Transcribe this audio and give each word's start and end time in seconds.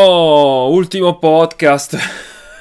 Oh, 0.00 0.70
ultimo 0.70 1.18
podcast. 1.18 1.98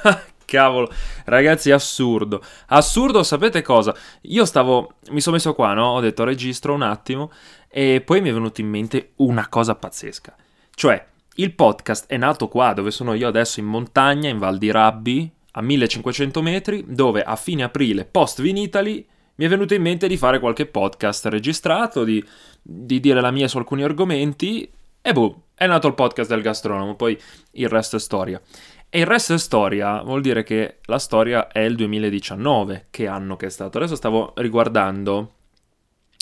Cavolo, 0.43 0.91
ragazzi, 1.25 1.69
assurdo. 1.69 2.41
Assurdo, 2.69 3.21
sapete 3.21 3.61
cosa? 3.61 3.95
Io 4.21 4.43
stavo. 4.43 4.93
Mi 5.11 5.21
sono 5.21 5.35
messo 5.35 5.53
qua, 5.53 5.73
no? 5.75 5.89
Ho 5.89 5.99
detto 5.99 6.23
registro 6.23 6.73
un 6.73 6.81
attimo. 6.81 7.31
E 7.69 8.01
poi 8.03 8.21
mi 8.21 8.29
è 8.29 8.33
venuta 8.33 8.61
in 8.61 8.69
mente 8.69 9.11
una 9.17 9.49
cosa 9.49 9.75
pazzesca. 9.75 10.35
Cioè, 10.73 11.05
il 11.35 11.53
podcast 11.53 12.07
è 12.07 12.17
nato 12.17 12.47
qua, 12.47 12.73
dove 12.73 12.89
sono 12.89 13.13
io 13.13 13.27
adesso 13.27 13.59
in 13.59 13.67
montagna, 13.67 14.29
in 14.29 14.39
Val 14.39 14.57
di 14.57 14.71
Rabbi, 14.71 15.31
a 15.51 15.61
1500 15.61 16.41
metri, 16.41 16.85
dove 16.87 17.21
a 17.21 17.35
fine 17.35 17.61
aprile, 17.61 18.05
post 18.05 18.41
Vinitali, 18.41 19.07
mi 19.35 19.45
è 19.45 19.47
venuto 19.47 19.75
in 19.75 19.83
mente 19.83 20.07
di 20.07 20.17
fare 20.17 20.39
qualche 20.39 20.65
podcast 20.65 21.27
registrato, 21.27 22.03
di, 22.03 22.23
di 22.63 22.99
dire 22.99 23.21
la 23.21 23.29
mia 23.29 23.47
su 23.47 23.59
alcuni 23.59 23.83
argomenti. 23.83 24.67
E 25.07 25.13
boh, 25.13 25.43
è 25.55 25.65
nato 25.67 25.87
il 25.87 25.93
podcast 25.93 26.29
del 26.29 26.41
gastronomo, 26.41 26.97
poi 26.97 27.17
il 27.51 27.69
resto 27.69 27.95
è 27.95 27.99
storia. 27.99 28.41
E 28.89 28.99
il 28.99 29.05
resto 29.05 29.35
è 29.35 29.37
storia, 29.37 30.01
vuol 30.01 30.19
dire 30.19 30.43
che 30.43 30.79
la 30.83 30.99
storia 30.99 31.47
è 31.47 31.59
il 31.59 31.77
2019, 31.77 32.87
che 32.91 33.07
anno 33.07 33.37
che 33.37 33.45
è 33.45 33.49
stato. 33.49 33.77
Adesso 33.77 33.95
stavo 33.95 34.33
riguardando 34.35 35.35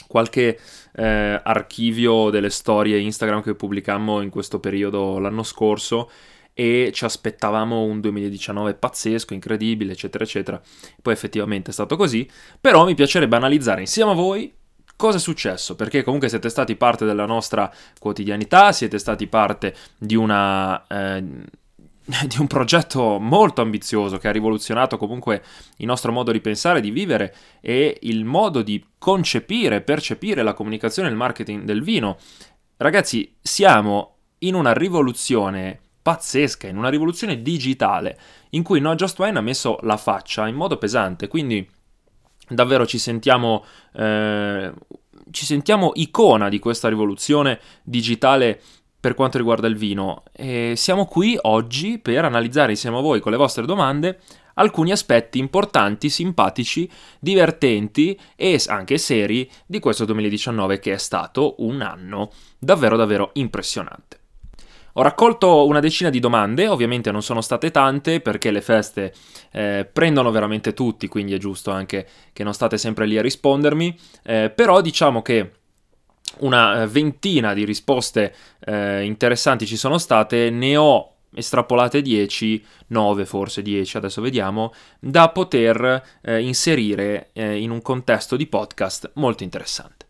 qualche 0.06 0.60
eh, 0.98 1.42
archivio 1.44 2.30
delle 2.30 2.52
storie 2.52 3.00
Instagram 3.00 3.42
che 3.42 3.56
pubblicammo 3.56 4.22
in 4.22 4.30
questo 4.30 4.60
periodo 4.60 5.18
l'anno 5.18 5.42
scorso 5.42 6.12
e 6.54 6.92
ci 6.94 7.06
aspettavamo 7.06 7.82
un 7.82 8.00
2019 8.02 8.76
pazzesco, 8.76 9.34
incredibile, 9.34 9.94
eccetera, 9.94 10.24
eccetera. 10.24 10.62
Poi 11.02 11.12
effettivamente 11.12 11.72
è 11.72 11.74
stato 11.74 11.96
così, 11.96 12.30
però 12.62 12.86
mi 12.86 12.94
piacerebbe 12.94 13.36
analizzare 13.36 13.82
insieme 13.82 14.12
a 14.12 14.14
voi 14.14 14.54
Cosa 14.98 15.18
è 15.18 15.20
successo? 15.20 15.76
Perché 15.76 16.04
comunque 16.04 16.30
siete 16.30 16.50
stati 16.50 16.76
parte 16.76 17.06
della 17.06 17.26
nostra 17.26 17.72
quotidianità, 18.00 18.72
siete 18.72 18.98
stati 18.98 19.28
parte 19.28 19.76
di 19.98 20.16
una... 20.16 20.86
Eh, 20.88 21.24
di 22.28 22.38
un 22.38 22.46
progetto 22.46 23.18
molto 23.20 23.62
ambizioso 23.62 24.18
che 24.18 24.28
ha 24.28 24.32
rivoluzionato 24.32 24.98
comunque 24.98 25.44
il 25.78 25.88
nostro 25.88 26.12
modo 26.12 26.32
di 26.32 26.40
pensare, 26.40 26.80
di 26.80 26.92
vivere 26.92 27.34
e 27.62 27.98
il 28.02 28.26
modo 28.26 28.62
di 28.62 28.84
concepire, 29.00 29.82
percepire 29.82 30.44
la 30.44 30.54
comunicazione 30.54 31.08
e 31.08 31.12
il 31.12 31.18
marketing 31.18 31.64
del 31.64 31.82
vino. 31.82 32.18
Ragazzi, 32.78 33.36
siamo 33.42 34.18
in 34.40 34.54
una 34.54 34.74
rivoluzione 34.74 35.80
pazzesca, 36.02 36.68
in 36.68 36.78
una 36.78 36.90
rivoluzione 36.90 37.42
digitale 37.42 38.20
in 38.52 38.62
cui 38.62 38.80
No 38.80 38.94
Just 38.94 39.18
Wine 39.18 39.40
ha 39.40 39.42
messo 39.42 39.80
la 39.82 39.98
faccia 39.98 40.48
in 40.48 40.56
modo 40.56 40.78
pesante, 40.78 41.28
quindi 41.28 41.68
davvero 42.48 42.86
ci 42.86 42.98
sentiamo, 42.98 43.64
eh, 43.94 44.74
ci 45.32 45.46
sentiamo 45.46 45.92
icona 45.96 46.50
di 46.50 46.60
questa 46.60 46.90
rivoluzione 46.90 47.60
digitale 47.84 48.62
per 49.00 49.14
quanto 49.14 49.38
riguarda 49.38 49.68
il 49.68 49.76
vino 49.76 50.24
e 50.32 50.74
siamo 50.76 51.06
qui 51.06 51.38
oggi 51.42 52.00
per 52.00 52.26
analizzare 52.26 52.72
insieme 52.72 52.98
a 52.98 53.02
voi 53.02 53.20
con 53.20 53.32
le 53.32 53.38
vostre 53.38 53.66
domande 53.66 54.20
alcuni 54.56 54.92
aspetti 54.92 55.38
importanti, 55.38 56.10
simpatici, 56.10 56.90
divertenti 57.20 58.20
e 58.36 58.60
anche 58.68 58.98
seri 58.98 59.50
di 59.66 59.80
questo 59.80 60.06
2019 60.06 60.80
che 60.80 60.94
è 60.94 60.98
stato 60.98 61.56
un 61.60 61.82
anno 61.82 62.32
davvero 62.58 62.98
davvero 62.98 63.30
impressionante. 63.34 64.25
Ho 64.98 65.02
raccolto 65.02 65.66
una 65.66 65.82
decina 65.82 66.10
di 66.10 66.22
domande, 66.22 66.70
ovviamente 66.70 67.12
non 67.12 67.22
sono 67.22 67.42
state 67.42 67.70
tante 67.70 68.22
perché 68.22 68.50
le 68.50 68.62
feste 68.62 69.14
eh, 69.52 69.86
prendono 69.92 70.32
veramente 70.32 70.74
tutti, 70.74 71.10
quindi 71.10 71.34
è 71.34 71.38
giusto 71.38 71.70
anche 71.70 72.08
che 72.32 72.46
non 72.46 72.54
state 72.54 72.78
sempre 72.78 73.06
lì 73.06 73.18
a 73.18 73.22
rispondermi, 73.22 73.98
eh, 74.24 74.54
però 74.56 74.80
diciamo 74.80 75.22
che 75.22 75.52
una 76.40 76.82
eh, 76.84 76.88
ventina 76.88 77.54
di 77.54 77.66
risposte 77.66 78.34
eh, 78.62 79.04
interessanti 79.04 79.66
ci 79.66 79.76
sono 79.76 79.98
state, 79.98 80.50
ne 80.50 80.78
ho 80.78 81.16
estrapolate 81.34 82.02
10, 82.02 82.66
9 82.88 83.26
forse 83.26 83.62
10, 83.62 83.98
adesso 83.98 84.22
vediamo, 84.22 84.72
da 85.02 85.28
poter 85.28 86.04
eh, 86.22 86.42
inserire 86.42 87.32
eh, 87.34 87.58
in 87.58 87.70
un 87.70 87.82
contesto 87.82 88.38
di 88.38 88.48
podcast 88.48 89.12
molto 89.16 89.44
interessante. 89.44 90.05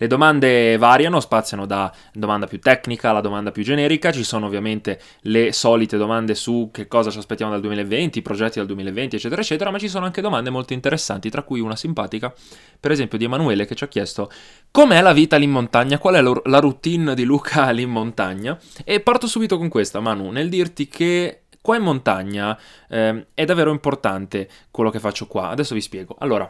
Le 0.00 0.06
domande 0.06 0.76
variano, 0.76 1.18
spaziano 1.18 1.66
da 1.66 1.92
domanda 2.12 2.46
più 2.46 2.60
tecnica 2.60 3.10
alla 3.10 3.20
domanda 3.20 3.50
più 3.50 3.64
generica, 3.64 4.12
ci 4.12 4.22
sono 4.22 4.46
ovviamente 4.46 5.00
le 5.22 5.52
solite 5.52 5.96
domande 5.96 6.36
su 6.36 6.70
che 6.72 6.86
cosa 6.86 7.10
ci 7.10 7.18
aspettiamo 7.18 7.50
dal 7.50 7.60
2020, 7.60 8.22
progetti 8.22 8.58
dal 8.58 8.66
2020, 8.66 9.16
eccetera, 9.16 9.40
eccetera, 9.40 9.70
ma 9.70 9.78
ci 9.78 9.88
sono 9.88 10.04
anche 10.04 10.20
domande 10.20 10.50
molto 10.50 10.72
interessanti, 10.72 11.30
tra 11.30 11.42
cui 11.42 11.58
una 11.58 11.74
simpatica, 11.74 12.32
per 12.78 12.92
esempio 12.92 13.18
di 13.18 13.24
Emanuele, 13.24 13.66
che 13.66 13.74
ci 13.74 13.82
ha 13.82 13.88
chiesto 13.88 14.30
com'è 14.70 15.00
la 15.02 15.12
vita 15.12 15.36
lì 15.36 15.44
in 15.44 15.50
montagna, 15.50 15.98
qual 15.98 16.14
è 16.14 16.22
la 16.22 16.58
routine 16.60 17.14
di 17.16 17.24
Luca 17.24 17.68
lì 17.70 17.82
in 17.82 17.90
montagna, 17.90 18.56
e 18.84 19.00
parto 19.00 19.26
subito 19.26 19.58
con 19.58 19.68
questa, 19.68 19.98
Manu, 19.98 20.30
nel 20.30 20.48
dirti 20.48 20.86
che 20.86 21.42
qua 21.60 21.76
in 21.76 21.82
montagna 21.82 22.58
eh, 22.88 23.26
è 23.34 23.44
davvero 23.44 23.72
importante 23.72 24.48
quello 24.70 24.90
che 24.90 25.00
faccio 25.00 25.26
qua. 25.26 25.48
Adesso 25.48 25.74
vi 25.74 25.80
spiego. 25.80 26.16
Allora, 26.20 26.48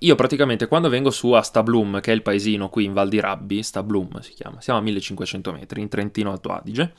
io 0.00 0.14
praticamente 0.14 0.66
quando 0.66 0.88
vengo 0.88 1.10
su 1.10 1.32
a 1.32 1.42
Stablum, 1.42 2.00
che 2.00 2.12
è 2.12 2.14
il 2.14 2.22
paesino 2.22 2.68
qui 2.68 2.84
in 2.84 2.92
Val 2.92 3.08
di 3.08 3.20
Rabbi, 3.20 3.62
Stablum 3.62 4.20
si 4.20 4.32
chiama, 4.34 4.60
siamo 4.60 4.78
a 4.78 4.82
1500 4.82 5.52
metri, 5.52 5.80
in 5.80 5.88
Trentino 5.88 6.30
Alto 6.30 6.50
Adige, 6.50 6.92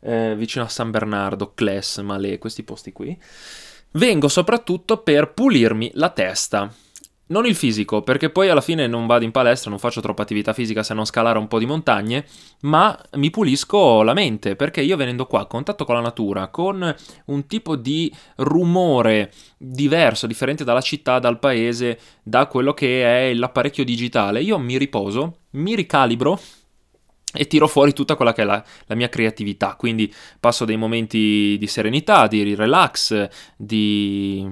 eh, 0.00 0.34
vicino 0.36 0.64
a 0.64 0.68
San 0.68 0.90
Bernardo, 0.90 1.52
Cles, 1.54 1.98
Malé, 1.98 2.38
questi 2.38 2.62
posti 2.62 2.92
qui, 2.92 3.18
vengo 3.92 4.28
soprattutto 4.28 4.98
per 4.98 5.32
pulirmi 5.32 5.90
la 5.94 6.10
testa 6.10 6.72
non 7.28 7.46
il 7.46 7.54
fisico, 7.54 8.02
perché 8.02 8.30
poi 8.30 8.48
alla 8.48 8.60
fine 8.60 8.86
non 8.86 9.06
vado 9.06 9.24
in 9.24 9.30
palestra, 9.30 9.70
non 9.70 9.78
faccio 9.78 10.00
troppa 10.00 10.22
attività 10.22 10.52
fisica 10.52 10.82
se 10.82 10.94
non 10.94 11.04
scalare 11.04 11.38
un 11.38 11.48
po' 11.48 11.58
di 11.58 11.66
montagne, 11.66 12.24
ma 12.62 12.98
mi 13.14 13.30
pulisco 13.30 14.02
la 14.02 14.12
mente, 14.14 14.56
perché 14.56 14.80
io 14.80 14.96
venendo 14.96 15.26
qua 15.26 15.40
a 15.40 15.46
contatto 15.46 15.84
con 15.84 15.94
la 15.94 16.00
natura, 16.00 16.48
con 16.48 16.94
un 17.26 17.46
tipo 17.46 17.76
di 17.76 18.12
rumore 18.36 19.32
diverso, 19.56 20.26
differente 20.26 20.64
dalla 20.64 20.80
città, 20.80 21.18
dal 21.18 21.38
paese, 21.38 21.98
da 22.22 22.46
quello 22.46 22.74
che 22.74 23.30
è 23.30 23.34
l'apparecchio 23.34 23.84
digitale, 23.84 24.42
io 24.42 24.58
mi 24.58 24.78
riposo, 24.78 25.38
mi 25.50 25.74
ricalibro 25.74 26.38
e 27.34 27.46
tiro 27.46 27.68
fuori 27.68 27.92
tutta 27.92 28.14
quella 28.16 28.32
che 28.32 28.42
è 28.42 28.44
la, 28.44 28.62
la, 28.86 28.94
mia 28.94 29.08
creatività. 29.08 29.74
Quindi 29.76 30.12
passo 30.40 30.64
dei 30.64 30.76
momenti 30.76 31.56
di 31.58 31.66
serenità, 31.66 32.26
di 32.26 32.54
relax, 32.54 33.28
di, 33.56 34.46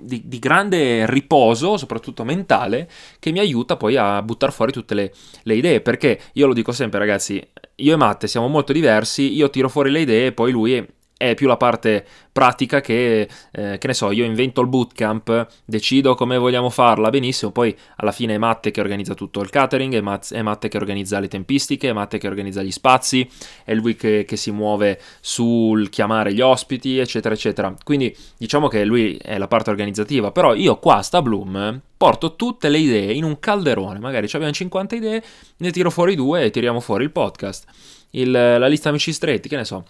di, 0.00 0.22
di, 0.24 0.38
grande 0.38 1.10
riposo, 1.10 1.76
soprattutto 1.76 2.24
mentale, 2.24 2.88
che 3.18 3.30
mi 3.30 3.38
aiuta 3.38 3.76
poi 3.76 3.96
a 3.96 4.22
buttare 4.22 4.52
fuori 4.52 4.72
tutte 4.72 4.94
le, 4.94 5.12
le, 5.42 5.54
idee. 5.54 5.80
Perché 5.80 6.20
io 6.34 6.46
lo 6.46 6.52
dico 6.52 6.72
sempre, 6.72 6.98
ragazzi, 6.98 7.42
io 7.76 7.94
e 7.94 7.96
Matte 7.96 8.26
siamo 8.26 8.48
molto 8.48 8.72
diversi, 8.72 9.34
io 9.34 9.50
tiro 9.50 9.68
fuori 9.68 9.90
le 9.90 10.00
idee 10.00 10.26
e 10.26 10.32
poi 10.32 10.52
lui 10.52 10.96
è 11.18 11.34
più 11.34 11.48
la 11.48 11.56
parte 11.56 12.06
pratica 12.30 12.80
che, 12.80 13.28
eh, 13.50 13.78
che 13.78 13.86
ne 13.88 13.92
so, 13.92 14.12
io 14.12 14.24
invento 14.24 14.60
il 14.60 14.68
bootcamp, 14.68 15.48
decido 15.64 16.14
come 16.14 16.38
vogliamo 16.38 16.70
farla, 16.70 17.10
benissimo, 17.10 17.50
poi 17.50 17.76
alla 17.96 18.12
fine 18.12 18.36
è 18.36 18.38
Matte 18.38 18.70
che 18.70 18.80
organizza 18.80 19.14
tutto 19.14 19.40
il 19.40 19.50
catering, 19.50 19.94
è, 19.94 20.00
Matt, 20.00 20.32
è 20.32 20.40
Matte 20.42 20.68
che 20.68 20.76
organizza 20.76 21.18
le 21.18 21.26
tempistiche, 21.26 21.88
è 21.88 21.92
Matte 21.92 22.18
che 22.18 22.28
organizza 22.28 22.62
gli 22.62 22.70
spazi, 22.70 23.28
è 23.64 23.74
lui 23.74 23.96
che, 23.96 24.24
che, 24.24 24.36
si 24.36 24.52
muove 24.52 25.00
sul 25.20 25.88
chiamare 25.88 26.32
gli 26.32 26.40
ospiti, 26.40 26.98
eccetera, 26.98 27.34
eccetera. 27.34 27.74
Quindi 27.82 28.16
diciamo 28.38 28.68
che 28.68 28.84
lui 28.84 29.16
è 29.16 29.36
la 29.36 29.48
parte 29.48 29.70
organizzativa, 29.70 30.30
però 30.30 30.54
io 30.54 30.78
qua 30.78 31.02
sta 31.02 31.20
Bloom 31.20 31.80
porto 31.96 32.36
tutte 32.36 32.68
le 32.68 32.78
idee 32.78 33.12
in 33.12 33.24
un 33.24 33.40
calderone, 33.40 33.98
magari 33.98 34.28
abbiamo 34.32 34.52
50 34.52 34.94
idee, 34.94 35.22
ne 35.56 35.70
tiro 35.72 35.90
fuori 35.90 36.14
due 36.14 36.44
e 36.44 36.50
tiriamo 36.50 36.78
fuori 36.78 37.02
il 37.02 37.10
podcast, 37.10 37.64
il, 38.10 38.30
la 38.30 38.68
lista 38.68 38.90
amici 38.90 39.12
stretti, 39.12 39.48
che 39.48 39.56
ne 39.56 39.64
so 39.64 39.84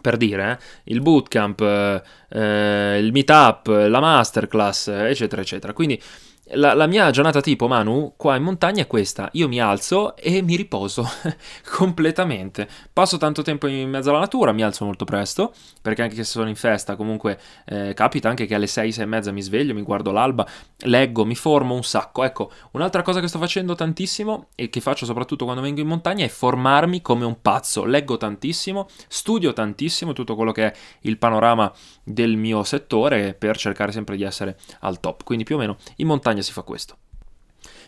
per 0.00 0.16
dire, 0.16 0.52
eh, 0.52 0.92
il 0.92 1.00
bootcamp, 1.00 1.60
eh, 1.60 2.98
il 2.98 3.12
meetup, 3.12 3.66
la 3.66 4.00
masterclass, 4.00 4.88
eccetera, 4.88 5.42
eccetera. 5.42 5.72
Quindi 5.72 6.00
la, 6.50 6.74
la, 6.74 6.86
mia 6.86 7.08
giornata 7.10 7.40
tipo, 7.40 7.68
Manu, 7.68 8.14
qua 8.16 8.34
in 8.34 8.42
montagna 8.42 8.82
è 8.82 8.86
questa. 8.88 9.28
Io 9.34 9.46
mi 9.46 9.60
alzo 9.60 10.16
e 10.16 10.42
mi 10.42 10.56
riposo 10.56 11.08
completamente. 11.76 12.68
Passo 12.92 13.16
tanto 13.16 13.42
tempo 13.42 13.68
in 13.68 13.88
mezzo 13.88 14.10
alla 14.10 14.18
natura, 14.18 14.52
mi 14.52 14.62
alzo 14.62 14.84
molto 14.84 15.04
presto, 15.04 15.54
perché 15.80 16.02
anche 16.02 16.16
se 16.16 16.24
sono 16.24 16.48
in 16.48 16.56
festa, 16.56 16.96
comunque 16.96 17.38
eh, 17.66 17.94
capita 17.94 18.28
anche 18.28 18.46
che 18.46 18.56
alle 18.56 18.66
6, 18.66 18.90
6 18.90 19.04
e 19.04 19.06
mezza 19.06 19.30
mi 19.30 19.40
sveglio, 19.40 19.72
mi 19.72 19.82
guardo 19.82 20.10
l'alba, 20.10 20.46
leggo, 20.80 21.24
mi 21.24 21.36
formo 21.36 21.74
un 21.74 21.84
sacco. 21.84 22.24
Ecco, 22.24 22.50
un'altra 22.72 23.02
cosa 23.02 23.20
che 23.20 23.28
sto 23.28 23.38
facendo 23.38 23.76
tantissimo 23.76 24.48
e 24.56 24.68
che 24.68 24.80
faccio 24.80 25.04
soprattutto 25.06 25.44
quando 25.44 25.62
vengo 25.62 25.80
in 25.80 25.86
montagna 25.86 26.24
è 26.24 26.28
formarmi 26.28 27.02
come 27.02 27.24
un 27.24 27.40
pazzo. 27.40 27.84
Leggo 27.84 28.16
tantissimo, 28.16 28.88
studio 29.06 29.52
tantissimo 29.52 30.12
tutto 30.12 30.34
quello 30.34 30.50
che 30.50 30.66
è 30.66 30.72
il 31.02 31.18
panorama 31.18 31.72
del 32.02 32.36
mio 32.36 32.64
settore 32.64 33.34
per 33.34 33.56
cercare 33.56 33.92
sempre 33.92 34.16
di 34.16 34.24
essere 34.24 34.58
al 34.80 34.98
top. 34.98 35.22
Quindi 35.22 35.44
più 35.44 35.54
o 35.54 35.58
meno 35.58 35.76
in 35.96 36.08
montagna 36.08 36.31
si 36.40 36.52
fa 36.52 36.62
questo. 36.62 36.96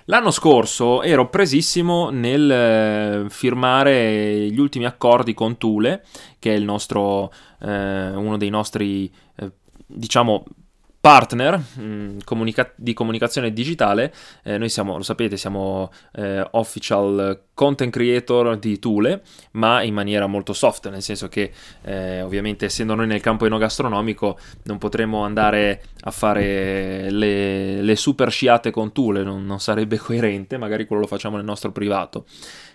L'anno 0.07 0.31
scorso 0.31 1.01
ero 1.03 1.31
presissimo 1.31 2.11
nel 2.11 2.51
eh, 2.51 3.25
firmare 3.31 4.51
gli 4.51 4.59
ultimi 4.59 4.85
accordi 4.85 5.33
con 5.33 5.57
Thule, 5.57 6.05
che 6.39 6.55
è 6.55 6.59
nostro, 6.59 7.33
eh, 7.61 8.11
uno 8.11 8.37
dei 8.37 8.51
nostri, 8.51 9.11
eh, 9.37 9.51
diciamo, 9.87 10.45
partner 11.05 11.59
mh, 11.59 11.83
mm, 11.83 12.19
comunica- 12.25 12.73
di 12.77 12.95
comunicazione 12.95 13.53
digitale. 13.53 14.11
Eh, 14.43 14.57
noi 14.57 14.71
siamo, 14.71 14.97
lo 14.97 15.03
sapete, 15.03 15.37
siamo 15.37 15.93
eh, 16.15 16.49
official 16.53 17.43
content 17.53 17.93
creator 17.93 18.57
di 18.57 18.79
Thule, 18.79 19.23
ma 19.53 19.83
in 19.83 19.93
maniera 19.93 20.27
molto 20.27 20.55
soft, 20.55 20.89
nel 20.89 21.03
senso 21.03 21.29
che 21.29 21.53
eh, 21.83 22.23
ovviamente 22.23 22.65
essendo 22.65 22.95
noi 22.95 23.07
nel 23.07 23.21
campo 23.21 23.45
enogastronomico 23.45 24.39
non 24.63 24.79
potremo 24.79 25.25
andare 25.25 25.83
a 26.01 26.11
fare 26.11 27.11
le, 27.11 27.83
le 27.83 27.97
super 27.97 28.31
sciate 28.31 28.71
con 28.71 28.93
Thule, 28.93 29.23
non, 29.23 29.45
non, 29.45 29.61
sarebbe 29.61 29.99
coerente, 30.01 30.57
magari 30.57 30.87
quello 30.87 31.03
lo 31.03 31.09
facciamo 31.09 31.37
nel 31.37 31.45
nostro 31.45 31.71
privato. 31.71 32.25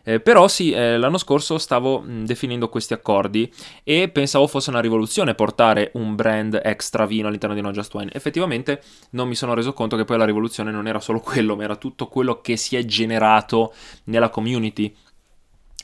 Eh, 0.04 0.20
però 0.20 0.48
sì, 0.48 0.72
eh, 0.72 0.98
l'anno 0.98 1.18
scorso 1.18 1.58
stavo 1.58 2.00
mh, 2.00 2.26
definendo 2.26 2.70
questi 2.70 2.94
accordi 2.94 3.52
e 3.84 4.10
pensavo 4.10 4.48
fosse 4.48 4.70
una 4.70 4.80
rivoluzione 4.80 5.36
portare 5.36 5.92
un 5.96 6.16
brand 6.16 6.60
extra 6.64 7.06
vino 7.06 7.28
all'interno 7.28 7.56
di 7.56 7.62
No 7.62 7.72
Just 7.72 7.94
Wine 7.94 8.12
effettivamente 8.14 8.82
non 9.12 9.28
mi 9.28 9.36
sono 9.36 9.54
reso 9.54 9.74
conto 9.74 9.96
che 9.96 10.06
poi 10.06 10.18
la 10.18 10.26
rivoluzione 10.26 10.72
non 10.72 10.88
era 10.88 11.00
solo 11.00 11.20
quello, 11.20 11.56
ma 11.56 11.64
era 11.64 11.76
tutto 11.76 12.08
quello 12.08 12.42
che 12.42 12.58
si 12.58 12.76
è 12.76 12.86
generato 12.86 13.74
nella 14.06 14.30
community. 14.30 14.94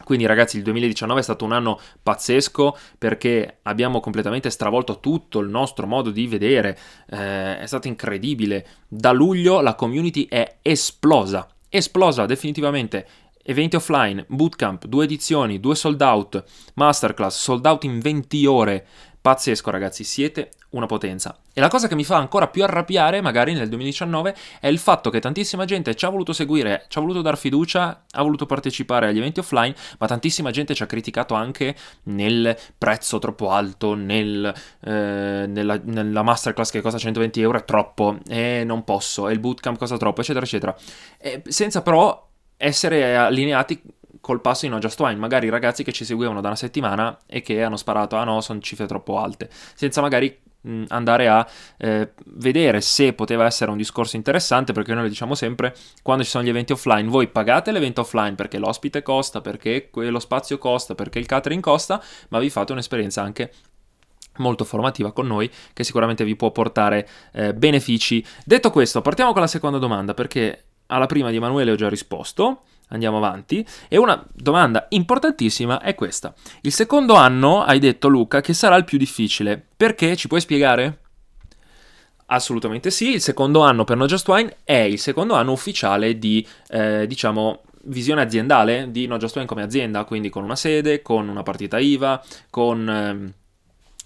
Quindi 0.04 0.26
ragazzi 0.26 0.58
il 0.58 0.64
2019 0.64 1.22
è 1.22 1.24
stato 1.24 1.46
un 1.46 1.54
anno 1.54 1.80
pazzesco 2.04 2.78
perché 2.98 3.60
abbiamo 3.64 4.02
completamente 4.02 4.50
stravolto 4.50 5.00
tutto 5.00 5.40
il 5.40 5.50
nostro 5.50 5.88
modo 5.88 6.12
di 6.12 6.28
vedere, 6.28 6.78
eh, 7.10 7.60
è 7.60 7.66
stato 7.66 7.88
incredibile. 7.88 8.68
Da 8.88 9.12
luglio 9.12 9.62
la 9.62 9.74
community 9.74 10.28
è 10.28 10.58
esplosa, 10.62 11.48
esplosa 11.70 12.26
definitivamente. 12.26 13.08
Eventi 13.48 13.76
offline, 13.76 14.26
bootcamp, 14.28 14.88
due 14.88 15.04
edizioni, 15.04 15.60
due 15.60 15.76
sold 15.76 16.02
out, 16.02 16.44
masterclass, 16.74 17.40
sold 17.40 17.64
out 17.68 17.84
in 17.84 18.00
20 18.00 18.44
ore. 18.48 18.88
Pazzesco 19.22 19.70
ragazzi, 19.70 20.04
siete 20.04 20.50
una 20.72 20.88
potenza. 20.88 21.38
E 21.54 21.62
la 21.62 21.68
cosa 21.68 21.88
che 21.88 21.94
mi 21.94 22.04
fa 22.04 22.18
ancora 22.18 22.48
più 22.48 22.64
arrabbiare, 22.64 23.22
magari 23.22 23.54
nel 23.54 23.70
2019, 23.70 24.36
è 24.60 24.68
il 24.68 24.80
fatto 24.80 25.12
che 25.12 25.20
tantissima 25.20 25.66
gente 25.66 25.94
ci 25.94 26.06
ha 26.06 26.10
voluto 26.10 26.34
seguire, 26.34 26.86
ci 26.88 26.98
ha 26.98 27.02
voluto 27.02 27.22
dar 27.22 27.38
fiducia, 27.38 28.06
ha 28.10 28.22
voluto 28.24 28.48
partecipare 28.48 29.08
agli 29.08 29.20
eventi 29.20 29.42
offline, 29.42 29.76
ma 30.00 30.08
tantissima 30.08 30.50
gente 30.50 30.74
ci 30.74 30.82
ha 30.82 30.88
criticato 30.88 31.36
anche 31.36 31.76
nel 32.06 32.58
prezzo 32.76 33.20
troppo 33.20 33.52
alto, 33.52 33.94
nel, 33.94 34.52
eh, 34.82 35.46
nella, 35.48 35.80
nella, 35.84 36.24
masterclass 36.24 36.72
che 36.72 36.82
costa 36.82 36.98
120 36.98 37.42
euro 37.42 37.60
è 37.60 37.64
troppo, 37.64 38.18
e 38.28 38.64
non 38.66 38.84
posso, 38.84 39.30
e 39.30 39.34
il 39.34 39.40
bootcamp 39.40 39.78
costa 39.78 39.98
troppo, 39.98 40.22
eccetera, 40.22 40.46
eccetera. 40.46 40.76
E 41.20 41.44
senza 41.46 41.84
però 41.84 42.25
essere 42.58 43.16
allineati 43.16 43.82
col 44.22 44.42
passo 44.42 44.66
di 44.66 44.72
No 44.72 44.80
Just 44.80 45.00
Wine, 45.00 45.20
magari 45.20 45.50
ragazzi 45.50 45.84
che 45.84 45.92
ci 45.92 46.04
seguivano 46.04 46.42
da 46.42 46.48
una 46.48 46.58
settimana 46.58 47.16
e 47.28 47.42
che 47.42 47.62
hanno 47.62 47.78
sparato, 47.78 48.16
ah 48.16 48.24
no, 48.24 48.42
sono 48.42 48.60
cifre 48.60 48.88
troppo 48.88 49.20
alte, 49.20 49.50
senza 49.76 50.02
magari 50.02 50.42
andare 50.88 51.28
a 51.28 51.48
eh, 51.78 52.12
vedere 52.26 52.82
se 52.82 53.14
poteva 53.14 53.46
essere 53.46 53.70
un 53.70 53.78
discorso 53.78 54.16
interessante, 54.16 54.74
perché 54.74 54.94
noi 54.94 55.04
lo 55.04 55.10
diciamo 55.10 55.36
sempre, 55.36 55.76
quando 56.02 56.24
ci 56.24 56.30
sono 56.30 56.44
gli 56.44 56.50
eventi 56.50 56.72
offline, 56.72 57.08
voi 57.08 57.28
pagate 57.28 57.72
l'evento 57.72 58.02
offline 58.02 58.34
perché 58.34 58.58
l'ospite 58.58 59.04
costa, 59.04 59.42
perché 59.42 59.90
lo 59.94 60.20
spazio 60.20 60.58
costa, 60.58 60.96
perché 60.96 61.20
il 61.20 61.28
catering 61.28 61.62
costa, 61.62 62.02
ma 62.30 62.40
vi 62.40 62.50
fate 62.50 62.72
un'esperienza 62.72 63.22
anche 63.22 63.52
molto 64.38 64.66
formativa 64.66 65.14
con 65.14 65.28
noi 65.28 65.50
che 65.72 65.84
sicuramente 65.84 66.26
vi 66.26 66.36
può 66.36 66.52
portare 66.52 67.08
eh, 67.32 67.54
benefici. 67.54 68.26
Detto 68.44 68.72
questo, 68.72 69.02
partiamo 69.02 69.32
con 69.32 69.42
la 69.42 69.48
seconda 69.48 69.78
domanda 69.78 70.14
perché 70.14 70.64
alla 70.88 71.06
prima 71.06 71.30
di 71.30 71.38
Emanuele 71.38 71.72
ho 71.72 71.76
già 71.76 71.90
risposto. 71.90 72.62
Andiamo 72.90 73.18
avanti. 73.18 73.66
E 73.88 73.98
una 73.98 74.24
domanda 74.32 74.86
importantissima 74.90 75.82
è 75.82 75.96
questa. 75.96 76.34
Il 76.62 76.72
secondo 76.72 77.16
anno 77.16 77.64
hai 77.64 77.80
detto 77.80 78.08
Luca 78.08 78.42
che 78.42 78.54
sarà 78.54 78.76
il 78.76 78.84
più 78.84 78.98
difficile. 78.98 79.64
Perché? 79.76 80.16
Ci 80.16 80.28
puoi 80.28 80.42
spiegare? 80.42 81.00
Assolutamente 82.28 82.92
sì. 82.92 83.14
Il 83.14 83.22
secondo 83.22 83.62
anno 83.62 83.84
per 83.84 83.98
No 83.98 84.06
Just 84.06 84.28
Wine 84.28 84.58
è 84.64 84.74
il 84.74 85.00
secondo 85.00 85.34
anno 85.34 85.52
ufficiale 85.52 86.20
di, 86.20 86.46
eh, 86.70 87.08
diciamo, 87.08 87.64
visione 87.86 88.22
aziendale 88.22 88.92
di 88.92 89.08
No 89.08 89.18
Just 89.18 89.36
Wine 89.36 89.48
come 89.48 89.64
azienda, 89.64 90.04
quindi 90.04 90.30
con 90.30 90.44
una 90.44 90.56
sede, 90.56 91.02
con 91.02 91.28
una 91.28 91.44
partita 91.44 91.80
IVA, 91.80 92.24
con... 92.50 92.90
Eh, 92.90 93.44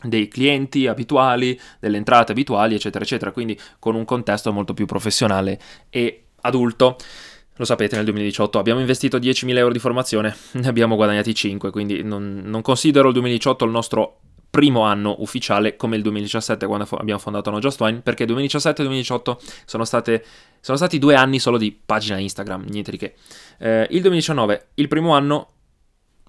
dei 0.02 0.30
clienti 0.30 0.88
abituali, 0.88 1.60
delle 1.78 1.98
entrate 1.98 2.31
abituali, 2.31 2.76
eccetera, 2.76 3.04
eccetera, 3.04 3.31
quindi 3.31 3.60
con 3.80 3.96
un 3.96 4.06
contesto 4.06 4.54
molto 4.54 4.74
più 4.74 4.86
professionale 4.86 5.60
e 5.90 6.29
adulto. 6.41 6.97
Lo 7.56 7.65
sapete, 7.65 7.95
nel 7.95 8.06
2018 8.06 8.57
abbiamo 8.57 8.80
investito 8.80 9.18
10.000 9.18 9.57
euro 9.57 9.74
di 9.74 9.80
formazione, 9.80 10.36
ne 10.53 10.68
abbiamo 10.68 10.95
guadagnati 10.95 11.33
5, 11.36 11.71
quindi 11.71 12.03
non, 12.03 12.41
non 12.45 12.62
considero 12.62 13.07
il 13.07 13.13
2018 13.13 13.65
il 13.65 13.71
nostro 13.71 14.19
primo 14.50 14.81
anno 14.81 15.18
ufficiale 15.19 15.75
come 15.75 15.95
il 15.95 16.01
2017 16.01 16.65
quando 16.65 16.86
fo- 16.86 16.95
abbiamo 16.95 17.19
fondato 17.19 17.51
No 17.51 17.59
Just 17.59 17.80
Wine 17.81 18.00
perché 18.00 18.25
2017 18.25 18.81
e 18.81 18.86
2018 18.86 19.39
sono, 19.65 19.86
state, 19.86 20.25
sono 20.59 20.75
stati 20.75 20.97
due 20.97 21.13
anni 21.15 21.38
solo 21.39 21.57
di 21.57 21.77
pagina 21.86 22.18
Instagram, 22.18 22.65
niente 22.68 22.92
di 22.92 22.97
che. 22.97 23.13
Eh, 23.59 23.88
il 23.92 24.01
2019, 24.01 24.68
il 24.75 24.88
primo 24.88 25.13
anno 25.13 25.50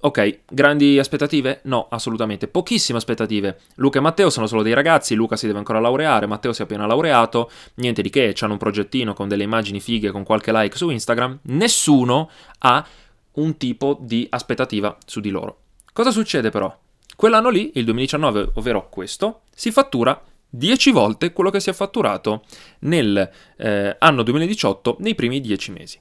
Ok, 0.02 0.40
grandi 0.48 0.98
aspettative? 0.98 1.60
No, 1.64 1.86
assolutamente. 1.90 2.48
Pochissime 2.48 2.96
aspettative. 2.96 3.60
Luca 3.74 3.98
e 3.98 4.00
Matteo 4.00 4.30
sono 4.30 4.46
solo 4.46 4.62
dei 4.62 4.72
ragazzi, 4.72 5.14
Luca 5.14 5.36
si 5.36 5.44
deve 5.46 5.58
ancora 5.58 5.78
laureare, 5.78 6.24
Matteo 6.24 6.54
si 6.54 6.62
è 6.62 6.64
appena 6.64 6.86
laureato, 6.86 7.50
niente 7.74 8.00
di 8.00 8.08
che, 8.08 8.34
hanno 8.40 8.52
un 8.52 8.58
progettino 8.58 9.12
con 9.12 9.28
delle 9.28 9.42
immagini 9.42 9.78
fighe, 9.78 10.10
con 10.10 10.24
qualche 10.24 10.52
like 10.52 10.74
su 10.74 10.88
Instagram. 10.88 11.40
Nessuno 11.42 12.30
ha 12.60 12.86
un 13.32 13.56
tipo 13.58 13.98
di 14.00 14.26
aspettativa 14.30 14.96
su 15.04 15.20
di 15.20 15.28
loro. 15.28 15.58
Cosa 15.92 16.10
succede 16.10 16.48
però? 16.48 16.74
Quell'anno 17.14 17.50
lì, 17.50 17.72
il 17.74 17.84
2019, 17.84 18.52
ovvero 18.54 18.88
questo, 18.88 19.42
si 19.54 19.70
fattura 19.70 20.18
10 20.48 20.92
volte 20.92 21.34
quello 21.34 21.50
che 21.50 21.60
si 21.60 21.68
è 21.68 21.74
fatturato 21.74 22.44
nel 22.80 23.30
eh, 23.58 23.96
2018 24.00 24.96
nei 25.00 25.14
primi 25.14 25.42
10 25.42 25.72
mesi. 25.72 26.00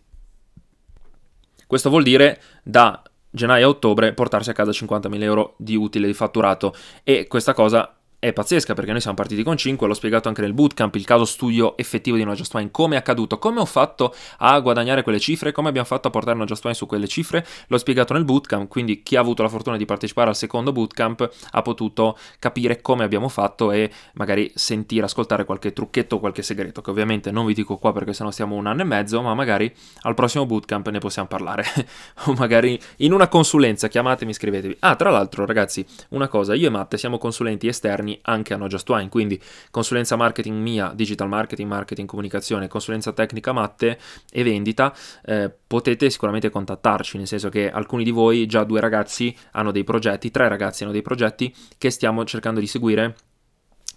Questo 1.68 1.90
vuol 1.90 2.04
dire 2.04 2.42
da 2.64 3.04
gennaio 3.32 3.68
a 3.68 3.70
ottobre 3.70 4.14
portarsi 4.14 4.50
a 4.50 4.54
casa 4.54 4.72
50.000 4.72 5.22
euro 5.24 5.56
di 5.58 5.76
utile 5.76 6.08
di 6.08 6.14
fatturato. 6.14 6.74
E 7.04 7.28
questa 7.28 7.54
cosa 7.54 7.99
è 8.20 8.34
pazzesca 8.34 8.74
perché 8.74 8.92
noi 8.92 9.00
siamo 9.00 9.16
partiti 9.16 9.44
con 9.44 9.56
5, 9.56 9.88
l'ho 9.88 9.94
spiegato 9.94 10.28
anche 10.28 10.42
nel 10.42 10.54
bootcamp, 10.54 10.94
il 10.96 11.06
caso 11.06 11.24
studio 11.24 11.78
effettivo 11.78 12.18
di 12.18 12.26
No 12.26 12.34
Just 12.34 12.54
Wine, 12.54 12.70
come 12.70 12.96
è 12.96 12.98
accaduto, 12.98 13.40
come 13.40 13.62
ho 13.62 13.66
fatto 13.66 14.14
a 14.40 14.60
guadagnare 14.60 15.04
quelle 15.04 15.20
cifre, 15.20 15.54
come 15.54 15.70
abbiamo 15.70 15.88
fatto 15.88 16.10
a 16.10 16.12
portare 16.12 16.38
No 16.38 16.44
Just 16.44 16.62
Wine 16.66 16.76
su 16.76 16.86
quelle 16.86 17.08
cifre, 17.08 17.46
l'ho 17.68 17.78
spiegato 17.78 18.12
nel 18.14 18.26
bootcamp, 18.26 18.68
quindi 18.68 19.04
chi 19.04 19.16
ha 19.16 19.22
avuto 19.22 19.42
la 19.42 19.48
fortuna 19.48 19.78
di 19.78 19.86
partecipare 19.86 20.28
al 20.28 20.36
secondo 20.36 20.74
bootcamp 20.74 21.30
ha 21.52 21.62
potuto 21.62 22.18
capire 22.40 22.82
come 22.82 23.06
abbiamo 23.06 23.30
fatto 23.30 23.72
e 23.72 23.90
magari 24.16 24.52
sentire, 24.54 25.06
ascoltare 25.06 25.46
qualche 25.46 25.72
trucchetto, 25.72 26.20
qualche 26.20 26.42
segreto, 26.42 26.82
che 26.82 26.90
ovviamente 26.90 27.32
non 27.32 27.46
vi 27.46 27.54
dico 27.54 27.78
qua 27.78 27.94
perché 27.94 28.12
sennò 28.12 28.32
stiamo 28.32 28.56
un 28.56 28.68
anno 28.68 28.82
e 28.82 28.86
mezzo, 28.86 29.22
ma 29.22 29.34
magari 29.34 29.74
al 30.02 30.14
prossimo 30.14 30.46
bootcamp 30.46 30.90
ne 30.90 31.00
possiamo 31.00 31.30
parlare, 31.30 31.64
o 32.26 32.34
magari 32.34 32.78
in 32.98 33.14
una 33.14 33.30
consulenza, 33.30 33.88
chiamatemi, 33.88 34.34
scrivetevi. 34.34 34.76
Ah, 34.80 34.98
tra 34.98 35.10
l'altro 35.10 35.46
ragazzi, 35.46 35.86
una 36.10 36.28
cosa, 36.28 36.54
io 36.54 36.68
e 36.68 36.70
Matte 36.70 36.98
siamo 36.98 37.18
consulenti 37.18 37.68
esterni 37.70 38.09
esterni 38.10 38.20
anche 38.24 38.54
a 38.54 38.58
No 38.58 38.68
Just 38.68 38.90
Wine, 38.90 39.10
quindi 39.10 39.40
consulenza 39.70 40.16
marketing 40.16 40.60
mia, 40.60 40.92
digital 40.96 41.28
marketing, 41.28 41.70
marketing, 41.70 42.08
comunicazione, 42.08 42.68
consulenza 42.68 43.12
tecnica 43.12 43.52
matte 43.52 44.00
e 44.32 44.44
vendita, 44.44 44.94
eh, 45.26 45.52
potete 45.68 46.10
sicuramente 46.10 46.50
contattarci, 46.50 47.18
nel 47.18 47.28
senso 47.28 47.50
che 47.50 47.70
alcuni 47.70 48.04
di 48.04 48.12
voi, 48.12 48.46
già 48.46 48.64
due 48.64 48.80
ragazzi, 48.80 49.36
hanno 49.52 49.72
dei 49.72 49.84
progetti, 49.84 50.32
tre 50.32 50.48
ragazzi 50.48 50.84
hanno 50.84 50.92
dei 50.92 51.02
progetti 51.02 51.54
che 51.78 51.90
stiamo 51.90 52.24
cercando 52.26 52.60
di 52.60 52.68
seguire 52.68 53.16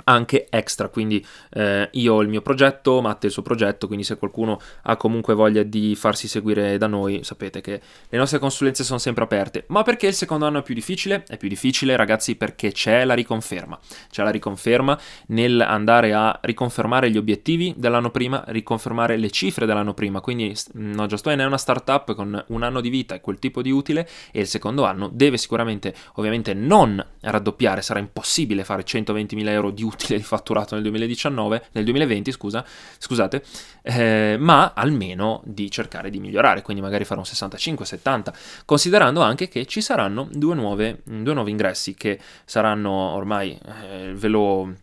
anche 0.05 0.47
extra, 0.51 0.89
quindi 0.89 1.25
eh, 1.51 1.89
io 1.93 2.15
ho 2.15 2.23
il 2.23 2.29
mio 2.29 2.41
progetto, 2.43 3.01
Matte 3.01 3.27
il 3.27 3.33
suo 3.33 3.43
progetto, 3.43 3.87
quindi 3.87 4.05
se 4.05 4.17
qualcuno 4.17 4.59
ha 4.83 4.97
comunque 4.97 5.35
voglia 5.35 5.63
di 5.63 5.95
farsi 5.95 6.29
seguire 6.29 6.79
da 6.79 6.87
noi, 6.87 7.23
sapete 7.23 7.61
che 7.61 7.81
le 8.09 8.19
nostre 8.19 8.39
consulenze 8.39 8.85
sono 8.85 8.99
sempre 8.99 9.25
aperte. 9.25 9.65
Ma 9.69 9.83
perché 9.83 10.07
il 10.07 10.15
secondo 10.15 10.47
anno 10.47 10.59
è 10.59 10.63
più 10.63 10.75
difficile? 10.75 11.25
È 11.27 11.37
più 11.37 11.49
difficile, 11.49 11.95
ragazzi, 11.97 12.37
perché 12.37 12.73
c'è 12.73 13.05
la 13.05 13.15
riconferma. 13.15 13.79
C'è 14.11 14.23
la 14.23 14.31
riconferma 14.31 14.99
nel 15.29 15.61
andare 15.61 16.13
a 16.13 16.39
riconfermare 16.43 17.11
gli 17.11 17.17
obiettivi 17.17 17.75
dell'anno 17.77 18.11
prima, 18.11 18.43
riconfermare 18.49 19.17
le 19.17 19.31
cifre 19.31 19.67
dell'anno 19.67 19.95
prima. 19.95 20.21
Quindi 20.21 20.55
No 20.73 21.07
Just 21.07 21.29
è 21.29 21.45
una 21.45 21.59
startup 21.59 22.15
con 22.15 22.45
un 22.49 22.63
anno 22.63 22.81
di 22.81 22.89
vita 22.89 23.15
e 23.15 23.21
quel 23.21 23.39
tipo 23.39 23.63
di 23.63 23.71
utile 23.71 24.09
e 24.33 24.41
il 24.41 24.47
secondo 24.47 24.85
anno 24.85 25.09
deve 25.13 25.37
sicuramente, 25.37 25.95
ovviamente, 26.15 26.55
non 26.55 27.05
raddoppiare, 27.21 27.83
sarà 27.83 27.99
impossibile 27.99 28.65
fare 28.65 28.85
120.000 28.85 29.49
euro 29.49 29.71
di 29.71 29.82
utile 29.83 30.03
utile 30.03 30.19
di 30.19 30.25
fatturato 30.25 30.75
nel 30.75 30.83
2019, 30.85 31.67
nel 31.73 31.85
2020, 31.85 32.33
scusa, 32.33 32.65
scusate, 32.99 33.45
eh, 33.83 34.37
ma 34.39 34.73
almeno 34.75 35.43
di 35.45 35.71
cercare 35.71 36.11
di 36.11 36.19
migliorare, 36.19 36.63
quindi 36.63 36.83
magari 36.83 37.05
fare 37.05 37.21
un 37.21 37.27
65-70, 37.27 38.33
considerando 38.65 39.21
anche 39.21 39.49
che 39.49 39.67
ci 39.67 39.81
saranno 39.81 40.29
due, 40.31 40.55
nuove, 40.55 41.01
due 41.05 41.35
nuovi 41.35 41.51
ingressi 41.51 41.95
che 41.95 42.19
saranno 42.45 42.91
ormai, 42.91 43.59
eh, 43.83 44.13
ve 44.15 44.29
lo 44.29 44.75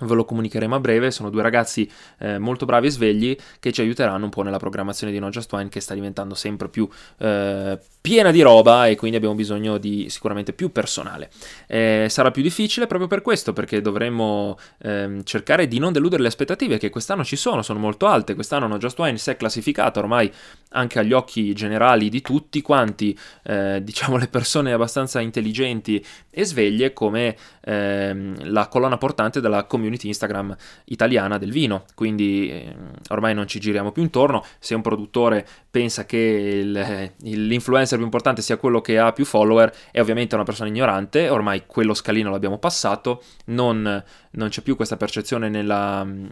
ve 0.00 0.14
lo 0.14 0.24
comunicheremo 0.24 0.74
a 0.74 0.80
breve, 0.80 1.10
sono 1.10 1.30
due 1.30 1.42
ragazzi 1.42 1.90
eh, 2.18 2.38
molto 2.38 2.64
bravi 2.64 2.86
e 2.86 2.90
svegli 2.90 3.36
che 3.60 3.72
ci 3.72 3.80
aiuteranno 3.80 4.24
un 4.24 4.30
po' 4.30 4.42
nella 4.42 4.58
programmazione 4.58 5.12
di 5.12 5.18
No 5.18 5.30
Just 5.30 5.52
Wine 5.52 5.68
che 5.68 5.80
sta 5.80 5.94
diventando 5.94 6.34
sempre 6.34 6.68
più 6.68 6.88
eh, 7.18 7.78
piena 8.00 8.30
di 8.30 8.40
roba 8.40 8.86
e 8.86 8.96
quindi 8.96 9.16
abbiamo 9.16 9.34
bisogno 9.34 9.76
di 9.78 10.08
sicuramente 10.08 10.52
più 10.52 10.70
personale. 10.72 11.30
Eh, 11.66 12.06
sarà 12.08 12.30
più 12.30 12.42
difficile 12.42 12.86
proprio 12.86 13.08
per 13.08 13.22
questo, 13.22 13.52
perché 13.52 13.80
dovremmo 13.80 14.58
ehm, 14.78 15.24
cercare 15.24 15.68
di 15.68 15.78
non 15.78 15.92
deludere 15.92 16.22
le 16.22 16.28
aspettative 16.28 16.78
che 16.78 16.90
quest'anno 16.90 17.24
ci 17.24 17.36
sono, 17.36 17.62
sono 17.62 17.78
molto 17.78 18.06
alte, 18.06 18.34
quest'anno 18.34 18.66
No 18.66 18.78
Just 18.78 18.98
Wine 18.98 19.18
si 19.18 19.30
è 19.30 19.36
classificata 19.36 19.98
ormai 20.00 20.32
anche 20.70 20.98
agli 20.98 21.12
occhi 21.12 21.52
generali 21.54 22.08
di 22.08 22.20
tutti 22.20 22.62
quanti, 22.62 23.18
eh, 23.42 23.80
diciamo 23.84 24.16
le 24.16 24.28
persone 24.28 24.72
abbastanza 24.72 25.20
intelligenti 25.20 26.04
e 26.30 26.44
sveglie 26.44 26.92
come 26.92 27.36
ehm, 27.62 28.50
la 28.50 28.68
colonna 28.68 28.96
portante 28.96 29.40
della 29.40 29.64
community 29.64 29.87
community 29.88 30.08
Instagram 30.08 30.54
italiana 30.84 31.38
del 31.38 31.50
vino, 31.50 31.84
quindi 31.94 32.50
eh, 32.50 32.74
ormai 33.08 33.34
non 33.34 33.48
ci 33.48 33.58
giriamo 33.58 33.90
più 33.90 34.02
intorno, 34.02 34.44
se 34.58 34.74
un 34.74 34.82
produttore 34.82 35.46
pensa 35.70 36.04
che 36.04 36.16
il, 36.16 36.76
eh, 36.76 37.14
l'influencer 37.20 37.96
più 37.96 38.04
importante 38.04 38.42
sia 38.42 38.58
quello 38.58 38.80
che 38.80 38.98
ha 38.98 39.12
più 39.12 39.24
follower 39.24 39.72
è 39.90 40.00
ovviamente 40.00 40.34
una 40.34 40.44
persona 40.44 40.68
ignorante, 40.68 41.28
ormai 41.28 41.64
quello 41.66 41.94
scalino 41.94 42.30
l'abbiamo 42.30 42.58
passato, 42.58 43.22
non, 43.46 44.02
non 44.32 44.48
c'è 44.48 44.60
più 44.60 44.76
questa 44.76 44.96
percezione 44.96 45.48
nella, 45.48 46.04
mm, 46.04 46.26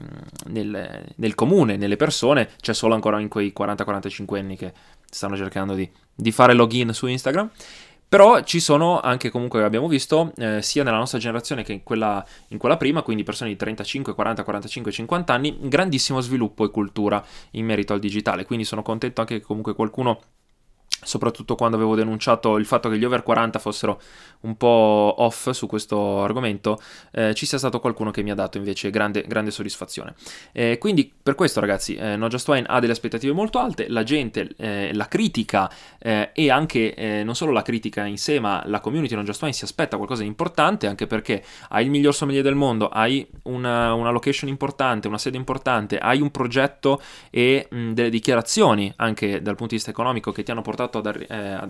nel, 0.48 1.04
nel, 1.16 1.34
comune, 1.34 1.76
nelle 1.76 1.96
persone, 1.96 2.50
c'è 2.60 2.74
solo 2.74 2.94
ancora 2.94 3.18
in 3.20 3.28
quei 3.28 3.52
40-45 3.58 4.38
anni 4.38 4.56
che 4.56 4.72
stanno 5.08 5.36
cercando 5.36 5.74
di, 5.74 5.88
di 6.14 6.30
fare 6.30 6.52
login 6.52 6.92
su 6.92 7.06
Instagram. 7.06 7.50
Però 8.08 8.42
ci 8.42 8.60
sono 8.60 9.00
anche 9.00 9.30
comunque, 9.30 9.64
abbiamo 9.64 9.88
visto, 9.88 10.32
eh, 10.36 10.62
sia 10.62 10.84
nella 10.84 10.98
nostra 10.98 11.18
generazione 11.18 11.64
che 11.64 11.72
in 11.72 11.82
quella, 11.82 12.24
in 12.48 12.58
quella, 12.58 12.76
prima, 12.76 13.02
quindi 13.02 13.24
persone 13.24 13.50
di 13.50 13.56
35, 13.56 14.14
40, 14.14 14.44
45, 14.44 14.92
50 14.92 15.32
anni, 15.32 15.56
grandissimo 15.62 16.20
sviluppo 16.20 16.64
e 16.64 16.70
cultura 16.70 17.24
in 17.52 17.64
merito 17.66 17.92
al 17.92 17.98
digitale. 17.98 18.44
Quindi 18.44 18.64
sono 18.64 18.82
contento 18.82 19.20
anche 19.20 19.40
che 19.40 19.44
comunque 19.44 19.74
qualcuno 19.74 20.20
soprattutto 21.02 21.54
quando 21.54 21.76
avevo 21.76 21.94
denunciato 21.94 22.56
il 22.56 22.66
fatto 22.66 22.88
che 22.88 22.98
gli 22.98 23.04
over 23.04 23.22
40 23.22 23.58
fossero 23.58 24.00
un 24.40 24.56
po' 24.56 25.14
off 25.18 25.50
su 25.50 25.66
questo 25.66 26.22
argomento, 26.22 26.78
eh, 27.12 27.34
ci 27.34 27.46
sia 27.46 27.58
stato 27.58 27.80
qualcuno 27.80 28.10
che 28.10 28.22
mi 28.22 28.30
ha 28.30 28.34
dato 28.34 28.58
invece 28.58 28.90
grande, 28.90 29.24
grande 29.26 29.50
soddisfazione. 29.50 30.14
Eh, 30.52 30.78
quindi 30.78 31.12
per 31.22 31.34
questo 31.34 31.60
ragazzi, 31.60 31.94
eh, 31.94 32.16
No 32.16 32.28
Just 32.28 32.48
Wine 32.48 32.66
ha 32.68 32.80
delle 32.80 32.92
aspettative 32.92 33.32
molto 33.32 33.58
alte, 33.58 33.88
la 33.88 34.02
gente, 34.02 34.48
eh, 34.56 34.90
la 34.94 35.08
critica 35.08 35.70
eh, 35.98 36.30
e 36.32 36.50
anche 36.50 36.94
eh, 36.94 37.24
non 37.24 37.34
solo 37.34 37.52
la 37.52 37.62
critica 37.62 38.04
in 38.04 38.18
sé, 38.18 38.40
ma 38.40 38.62
la 38.66 38.80
community 38.80 39.14
No 39.14 39.22
Just 39.22 39.42
Wine 39.42 39.54
si 39.54 39.64
aspetta 39.64 39.96
qualcosa 39.96 40.22
di 40.22 40.28
importante, 40.28 40.86
anche 40.86 41.06
perché 41.06 41.42
hai 41.70 41.84
il 41.84 41.90
miglior 41.90 42.14
sommelier 42.14 42.42
del 42.42 42.54
mondo, 42.54 42.88
hai 42.88 43.26
una, 43.44 43.92
una 43.94 44.10
location 44.10 44.48
importante, 44.48 45.08
una 45.08 45.18
sede 45.18 45.36
importante, 45.36 45.98
hai 45.98 46.20
un 46.20 46.30
progetto 46.30 47.00
e 47.30 47.66
mh, 47.70 47.92
delle 47.92 48.10
dichiarazioni 48.10 48.92
anche 48.96 49.42
dal 49.42 49.54
punto 49.54 49.68
di 49.68 49.76
vista 49.76 49.90
economico 49.90 50.32
che 50.32 50.42
ti 50.42 50.50
hanno 50.50 50.62
portato 50.62 50.85
portato 50.88 51.08
ad, 51.08 51.26
eh, 51.28 51.68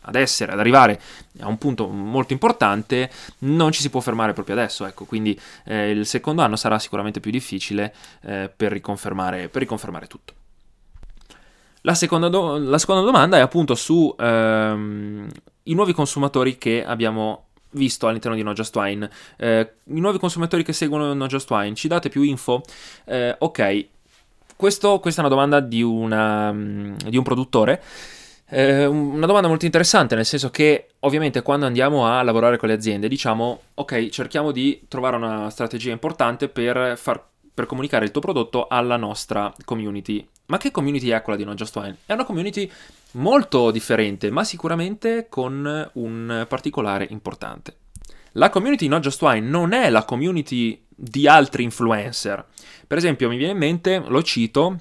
ad, 0.00 0.14
essere, 0.14 0.52
ad 0.52 0.58
arrivare 0.58 1.00
a 1.40 1.48
un 1.48 1.58
punto 1.58 1.88
molto 1.88 2.32
importante, 2.32 3.10
non 3.40 3.72
ci 3.72 3.80
si 3.80 3.90
può 3.90 4.00
fermare 4.00 4.32
proprio 4.32 4.56
adesso. 4.56 4.86
Ecco, 4.86 5.04
quindi 5.04 5.38
eh, 5.64 5.90
il 5.90 6.06
secondo 6.06 6.42
anno 6.42 6.56
sarà 6.56 6.78
sicuramente 6.78 7.20
più 7.20 7.30
difficile 7.30 7.94
eh, 8.22 8.50
per, 8.54 8.72
riconfermare, 8.72 9.48
per 9.48 9.62
riconfermare 9.62 10.06
tutto. 10.06 10.34
La 11.82 11.94
seconda, 11.94 12.28
do- 12.28 12.58
la 12.58 12.78
seconda, 12.78 13.02
domanda 13.02 13.36
è 13.36 13.40
appunto 13.40 13.74
su 13.74 14.14
ehm, 14.18 15.28
i 15.64 15.74
nuovi 15.74 15.92
consumatori 15.92 16.58
che 16.58 16.84
abbiamo 16.84 17.44
visto 17.72 18.08
all'interno 18.08 18.36
di 18.36 18.42
No 18.42 18.52
Just 18.52 18.74
Wine. 18.76 19.08
Eh, 19.36 19.72
I 19.84 20.00
nuovi 20.00 20.18
consumatori 20.18 20.64
che 20.64 20.72
seguono 20.72 21.14
No 21.14 21.26
Just 21.26 21.48
Wine, 21.50 21.74
ci 21.74 21.86
date 21.86 22.08
più 22.08 22.22
info? 22.22 22.62
Eh, 23.04 23.36
ok, 23.38 23.86
Questo, 24.56 24.98
questa 24.98 25.22
è 25.22 25.24
una 25.24 25.32
domanda 25.32 25.60
di, 25.60 25.82
una, 25.82 26.52
di 26.52 27.16
un 27.16 27.22
produttore 27.22 27.80
eh, 28.50 28.86
una 28.86 29.26
domanda 29.26 29.48
molto 29.48 29.66
interessante, 29.66 30.14
nel 30.14 30.24
senso 30.24 30.50
che 30.50 30.88
ovviamente 31.00 31.42
quando 31.42 31.66
andiamo 31.66 32.06
a 32.06 32.22
lavorare 32.22 32.56
con 32.56 32.68
le 32.68 32.74
aziende 32.74 33.08
diciamo 33.08 33.60
ok, 33.74 34.08
cerchiamo 34.08 34.52
di 34.52 34.82
trovare 34.88 35.16
una 35.16 35.50
strategia 35.50 35.92
importante 35.92 36.48
per, 36.48 36.96
far, 36.96 37.22
per 37.52 37.66
comunicare 37.66 38.06
il 38.06 38.10
tuo 38.10 38.20
prodotto 38.20 38.66
alla 38.66 38.96
nostra 38.96 39.52
community. 39.64 40.26
Ma 40.46 40.56
che 40.56 40.70
community 40.70 41.08
è 41.08 41.20
quella 41.20 41.38
di 41.38 41.44
No 41.44 41.54
Just 41.54 41.76
Wine? 41.76 41.98
È 42.06 42.14
una 42.14 42.24
community 42.24 42.70
molto 43.12 43.70
differente, 43.70 44.30
ma 44.30 44.44
sicuramente 44.44 45.26
con 45.28 45.90
un 45.92 46.46
particolare 46.48 47.06
importante. 47.10 47.76
La 48.32 48.48
community 48.48 48.88
No 48.88 48.98
Just 49.00 49.20
Wine 49.20 49.46
non 49.46 49.72
è 49.72 49.90
la 49.90 50.04
community 50.04 50.82
di 50.88 51.28
altri 51.28 51.64
influencer. 51.64 52.44
Per 52.86 52.96
esempio, 52.96 53.28
mi 53.28 53.36
viene 53.36 53.52
in 53.52 53.58
mente, 53.58 54.02
lo 54.06 54.22
cito, 54.22 54.76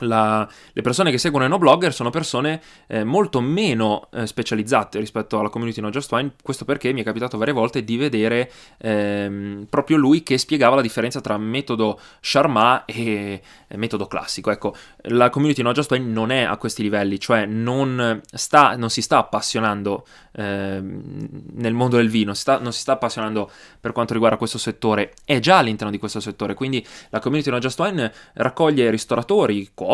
la, 0.00 0.48
le 0.72 0.82
persone 0.82 1.10
che 1.10 1.18
seguono 1.18 1.46
Enoblogger 1.46 1.92
sono 1.92 2.10
persone 2.10 2.60
eh, 2.86 3.04
molto 3.04 3.40
meno 3.40 4.08
eh, 4.12 4.26
specializzate 4.26 4.98
rispetto 4.98 5.38
alla 5.38 5.48
community 5.48 5.80
No 5.80 5.90
Just 5.90 6.10
Wine, 6.12 6.32
questo 6.42 6.64
perché 6.64 6.92
mi 6.92 7.00
è 7.00 7.04
capitato 7.04 7.38
varie 7.38 7.52
volte 7.52 7.84
di 7.84 7.96
vedere 7.96 8.50
ehm, 8.78 9.66
proprio 9.68 9.96
lui 9.96 10.22
che 10.22 10.38
spiegava 10.38 10.76
la 10.76 10.82
differenza 10.82 11.20
tra 11.20 11.36
metodo 11.38 11.98
Sharma 12.20 12.84
e 12.84 13.40
metodo 13.76 14.06
classico. 14.06 14.50
Ecco, 14.50 14.74
la 15.04 15.30
community 15.30 15.62
No 15.62 15.72
Just 15.72 15.90
Wine 15.90 16.06
non 16.06 16.30
è 16.30 16.42
a 16.42 16.56
questi 16.56 16.82
livelli, 16.82 17.18
cioè 17.18 17.46
non, 17.46 18.20
sta, 18.30 18.76
non 18.76 18.90
si 18.90 19.02
sta 19.02 19.18
appassionando 19.18 20.06
ehm, 20.32 21.28
nel 21.54 21.74
mondo 21.74 21.96
del 21.96 22.08
vino, 22.08 22.34
si 22.34 22.40
sta, 22.40 22.58
non 22.58 22.72
si 22.72 22.80
sta 22.80 22.92
appassionando 22.92 23.50
per 23.80 23.92
quanto 23.92 24.12
riguarda 24.12 24.36
questo 24.36 24.58
settore, 24.58 25.14
è 25.24 25.38
già 25.38 25.58
all'interno 25.58 25.90
di 25.90 25.98
questo 25.98 26.20
settore, 26.20 26.54
quindi 26.54 26.84
la 27.10 27.20
community 27.20 27.50
No 27.50 27.58
Just 27.58 27.78
Wine 27.78 28.12
raccoglie 28.34 28.90
ristoratori, 28.90 29.70
cuochi, 29.74 29.89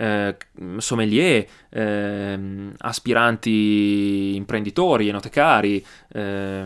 eh, 0.00 0.36
sommelier, 0.78 1.46
eh, 1.68 2.38
aspiranti 2.78 4.34
imprenditori, 4.34 5.08
enotecari, 5.08 5.84
eh, 6.12 6.64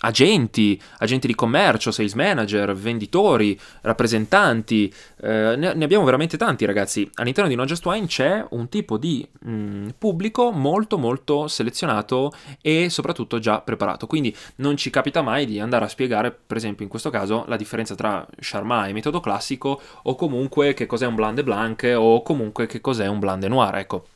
agenti, 0.00 0.80
agenti 0.98 1.26
di 1.26 1.34
commercio, 1.34 1.90
sales 1.90 2.14
manager, 2.14 2.74
venditori, 2.74 3.58
rappresentanti, 3.82 4.92
eh, 5.22 5.54
ne, 5.56 5.68
abbiamo 5.68 6.04
veramente 6.04 6.36
tanti 6.36 6.64
ragazzi. 6.64 7.08
All'interno 7.14 7.48
di 7.48 7.54
No 7.54 7.64
Just 7.64 7.84
Wine 7.86 8.06
c'è 8.06 8.44
un 8.50 8.68
tipo 8.68 8.98
di 8.98 9.26
mh, 9.40 9.50
mm, 9.50 9.88
pubblico 9.96 10.50
molto 10.50 10.98
molto 10.98 11.46
selezionato 11.46 12.32
e 12.60 12.90
soprattutto 12.90 13.38
già 13.38 13.60
preparato, 13.60 14.06
quindi 14.06 14.34
non 14.56 14.76
ci 14.76 14.90
capita 14.90 15.22
mai 15.22 15.46
di 15.46 15.60
andare 15.60 15.84
a 15.84 15.88
spiegare, 15.88 16.30
per 16.30 16.56
esempio 16.56 16.84
in 16.84 16.90
questo 16.90 17.10
caso, 17.10 17.44
la 17.46 17.56
differenza 17.56 17.94
tra 17.94 18.26
Charma 18.40 18.86
e 18.86 18.92
metodo 18.92 19.20
classico 19.20 19.80
o 20.02 20.14
comunque 20.14 20.74
che 20.74 20.86
cos'è 20.86 21.06
un 21.06 21.14
blande 21.14 21.44
blanc 21.44 21.69
Blanc 21.76 21.94
o 21.94 22.22
comunque 22.22 22.66
che 22.66 22.80
cos'è 22.80 23.06
un 23.06 23.18
Blanc 23.18 23.40
de 23.40 23.48
Noir, 23.48 23.74
ecco 23.76 24.06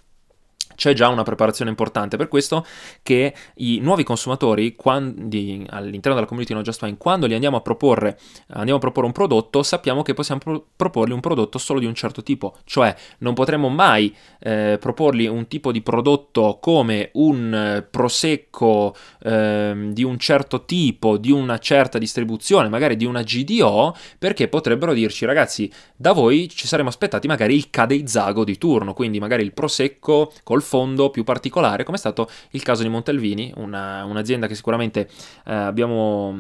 c'è 0.75 0.93
già 0.93 1.09
una 1.09 1.23
preparazione 1.23 1.71
importante. 1.71 2.17
Per 2.17 2.29
questo 2.29 2.65
che 3.03 3.35
i 3.57 3.79
nuovi 3.81 4.03
consumatori 4.03 4.75
quando, 4.75 5.23
all'interno 5.69 6.15
della 6.15 6.27
community 6.27 6.55
No 6.55 6.63
Just 6.63 6.83
Wine 6.83 6.97
quando 6.97 7.27
li 7.27 7.35
andiamo 7.35 7.57
a 7.57 7.61
proporre 7.61 8.19
andiamo 8.49 8.77
a 8.77 8.81
proporre 8.81 9.07
un 9.07 9.13
prodotto 9.13 9.63
sappiamo 9.63 10.03
che 10.03 10.15
possiamo 10.15 10.41
pro- 10.41 10.67
proporgli 10.77 11.13
un 11.13 11.21
prodotto 11.21 11.59
solo 11.59 11.81
di 11.81 11.87
un 11.87 11.95
certo 11.95 12.23
tipo. 12.23 12.57
Cioè 12.65 12.95
non 13.19 13.35
potremo 13.35 13.69
mai 13.69 14.15
eh, 14.41 14.79
proporgli 14.81 15.27
un 15.27 15.47
tipo 15.49 15.73
di 15.73 15.83
prodotto 15.83 16.59
come 16.61 17.11
un 17.15 17.85
prosecco 17.91 18.95
eh, 19.23 19.91
di 19.93 20.03
un 20.03 20.19
certo 20.19 20.65
tipo 20.65 21.17
di 21.17 21.31
una 21.31 21.59
certa 21.59 21.99
distribuzione 21.99 22.69
magari 22.69 22.97
di 22.97 23.05
una 23.05 23.23
GDO 23.23 23.97
perché 24.19 24.49
potrebbero 24.49 24.93
dirci 24.93 25.25
ragazzi 25.25 25.71
da 25.97 26.13
voi 26.13 26.49
ci 26.49 26.67
saremmo 26.67 26.89
aspettati 26.89 27.27
magari 27.27 27.55
il 27.55 27.71
Cadeizago 27.71 28.45
di 28.45 28.59
turno 28.59 28.95
quindi 28.95 29.19
magari 29.19 29.43
il 29.43 29.53
prosecco 29.53 30.33
col 30.43 30.63
fondo 30.65 31.11
più 31.11 31.23
particolare, 31.25 31.85
come 31.85 31.97
è 31.97 32.01
stato 32.01 32.29
il 32.51 32.63
caso 32.63 32.83
di 32.83 32.89
Montelvini, 32.89 33.53
una, 33.57 34.05
un'azienda 34.05 34.47
che 34.47 34.55
sicuramente 34.55 35.09
eh, 35.47 35.55
abbiamo, 35.55 36.37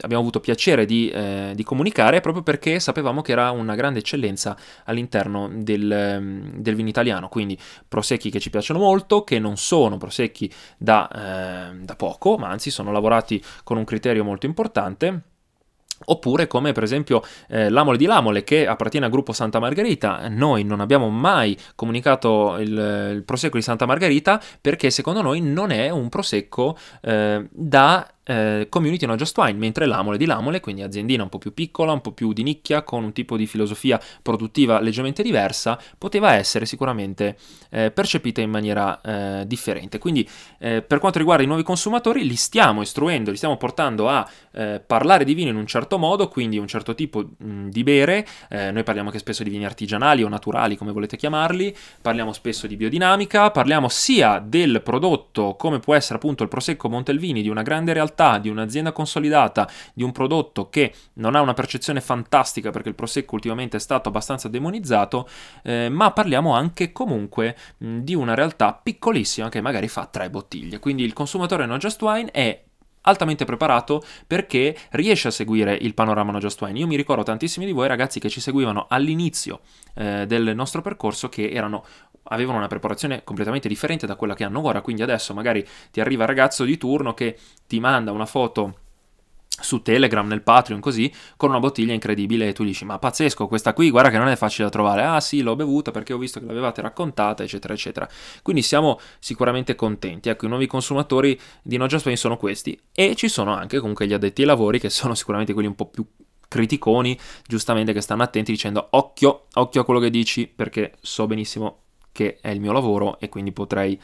abbiamo, 0.00 0.22
avuto 0.22 0.40
piacere 0.40 0.84
di, 0.84 1.08
eh, 1.08 1.52
di, 1.54 1.62
comunicare 1.64 2.20
proprio 2.20 2.42
perché 2.42 2.78
sapevamo 2.80 3.22
che 3.22 3.32
era 3.32 3.50
una 3.50 3.74
grande 3.74 4.00
eccellenza 4.00 4.56
all'interno 4.84 5.48
del, 5.52 6.50
del, 6.56 6.74
vino 6.74 6.88
italiano, 6.88 7.28
quindi 7.28 7.58
prosecchi 7.88 8.30
che 8.30 8.40
ci 8.40 8.50
piacciono 8.50 8.78
molto, 8.78 9.24
che 9.24 9.38
non 9.38 9.56
sono 9.56 9.96
prosecchi 9.96 10.52
da, 10.76 11.08
eh, 11.08 11.76
da 11.76 11.96
poco, 11.96 12.36
ma 12.36 12.48
anzi 12.48 12.70
sono 12.70 12.92
lavorati 12.92 13.42
con 13.64 13.76
un 13.76 13.84
criterio 13.84 14.24
molto 14.24 14.46
importante 14.46 15.30
Oppure 16.06 16.46
come 16.46 16.72
per 16.72 16.82
esempio 16.82 17.22
eh, 17.48 17.68
l'Amole 17.68 17.96
di 17.96 18.06
Lamole 18.06 18.44
che 18.44 18.66
appartiene 18.66 19.06
al 19.06 19.12
gruppo 19.12 19.32
Santa 19.32 19.58
Margherita, 19.58 20.28
noi 20.28 20.64
non 20.64 20.80
abbiamo 20.80 21.08
mai 21.08 21.56
comunicato 21.74 22.56
il, 22.58 23.12
il 23.14 23.22
prosecco 23.24 23.56
di 23.56 23.62
Santa 23.62 23.86
Margherita 23.86 24.40
perché 24.60 24.90
secondo 24.90 25.22
noi 25.22 25.40
non 25.40 25.70
è 25.70 25.90
un 25.90 26.08
prosecco 26.08 26.76
eh, 27.02 27.46
da 27.50 28.06
eh, 28.24 28.66
community 28.68 29.06
no 29.06 29.16
just 29.16 29.36
wine, 29.36 29.58
mentre 29.58 29.86
l'Amole 29.86 30.16
di 30.16 30.26
Lamole, 30.26 30.60
quindi 30.60 30.82
aziendina 30.82 31.22
un 31.22 31.28
po' 31.28 31.38
più 31.38 31.52
piccola, 31.52 31.92
un 31.92 32.00
po' 32.00 32.12
più 32.12 32.32
di 32.32 32.42
nicchia, 32.42 32.82
con 32.82 33.04
un 33.04 33.12
tipo 33.12 33.36
di 33.36 33.46
filosofia 33.46 34.00
produttiva 34.22 34.80
leggermente 34.80 35.22
diversa, 35.22 35.78
poteva 35.98 36.34
essere 36.34 36.66
sicuramente 36.66 37.36
eh, 37.70 37.90
percepita 37.90 38.40
in 38.40 38.50
maniera 38.50 39.00
eh, 39.00 39.46
differente. 39.46 39.98
Quindi 39.98 40.28
eh, 40.58 40.82
per 40.82 40.98
quanto 40.98 41.18
riguarda 41.18 41.42
i 41.42 41.46
nuovi 41.46 41.62
consumatori, 41.62 42.26
li 42.26 42.36
stiamo 42.36 42.82
istruendo, 42.82 43.30
li 43.30 43.36
stiamo 43.36 43.56
portando 43.56 44.08
a 44.08 44.28
eh, 44.52 44.80
parlare 44.84 45.24
di 45.24 45.34
vino 45.34 45.50
in 45.50 45.56
un 45.56 45.66
certo 45.66 45.98
modo, 45.98 46.28
quindi 46.28 46.58
un 46.58 46.68
certo 46.68 46.94
tipo 46.94 47.30
mh, 47.36 47.68
di 47.68 47.82
bere, 47.82 48.26
eh, 48.48 48.70
noi 48.70 48.82
parliamo 48.84 49.08
anche 49.08 49.20
spesso 49.20 49.42
di 49.42 49.50
vini 49.50 49.64
artigianali 49.64 50.22
o 50.22 50.28
naturali, 50.28 50.76
come 50.76 50.92
volete 50.92 51.16
chiamarli, 51.16 51.74
parliamo 52.00 52.32
spesso 52.32 52.66
di 52.66 52.76
biodinamica, 52.76 53.50
parliamo 53.50 53.88
sia 53.88 54.38
del 54.38 54.80
prodotto 54.82 55.56
come 55.58 55.80
può 55.80 55.94
essere 55.94 56.16
appunto 56.16 56.42
il 56.42 56.48
Prosecco 56.48 56.88
Montelvini 56.88 57.42
di 57.42 57.48
una 57.48 57.62
grande 57.62 57.92
realtà 57.92 58.11
realtà 58.12 58.38
di 58.38 58.48
un'azienda 58.48 58.92
consolidata, 58.92 59.68
di 59.94 60.02
un 60.02 60.12
prodotto 60.12 60.68
che 60.68 60.92
non 61.14 61.34
ha 61.34 61.40
una 61.40 61.54
percezione 61.54 62.00
fantastica 62.00 62.70
perché 62.70 62.88
il 62.88 62.94
Prosecco 62.94 63.34
ultimamente 63.34 63.78
è 63.78 63.80
stato 63.80 64.08
abbastanza 64.08 64.48
demonizzato, 64.48 65.28
eh, 65.62 65.88
ma 65.88 66.12
parliamo 66.12 66.54
anche 66.54 66.92
comunque 66.92 67.56
mh, 67.78 67.98
di 67.98 68.14
una 68.14 68.34
realtà 68.34 68.78
piccolissima 68.80 69.48
che 69.48 69.60
magari 69.60 69.88
fa 69.88 70.06
tre 70.06 70.30
bottiglie. 70.30 70.78
Quindi 70.78 71.02
il 71.02 71.12
consumatore 71.12 71.66
No 71.66 71.78
Just 71.78 72.00
Wine 72.02 72.30
è 72.30 72.62
altamente 73.02 73.44
preparato 73.44 74.02
perché 74.26 74.76
riesce 74.90 75.28
a 75.28 75.30
seguire 75.30 75.74
il 75.74 75.94
panorama 75.94 76.32
No 76.32 76.38
Just 76.38 76.60
Wine. 76.60 76.78
Io 76.78 76.86
mi 76.86 76.96
ricordo 76.96 77.22
tantissimi 77.22 77.66
di 77.66 77.72
voi 77.72 77.88
ragazzi 77.88 78.20
che 78.20 78.28
ci 78.28 78.40
seguivano 78.40 78.86
all'inizio 78.88 79.60
eh, 79.94 80.26
del 80.26 80.54
nostro 80.54 80.82
percorso 80.82 81.28
che 81.28 81.50
erano 81.50 81.84
avevano 82.26 82.58
una 82.58 82.68
preparazione 82.68 83.24
completamente 83.24 83.68
differente 83.68 84.06
da 84.06 84.14
quella 84.14 84.34
che 84.34 84.44
hanno 84.44 84.64
ora, 84.64 84.80
quindi 84.80 85.02
adesso 85.02 85.34
magari 85.34 85.66
ti 85.90 86.00
arriva 86.00 86.22
il 86.22 86.28
ragazzo 86.28 86.64
di 86.64 86.76
turno 86.78 87.14
che 87.14 87.36
ti 87.66 87.80
manda 87.80 88.12
una 88.12 88.26
foto 88.26 88.81
su 89.60 89.82
Telegram, 89.82 90.26
nel 90.26 90.42
Patreon, 90.42 90.80
così, 90.80 91.12
con 91.36 91.50
una 91.50 91.58
bottiglia 91.58 91.92
incredibile 91.92 92.48
e 92.48 92.52
tu 92.52 92.64
dici, 92.64 92.84
ma 92.84 92.98
pazzesco, 92.98 93.46
questa 93.46 93.74
qui, 93.74 93.90
guarda 93.90 94.10
che 94.10 94.18
non 94.18 94.28
è 94.28 94.36
facile 94.36 94.64
da 94.64 94.70
trovare. 94.70 95.02
Ah 95.02 95.20
sì, 95.20 95.42
l'ho 95.42 95.56
bevuta 95.56 95.90
perché 95.90 96.12
ho 96.12 96.18
visto 96.18 96.40
che 96.40 96.46
l'avevate 96.46 96.80
raccontata, 96.80 97.42
eccetera, 97.42 97.74
eccetera. 97.74 98.08
Quindi 98.42 98.62
siamo 98.62 98.98
sicuramente 99.18 99.74
contenti. 99.74 100.28
Ecco, 100.28 100.46
i 100.46 100.48
nuovi 100.48 100.66
consumatori 100.66 101.38
di 101.62 101.76
No 101.76 101.86
Just 101.86 102.10
sono 102.12 102.36
questi. 102.36 102.78
E 102.92 103.14
ci 103.14 103.28
sono 103.28 103.54
anche 103.54 103.78
comunque 103.78 104.06
gli 104.06 104.12
addetti 104.12 104.40
ai 104.40 104.46
lavori, 104.46 104.78
che 104.78 104.90
sono 104.90 105.14
sicuramente 105.14 105.52
quelli 105.52 105.68
un 105.68 105.74
po' 105.74 105.86
più 105.86 106.04
criticoni, 106.48 107.18
giustamente, 107.46 107.92
che 107.92 108.00
stanno 108.00 108.22
attenti 108.22 108.52
dicendo, 108.52 108.88
occhio, 108.90 109.46
occhio 109.54 109.80
a 109.80 109.84
quello 109.84 110.00
che 110.00 110.10
dici, 110.10 110.46
perché 110.46 110.94
so 111.00 111.26
benissimo 111.26 111.78
che 112.12 112.38
è 112.40 112.50
il 112.50 112.60
mio 112.60 112.72
lavoro 112.72 113.18
e 113.18 113.28
quindi 113.30 113.52
potrei, 113.52 113.98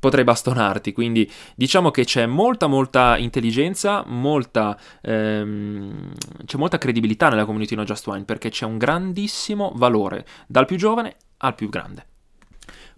potrei 0.00 0.24
bastonarti. 0.24 0.92
Quindi 0.92 1.30
diciamo 1.54 1.92
che 1.92 2.04
c'è 2.04 2.26
molta, 2.26 2.66
molta 2.66 3.16
intelligenza, 3.16 4.02
molta, 4.06 4.76
ehm, 5.02 6.12
c'è 6.44 6.58
molta 6.58 6.78
credibilità 6.78 7.28
nella 7.28 7.44
community 7.44 7.76
No 7.76 7.84
Just 7.84 8.06
Wine 8.08 8.24
perché 8.24 8.48
c'è 8.48 8.64
un 8.64 8.78
grandissimo 8.78 9.72
valore 9.76 10.26
dal 10.48 10.66
più 10.66 10.76
giovane 10.76 11.14
al 11.38 11.54
più 11.54 11.68
grande. 11.68 12.06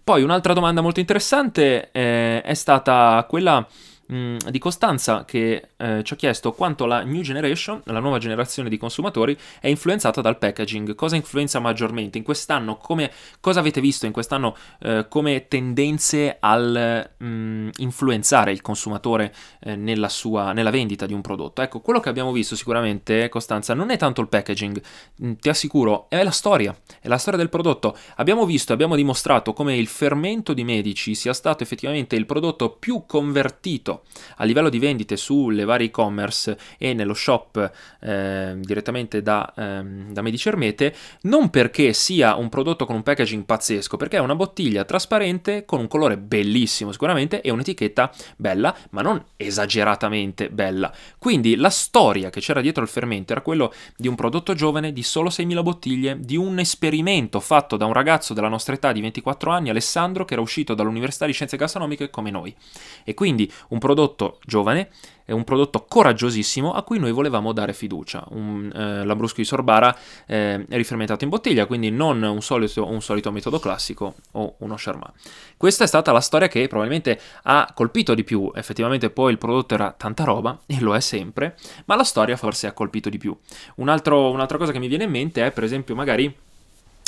Poi 0.03 0.21
un'altra 0.21 0.53
domanda 0.53 0.81
molto 0.81 0.99
interessante 0.99 1.91
eh, 1.91 2.41
è 2.41 2.53
stata 2.55 3.25
quella 3.29 3.65
Mm, 4.13 4.37
di 4.49 4.59
Costanza 4.59 5.25
che 5.25 5.69
eh, 5.75 6.03
ci 6.03 6.13
ha 6.13 6.15
chiesto 6.15 6.51
quanto 6.51 6.85
la 6.85 7.01
new 7.01 7.21
generation, 7.21 7.81
la 7.85 7.99
nuova 7.99 8.19
generazione 8.19 8.69
di 8.69 8.77
consumatori, 8.77 9.35
è 9.59 9.69
influenzata 9.69 10.21
dal 10.21 10.37
packaging. 10.37 10.93
Cosa 10.93 11.15
influenza 11.15 11.59
maggiormente? 11.59 12.19
In 12.19 12.23
quest'anno, 12.23 12.77
come, 12.77 13.11
cosa 13.39 13.61
avete 13.61 13.81
visto 13.81 14.05
in 14.05 14.11
quest'anno 14.11 14.55
eh, 14.81 15.07
come 15.09 15.47
tendenze 15.47 16.37
al 16.39 17.09
mh, 17.17 17.25
mm, 17.25 17.69
influenzare 17.77 18.51
il 18.51 18.61
consumatore 18.61 19.33
eh, 19.61 19.75
nella, 19.75 20.09
sua, 20.09 20.53
nella 20.53 20.69
vendita 20.69 21.07
di 21.07 21.13
un 21.13 21.21
prodotto? 21.21 21.63
Ecco, 21.63 21.79
quello 21.79 21.99
che 21.99 22.09
abbiamo 22.09 22.31
visto 22.31 22.55
sicuramente, 22.55 23.29
Costanza, 23.29 23.73
non 23.73 23.89
è 23.89 23.97
tanto 23.97 24.21
il 24.21 24.27
packaging, 24.27 24.79
mm, 25.23 25.31
ti 25.39 25.49
assicuro, 25.49 26.05
è 26.09 26.21
la 26.21 26.31
storia, 26.31 26.75
è 27.01 27.07
la 27.07 27.17
storia 27.17 27.39
del 27.39 27.49
prodotto. 27.49 27.97
Abbiamo 28.17 28.45
visto, 28.45 28.73
abbiamo 28.73 28.95
dimostrato 28.95 29.53
come 29.53 29.75
il 29.75 29.87
fermento 29.87 30.53
di 30.53 30.63
Medici 30.63 31.15
sia 31.15 31.33
stato 31.33 31.63
effettivamente 31.63 32.15
il 32.15 32.27
prodotto 32.27 32.69
più 32.69 33.05
convertito 33.07 34.02
a 34.37 34.43
livello 34.43 34.69
di 34.69 34.79
vendite 34.79 35.17
sulle 35.17 35.65
varie 35.65 35.87
e-commerce 35.87 36.57
e 36.77 36.93
nello 36.93 37.13
shop 37.13 37.71
eh, 38.01 38.55
direttamente 38.57 39.21
da, 39.21 39.53
eh, 39.55 39.83
da 40.09 40.21
Medici 40.21 40.47
Ermete, 40.47 40.95
non 41.21 41.49
perché 41.49 41.93
sia 41.93 42.35
un 42.35 42.49
prodotto 42.49 42.85
con 42.85 42.95
un 42.95 43.03
packaging 43.03 43.43
pazzesco, 43.43 43.97
perché 43.97 44.17
è 44.17 44.19
una 44.21 44.35
bottiglia 44.35 44.83
trasparente 44.83 45.65
con 45.65 45.79
un 45.79 45.87
colore 45.87 46.17
bellissimo 46.17 46.91
sicuramente 46.91 47.41
e 47.41 47.51
un'etichetta 47.51 48.11
bella, 48.37 48.75
ma 48.91 49.01
non 49.01 49.23
esageratamente 49.37 50.49
bella. 50.49 50.91
Quindi 51.17 51.55
la 51.55 51.69
storia 51.69 52.29
che 52.29 52.39
c'era 52.39 52.61
dietro 52.61 52.83
il 52.83 52.89
fermento 52.89 53.33
era 53.33 53.41
quello 53.41 53.73
di 53.95 54.07
un 54.07 54.15
prodotto 54.15 54.53
giovane 54.53 54.93
di 54.93 55.03
solo 55.03 55.29
6.000 55.29 55.63
bottiglie, 55.63 56.17
di 56.19 56.35
un 56.35 56.59
esperimento 56.59 57.39
fatto 57.39 57.77
da 57.77 57.85
un 57.85 57.93
ragazzo 57.93 58.33
della 58.33 58.47
nostra 58.47 58.73
età 58.73 58.91
di 58.91 59.01
24 59.01 59.51
anni, 59.51 59.69
Alessandro, 59.69 60.25
che 60.25 60.33
era 60.33 60.41
uscito 60.41 60.73
dall'Università 60.73 61.25
di 61.25 61.33
Scienze 61.33 61.57
Gastronomiche 61.57 62.09
come 62.09 62.31
noi. 62.31 62.55
E 63.03 63.13
quindi 63.13 63.51
un 63.69 63.79
prodotto 63.83 64.39
giovane, 64.45 64.87
è 65.25 65.33
un 65.33 65.43
prodotto 65.43 65.83
coraggiosissimo 65.83 66.71
a 66.71 66.83
cui 66.83 66.99
noi 66.99 67.11
volevamo 67.11 67.51
dare 67.51 67.73
fiducia. 67.73 68.23
Un 68.29 68.71
eh, 68.73 69.03
Lambrusco 69.03 69.35
di 69.37 69.43
Sorbara 69.43 69.93
eh, 70.25 70.65
rifermentato 70.69 71.25
in 71.25 71.29
bottiglia, 71.29 71.65
quindi 71.65 71.91
non 71.91 72.21
un 72.21 72.41
solito, 72.41 72.87
un 72.87 73.01
solito 73.01 73.29
metodo 73.29 73.59
classico 73.59 74.15
o 74.31 74.55
uno 74.59 74.75
Charmat. 74.77 75.11
Questa 75.57 75.83
è 75.83 75.87
stata 75.87 76.13
la 76.13 76.21
storia 76.21 76.47
che 76.47 76.65
probabilmente 76.69 77.19
ha 77.43 77.69
colpito 77.75 78.13
di 78.13 78.23
più. 78.23 78.49
Effettivamente 78.55 79.09
poi 79.09 79.33
il 79.33 79.37
prodotto 79.37 79.73
era 79.73 79.91
tanta 79.91 80.23
roba, 80.23 80.57
e 80.65 80.79
lo 80.79 80.95
è 80.95 81.01
sempre, 81.01 81.57
ma 81.85 81.97
la 81.97 82.05
storia 82.05 82.37
forse 82.37 82.67
ha 82.67 82.71
colpito 82.71 83.09
di 83.09 83.17
più. 83.17 83.37
Un 83.75 83.89
altro, 83.89 84.31
un'altra 84.31 84.57
cosa 84.57 84.71
che 84.71 84.79
mi 84.79 84.87
viene 84.87 85.03
in 85.03 85.11
mente 85.11 85.45
è 85.45 85.51
per 85.51 85.65
esempio 85.65 85.93
magari 85.93 86.33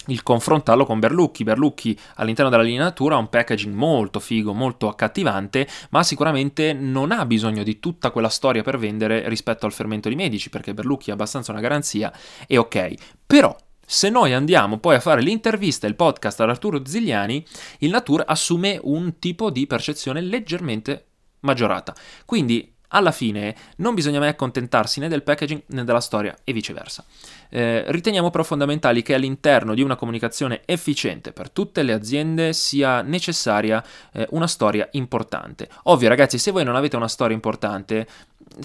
il 0.07 0.23
confrontarlo 0.23 0.85
con 0.85 0.99
Berlucchi. 0.99 1.43
Berlucchi 1.43 1.97
all'interno 2.15 2.49
della 2.49 2.63
linea 2.63 2.83
natura 2.83 3.15
ha 3.15 3.19
un 3.19 3.29
packaging 3.29 3.73
molto 3.73 4.19
figo, 4.19 4.53
molto 4.53 4.87
accattivante, 4.87 5.67
ma 5.89 6.03
sicuramente 6.03 6.73
non 6.73 7.11
ha 7.11 7.25
bisogno 7.25 7.63
di 7.63 7.79
tutta 7.79 8.11
quella 8.11 8.29
storia 8.29 8.63
per 8.63 8.77
vendere 8.77 9.27
rispetto 9.29 9.65
al 9.65 9.73
fermento 9.73 10.09
di 10.09 10.15
Medici, 10.15 10.49
perché 10.49 10.73
Berlucchi 10.73 11.09
ha 11.09 11.13
abbastanza 11.13 11.51
una 11.51 11.61
garanzia 11.61 12.11
e 12.47 12.57
ok. 12.57 12.93
Però 13.25 13.55
se 13.85 14.09
noi 14.09 14.33
andiamo 14.33 14.79
poi 14.79 14.95
a 14.95 14.99
fare 14.99 15.21
l'intervista 15.21 15.85
e 15.85 15.89
il 15.89 15.95
podcast 15.95 16.41
ad 16.41 16.49
Arturo 16.49 16.85
Zigliani, 16.85 17.45
il 17.79 17.91
Natura 17.91 18.25
assume 18.25 18.79
un 18.83 19.19
tipo 19.19 19.49
di 19.49 19.67
percezione 19.67 20.21
leggermente 20.21 21.05
maggiorata. 21.41 21.93
Quindi 22.25 22.74
alla 22.89 23.11
fine 23.11 23.55
non 23.77 23.93
bisogna 23.93 24.19
mai 24.19 24.29
accontentarsi 24.29 24.99
né 24.99 25.07
del 25.07 25.23
packaging 25.23 25.63
né 25.67 25.83
della 25.83 25.99
storia 25.99 26.35
e 26.43 26.53
viceversa. 26.53 27.03
Eh, 27.49 27.85
riteniamo 27.87 28.29
però 28.29 28.43
fondamentali 28.43 29.01
che 29.01 29.13
all'interno 29.13 29.73
di 29.73 29.81
una 29.81 29.95
comunicazione 29.95 30.61
efficiente 30.65 31.31
per 31.31 31.49
tutte 31.49 31.83
le 31.83 31.93
aziende 31.93 32.53
sia 32.53 33.01
necessaria 33.01 33.83
eh, 34.11 34.27
una 34.31 34.47
storia 34.47 34.87
importante. 34.91 35.69
Ovvio 35.83 36.09
ragazzi, 36.09 36.37
se 36.37 36.51
voi 36.51 36.63
non 36.63 36.75
avete 36.75 36.95
una 36.95 37.07
storia 37.07 37.35
importante, 37.35 38.07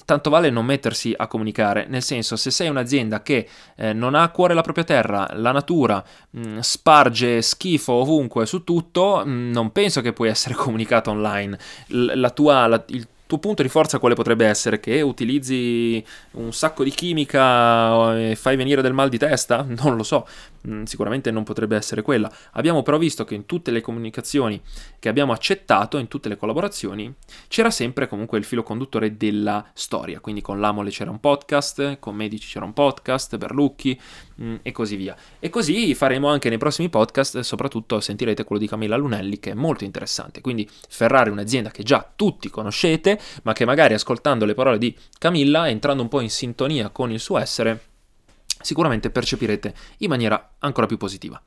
tanto 0.05 0.31
vale 0.31 0.51
non 0.51 0.65
mettersi 0.65 1.15
a 1.17 1.27
comunicare, 1.27 1.87
nel 1.89 2.03
senso 2.03 2.37
se 2.37 2.51
sei 2.51 2.69
un'azienda 2.69 3.23
che 3.23 3.49
eh, 3.77 3.93
non 3.93 4.15
ha 4.15 4.23
a 4.23 4.31
cuore 4.31 4.55
la 4.55 4.63
propria 4.63 4.85
terra, 4.85 5.29
la 5.35 5.53
natura, 5.53 6.03
mh, 6.31 6.41
mm, 6.41 6.59
sparge 6.59 7.43
schifo 7.43 7.93
ovunque 7.93 8.47
su 8.47 8.65
tutto, 8.65 9.23
mh, 9.25 9.31
mm, 9.31 9.53
non 9.53 9.73
penso 9.73 10.01
che 10.01 10.13
puoi 10.13 10.29
essere 10.29 10.55
comunicato 10.59 11.11
online. 11.11 11.59
L- 11.89 12.13
la 12.15 12.31
tua, 12.31 12.67
la, 12.67 12.83
il 12.89 13.07
tuo 13.31 13.39
punto 13.39 13.63
di 13.63 13.69
forza 13.69 14.01
quale 14.01 14.17
potrebbe 14.17 14.45
essere? 14.45 14.81
Che 14.81 15.01
utilizzi 15.03 16.05
un 16.33 16.53
sacco 16.53 16.83
di 16.83 16.91
chimica 16.91 18.19
e 18.19 18.35
fai 18.35 18.57
venire 18.57 18.83
del 18.83 18.93
mal 18.93 19.09
di 19.09 19.19
testa? 19.19 19.65
Non 19.81 19.97
lo 19.97 20.03
so, 20.03 20.27
mm, 20.67 20.85
sicuramente 20.85 21.31
non 21.31 21.45
potrebbe 21.45 21.77
essere 21.77 22.03
quella. 22.03 22.31
Abbiamo 22.53 22.83
però 22.83 22.99
visto 22.99 23.25
che 23.25 23.35
in 23.35 23.47
tutte 23.47 23.71
le 23.71 23.81
comunicazioni 23.81 24.61
che 24.99 25.09
abbiamo 25.09 25.33
accettato, 25.33 25.99
in 25.99 26.09
tutte 26.09 26.29
le 26.29 26.37
collaborazioni, 26.37 27.13
c'era 27.49 27.71
sempre 27.71 28.09
comunque 28.09 28.39
il 28.39 28.45
filo 28.45 28.63
conduttore 28.63 29.17
della 29.17 29.65
storia. 29.73 30.21
Quindi 30.21 30.41
con 30.41 30.61
l'Amole 30.61 30.91
c'era 30.91 31.11
un 31.11 31.21
podcast, 31.21 31.99
con 31.99 32.15
Medici 32.15 32.49
c'era 32.49 32.65
un 32.65 32.73
podcast, 32.73 33.37
Berlucchi 33.37 33.99
mh, 34.37 34.45
mm, 34.45 34.57
e 34.63 34.73
così 34.73 34.97
via. 34.97 35.17
E 35.39 35.49
così 35.49 35.95
faremo 35.95 36.29
anche 36.29 36.49
nei 36.49 36.59
prossimi 36.59 36.89
podcast, 36.89 37.41
soprattutto 37.41 38.01
sentirete 38.01 38.45
quello 38.45 38.61
di 38.61 38.69
Camilla 38.69 38.97
Lunelli 38.97 39.39
che 39.39 39.53
è 39.53 39.55
molto 39.55 39.85
interessante. 39.85 40.41
Quindi 40.41 40.69
Ferrari 40.89 41.31
è 41.31 41.33
un'azienda 41.33 41.71
che 41.71 41.83
già 41.83 42.11
tutti 42.15 42.49
conoscete, 42.51 43.19
ma 43.43 43.53
che 43.53 43.65
magari 43.65 43.95
ascoltando 43.95 44.45
le 44.45 44.55
parole 44.55 44.79
di 44.79 44.97
Camilla, 45.19 45.69
entrando 45.69 46.03
un 46.03 46.09
po' 46.09 46.21
in 46.21 46.31
sintonia 46.31 46.91
con 46.91 47.11
il 47.11 47.21
suo 47.21 47.39
essere, 47.39 47.90
sicuramente 48.61 49.11
percepirete 49.11 49.75
in 49.99 50.09
maniera 50.09 50.57
ancora 50.59 50.87
più 50.87 50.97
positiva. 50.97 51.41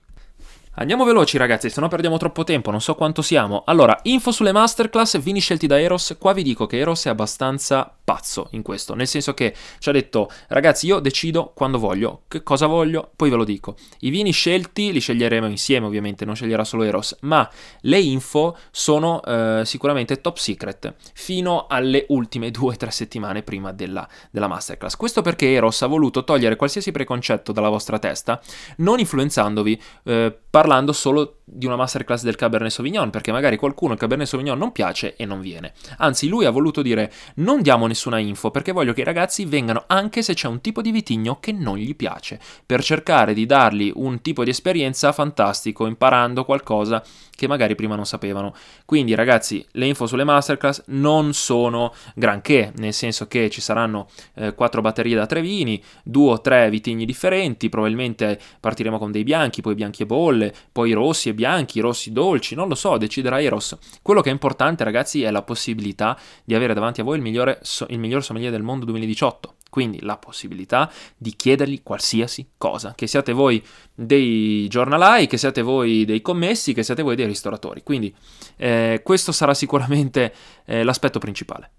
Andiamo 0.76 1.06
veloci 1.06 1.38
ragazzi, 1.38 1.70
se 1.70 1.80
no 1.80 1.88
perdiamo 1.88 2.18
troppo 2.18 2.44
tempo, 2.44 2.72
non 2.72 2.82
so 2.82 2.96
quanto 2.96 3.22
siamo. 3.22 3.62
Allora, 3.68 4.00
info 4.04 4.32
sulle 4.32 4.52
masterclass, 4.52 5.20
vini 5.20 5.40
scelti 5.40 5.68
da 5.68 5.80
Eros. 5.80 6.16
Qua 6.18 6.34
vi 6.34 6.42
dico 6.42 6.66
che 6.66 6.80
Eros 6.80 7.06
è 7.06 7.10
abbastanza 7.10 7.96
pazzo 8.04 8.48
in 8.52 8.64
questo, 8.64 8.96
nel 8.96 9.06
senso 9.06 9.36
che 9.36 9.54
ci 9.78 9.90
ha 9.90 9.92
detto 9.92 10.32
ragazzi 10.48 10.88
io 10.88 11.00
decido 11.00 11.52
quando 11.54 11.78
voglio, 11.78 12.24
che 12.28 12.42
cosa 12.42 12.66
voglio, 12.66 13.12
poi 13.16 13.30
ve 13.30 13.36
lo 13.36 13.44
dico. 13.44 13.76
I 14.00 14.10
vini 14.10 14.32
scelti 14.32 14.92
li 14.92 15.00
sceglieremo 15.00 15.46
insieme 15.46 15.86
ovviamente, 15.86 16.26
non 16.26 16.36
sceglierà 16.36 16.64
solo 16.64 16.82
Eros, 16.82 17.18
ma 17.22 17.48
le 17.82 18.00
info 18.00 18.58
sono 18.72 19.22
eh, 19.24 19.62
sicuramente 19.66 20.22
top 20.22 20.38
secret 20.38 20.96
fino 21.14 21.68
alle 21.68 22.06
ultime 22.10 22.50
due 22.52 22.74
o 22.74 22.76
tre 22.76 22.90
settimane 22.90 23.44
prima 23.44 23.72
della, 23.72 24.08
della 24.32 24.48
masterclass. 24.48 24.96
Questo 24.96 25.22
perché 25.22 25.52
Eros 25.54 25.84
ha 25.84 25.88
voluto 25.88 26.24
togliere 26.24 26.56
qualsiasi 26.56 26.92
preconcetto 26.92 27.52
dalla 27.52 27.70
vostra 27.70 28.00
testa, 28.00 28.42
non 28.78 28.98
influenzandovi. 28.98 29.82
Eh, 30.06 30.38
parlando 30.54 30.94
solo 30.94 31.38
di 31.46 31.66
una 31.66 31.76
masterclass 31.76 32.22
del 32.22 32.36
Cabernet 32.36 32.70
Sauvignon, 32.70 33.10
perché 33.10 33.32
magari 33.32 33.58
qualcuno 33.58 33.94
il 33.94 34.00
Cabernet 34.00 34.28
Sauvignon 34.28 34.56
non 34.56 34.72
piace 34.72 35.16
e 35.16 35.26
non 35.26 35.42
viene. 35.42 35.74
Anzi, 35.98 36.28
lui 36.28 36.46
ha 36.46 36.52
voluto 36.52 36.84
dire 36.84 37.12
non 37.38 37.64
diamo 37.64 37.88
nessuna 37.88 38.20
info 38.20 38.52
perché 38.52 38.72
voglio 38.72 38.94
che 38.94 39.02
i 39.02 39.04
ragazzi 39.04 39.46
vengano 39.46 39.86
anche 39.88 40.22
se 40.22 40.36
c'è 40.36 40.48
un 40.48 40.62
tipo 40.62 40.84
di 40.84 40.92
vitigno 40.92 41.40
che 41.40 41.52
non 41.54 41.78
gli 41.78 41.96
piace, 41.96 42.40
per 42.68 42.84
cercare 42.84 43.34
di 43.34 43.48
dargli 43.48 43.92
un 43.96 44.22
tipo 44.22 44.44
di 44.44 44.52
esperienza 44.52 45.12
fantastico, 45.12 45.88
imparando 45.88 46.46
qualcosa 46.46 47.04
che 47.36 47.48
magari 47.48 47.74
prima 47.74 47.96
non 47.96 48.06
sapevano. 48.06 48.54
Quindi 48.86 49.16
ragazzi, 49.16 49.66
le 49.72 49.88
info 49.88 50.06
sulle 50.06 50.24
masterclass 50.24 50.84
non 50.88 51.34
sono 51.34 51.94
granché, 52.14 52.72
nel 52.76 52.94
senso 52.94 53.28
che 53.28 53.50
ci 53.50 53.60
saranno 53.60 54.08
eh, 54.36 54.54
quattro 54.54 54.82
batterie 54.82 55.16
da 55.16 55.26
tre 55.26 55.42
vini, 55.42 55.82
due 56.04 56.34
o 56.34 56.42
tre 56.42 56.70
vitigni 56.70 57.06
differenti, 57.06 57.70
probabilmente 57.70 58.40
partiremo 58.60 59.00
con 59.00 59.12
dei 59.12 59.24
bianchi, 59.24 59.62
poi 59.62 59.74
bianchi 59.74 60.04
e 60.04 60.06
bolle, 60.06 60.43
poi 60.72 60.92
rossi 60.94 61.30
e 61.30 61.34
bianchi, 61.34 61.80
rossi 61.80 62.12
dolci, 62.12 62.56
non 62.56 62.68
lo 62.68 62.76
so, 62.76 62.98
deciderà 62.98 63.42
Eros. 63.42 63.78
Quello 64.02 64.22
che 64.22 64.30
è 64.30 64.34
importante 64.34 64.84
ragazzi 64.84 65.22
è 65.24 65.32
la 65.32 65.44
possibilità 65.44 66.18
di 66.44 66.56
avere 66.56 66.74
davanti 66.74 67.02
a 67.02 67.04
voi 67.04 67.18
il, 67.18 67.22
migliore, 67.22 67.62
il 67.88 68.00
miglior 68.00 68.24
sommelier 68.24 68.52
del 68.52 68.64
mondo 68.64 68.86
2018 68.86 69.56
quindi 69.74 70.02
la 70.02 70.18
possibilità 70.18 70.88
di 71.18 71.36
chiedergli 71.36 71.82
qualsiasi 71.82 72.48
cosa, 72.60 72.94
che 72.94 73.08
siate 73.08 73.32
voi 73.32 73.60
dei 73.92 74.68
giornalai, 74.68 75.26
che 75.26 75.38
siate 75.38 75.64
voi 75.64 76.06
dei 76.06 76.22
commessi, 76.22 76.74
che 76.74 76.84
siate 76.84 77.02
voi 77.02 77.16
dei 77.16 77.26
ristoratori. 77.26 77.82
Quindi 77.82 78.14
eh, 78.58 79.02
questo 79.04 79.32
sarà 79.32 79.56
sicuramente 79.56 80.32
eh, 80.66 80.84
l'aspetto 80.84 81.18
principale. 81.18 81.72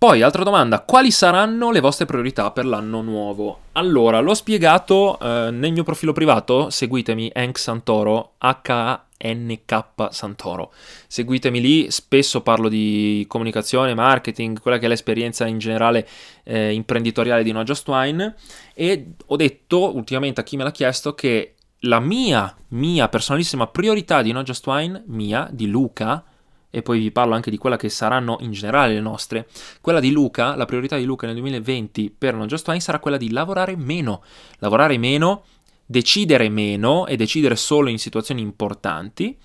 Poi, 0.00 0.22
altra 0.22 0.44
domanda, 0.44 0.80
quali 0.80 1.10
saranno 1.10 1.70
le 1.70 1.80
vostre 1.80 2.06
priorità 2.06 2.52
per 2.52 2.64
l'anno 2.64 3.02
nuovo? 3.02 3.64
Allora, 3.72 4.20
l'ho 4.20 4.32
spiegato 4.32 5.18
eh, 5.20 5.50
nel 5.50 5.72
mio 5.72 5.82
profilo 5.82 6.14
privato, 6.14 6.70
seguitemi 6.70 7.30
Hank 7.34 7.58
Santoro, 7.58 8.32
H 8.38 8.98
NK 9.22 9.84
Santoro. 10.08 10.72
Seguitemi 11.06 11.60
lì, 11.60 11.90
spesso 11.90 12.40
parlo 12.40 12.70
di 12.70 13.26
comunicazione, 13.28 13.92
marketing, 13.92 14.58
quella 14.58 14.78
che 14.78 14.86
è 14.86 14.88
l'esperienza 14.88 15.46
in 15.46 15.58
generale 15.58 16.08
eh, 16.44 16.72
imprenditoriale 16.72 17.42
di 17.42 17.52
No 17.52 17.62
Just 17.62 17.86
Wine 17.86 18.36
e 18.72 19.06
ho 19.26 19.36
detto 19.36 19.94
ultimamente 19.94 20.40
a 20.40 20.44
chi 20.44 20.56
me 20.56 20.64
l'ha 20.64 20.70
chiesto 20.70 21.14
che 21.14 21.56
la 21.80 22.00
mia, 22.00 22.56
mia 22.68 23.06
personalissima 23.10 23.66
priorità 23.66 24.22
di 24.22 24.32
No 24.32 24.42
Just 24.44 24.66
Wine, 24.66 25.02
mia, 25.08 25.46
di 25.52 25.68
Luca, 25.68 26.24
e 26.70 26.82
poi 26.82 27.00
vi 27.00 27.10
parlo 27.10 27.34
anche 27.34 27.50
di 27.50 27.58
quella 27.58 27.76
che 27.76 27.88
saranno 27.88 28.38
in 28.40 28.52
generale 28.52 28.94
le 28.94 29.00
nostre. 29.00 29.48
Quella 29.80 30.00
di 30.00 30.10
Luca, 30.10 30.54
la 30.54 30.64
priorità 30.64 30.96
di 30.96 31.04
Luca 31.04 31.26
nel 31.26 31.36
2020 31.36 32.14
per 32.16 32.34
Non 32.34 32.46
Just 32.46 32.66
Wine 32.68 32.80
sarà 32.80 32.98
quella 33.00 33.16
di 33.16 33.30
lavorare 33.30 33.76
meno. 33.76 34.22
Lavorare 34.58 34.96
meno 34.96 35.44
decidere 35.90 36.48
meno 36.48 37.08
e 37.08 37.16
decidere 37.16 37.56
solo 37.56 37.88
in 37.88 37.98
situazioni 37.98 38.40
importanti 38.40 39.36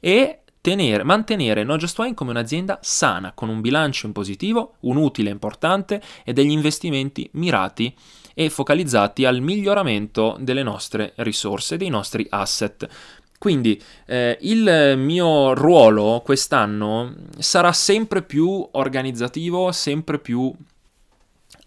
e 0.00 0.40
tenere, 0.62 1.04
mantenere 1.04 1.62
No 1.62 1.76
Just 1.76 1.98
Wine 1.98 2.14
come 2.14 2.30
un'azienda 2.30 2.78
sana, 2.80 3.32
con 3.32 3.50
un 3.50 3.60
bilancio 3.60 4.06
in 4.06 4.12
positivo, 4.12 4.76
un 4.80 4.96
utile 4.96 5.28
importante 5.28 6.00
e 6.24 6.32
degli 6.32 6.50
investimenti 6.50 7.28
mirati 7.34 7.94
e 8.32 8.48
focalizzati 8.48 9.26
al 9.26 9.42
miglioramento 9.42 10.38
delle 10.40 10.62
nostre 10.62 11.12
risorse, 11.16 11.76
dei 11.76 11.90
nostri 11.90 12.26
asset. 12.30 12.88
Quindi 13.40 13.82
eh, 14.04 14.36
il 14.42 14.98
mio 14.98 15.54
ruolo 15.54 16.20
quest'anno 16.22 17.14
sarà 17.38 17.72
sempre 17.72 18.20
più 18.20 18.68
organizzativo, 18.72 19.72
sempre 19.72 20.18
più 20.18 20.52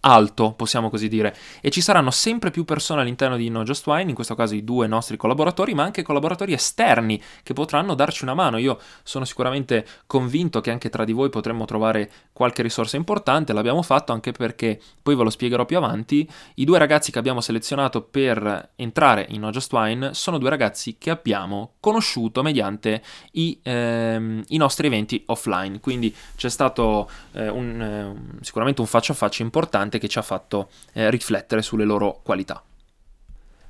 alto, 0.05 0.53
possiamo 0.53 0.89
così 0.89 1.07
dire, 1.07 1.35
e 1.61 1.69
ci 1.69 1.81
saranno 1.81 2.11
sempre 2.11 2.51
più 2.51 2.65
persone 2.65 3.01
all'interno 3.01 3.37
di 3.37 3.49
No 3.49 3.63
Just 3.63 3.85
Wine, 3.87 4.09
in 4.09 4.15
questo 4.15 4.35
caso 4.35 4.55
i 4.55 4.63
due 4.63 4.87
nostri 4.87 5.17
collaboratori, 5.17 5.73
ma 5.73 5.83
anche 5.83 6.01
collaboratori 6.01 6.53
esterni 6.53 7.21
che 7.41 7.53
potranno 7.53 7.95
darci 7.95 8.23
una 8.23 8.33
mano. 8.33 8.57
Io 8.57 8.79
sono 9.03 9.25
sicuramente 9.25 9.85
convinto 10.05 10.61
che 10.61 10.71
anche 10.71 10.89
tra 10.89 11.05
di 11.05 11.13
voi 11.13 11.29
potremmo 11.29 11.65
trovare 11.65 12.11
qualche 12.33 12.61
risorsa 12.61 12.97
importante, 12.97 13.53
l'abbiamo 13.53 13.81
fatto 13.81 14.11
anche 14.11 14.31
perché, 14.31 14.79
poi 15.01 15.15
ve 15.15 15.23
lo 15.23 15.29
spiegherò 15.29 15.65
più 15.65 15.77
avanti, 15.77 16.29
i 16.55 16.65
due 16.65 16.77
ragazzi 16.77 17.11
che 17.11 17.19
abbiamo 17.19 17.41
selezionato 17.41 18.01
per 18.01 18.71
entrare 18.75 19.25
in 19.29 19.41
No 19.41 19.51
Just 19.51 19.71
Wine 19.71 20.13
sono 20.13 20.37
due 20.37 20.49
ragazzi 20.49 20.97
che 20.97 21.09
abbiamo 21.09 21.73
conosciuto 21.79 22.41
mediante 22.41 23.01
i, 23.33 23.59
ehm, 23.61 24.43
i 24.49 24.57
nostri 24.57 24.87
eventi 24.87 25.23
offline, 25.27 25.79
quindi 25.79 26.13
c'è 26.35 26.49
stato 26.49 27.09
eh, 27.33 27.47
un, 27.47 27.81
eh, 27.81 28.43
sicuramente 28.43 28.81
un 28.81 28.87
faccia 28.87 29.13
a 29.13 29.15
faccia 29.15 29.43
importante 29.43 29.92
importante 29.93 29.99
che 29.99 30.07
ci 30.07 30.17
ha 30.17 30.21
fatto 30.21 30.69
eh, 30.93 31.09
riflettere 31.09 31.61
sulle 31.61 31.85
loro 31.85 32.21
qualità. 32.23 32.63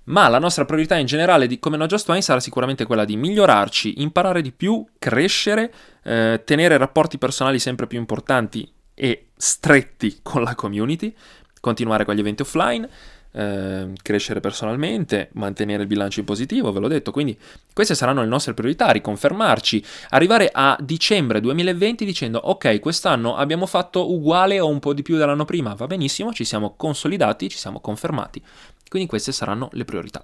Ma 0.06 0.28
la 0.28 0.40
nostra 0.40 0.66
priorità 0.66 0.98
in 0.98 1.06
generale 1.06 1.48
di, 1.48 1.60
come 1.60 1.78
No 1.78 1.86
Just 1.86 2.08
Wine 2.10 2.22
sarà 2.22 2.40
sicuramente 2.42 2.86
quella 2.86 3.06
di 3.06 3.16
migliorarci, 3.16 4.02
imparare 4.02 4.42
di 4.42 4.52
più, 4.52 4.86
crescere, 5.00 5.74
eh, 6.04 6.42
tenere 6.44 6.78
rapporti 6.78 7.18
personali 7.18 7.58
sempre 7.58 7.88
più 7.88 8.00
importanti 8.00 8.70
e 8.94 9.28
stretti 9.36 10.20
con 10.22 10.44
la 10.44 10.56
community, 10.56 11.16
continuare 11.62 12.04
con 12.04 12.16
gli 12.16 12.20
eventi 12.20 12.42
offline, 12.42 12.88
Ehm, 13.36 13.96
crescere 14.00 14.42
personalmente, 14.42 15.30
mantenere 15.34 15.82
il 15.82 15.88
bilancio 15.88 16.20
in 16.20 16.26
positivo, 16.26 16.72
ve 16.72 16.80
l'ho 16.80 16.88
detto, 16.88 17.12
quindi 17.12 17.36
queste 17.74 17.96
saranno 17.96 18.22
le 18.22 18.28
nostre 18.28 18.54
priorità, 18.54 18.92
riconfermarci, 18.92 19.84
arrivare 20.10 20.52
a 20.54 20.78
dicembre 20.80 21.42
2020 21.42 22.06
dicendo 22.06 22.38
ok, 22.38 22.80
quest'anno 22.80 23.36
abbiamo 23.36 23.66
fatto 23.66 24.12
uguale 24.12 24.60
o 24.60 24.68
un 24.68 24.78
po' 24.78 24.94
di 24.94 25.02
più 25.02 25.18
dell'anno 25.18 25.46
prima, 25.46 25.74
va 25.74 25.88
benissimo, 25.88 26.32
ci 26.32 26.44
siamo 26.44 26.76
consolidati, 26.78 27.50
ci 27.50 27.58
siamo 27.58 27.80
confermati, 27.80 28.40
quindi 28.88 29.10
queste 29.10 29.32
saranno 29.32 29.70
le 29.72 29.86
priorità. 29.86 30.24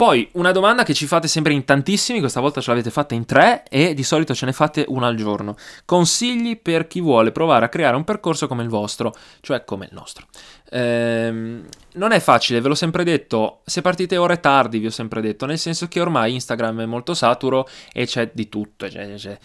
Poi 0.00 0.26
una 0.32 0.50
domanda 0.50 0.82
che 0.82 0.94
ci 0.94 1.04
fate 1.04 1.28
sempre 1.28 1.52
in 1.52 1.66
tantissimi, 1.66 2.20
questa 2.20 2.40
volta 2.40 2.62
ce 2.62 2.70
l'avete 2.70 2.90
fatta 2.90 3.14
in 3.14 3.26
tre 3.26 3.64
e 3.68 3.92
di 3.92 4.02
solito 4.02 4.34
ce 4.34 4.46
ne 4.46 4.54
fate 4.54 4.86
una 4.88 5.08
al 5.08 5.14
giorno. 5.14 5.56
Consigli 5.84 6.58
per 6.58 6.86
chi 6.86 7.02
vuole 7.02 7.32
provare 7.32 7.66
a 7.66 7.68
creare 7.68 7.96
un 7.96 8.04
percorso 8.04 8.48
come 8.48 8.62
il 8.62 8.70
vostro, 8.70 9.14
cioè 9.42 9.62
come 9.62 9.84
il 9.84 9.90
nostro. 9.92 10.26
Ehm, 10.70 11.66
non 11.96 12.12
è 12.12 12.18
facile, 12.18 12.62
ve 12.62 12.68
l'ho 12.68 12.74
sempre 12.74 13.04
detto, 13.04 13.60
se 13.66 13.82
partite 13.82 14.16
ore 14.16 14.40
tardi 14.40 14.78
vi 14.78 14.86
ho 14.86 14.90
sempre 14.90 15.20
detto, 15.20 15.44
nel 15.44 15.58
senso 15.58 15.86
che 15.86 16.00
ormai 16.00 16.32
Instagram 16.32 16.80
è 16.80 16.86
molto 16.86 17.12
saturo 17.12 17.68
e 17.92 18.06
c'è 18.06 18.30
di 18.32 18.48
tutto, 18.48 18.86
c'è, 18.86 19.16
c'è, 19.16 19.38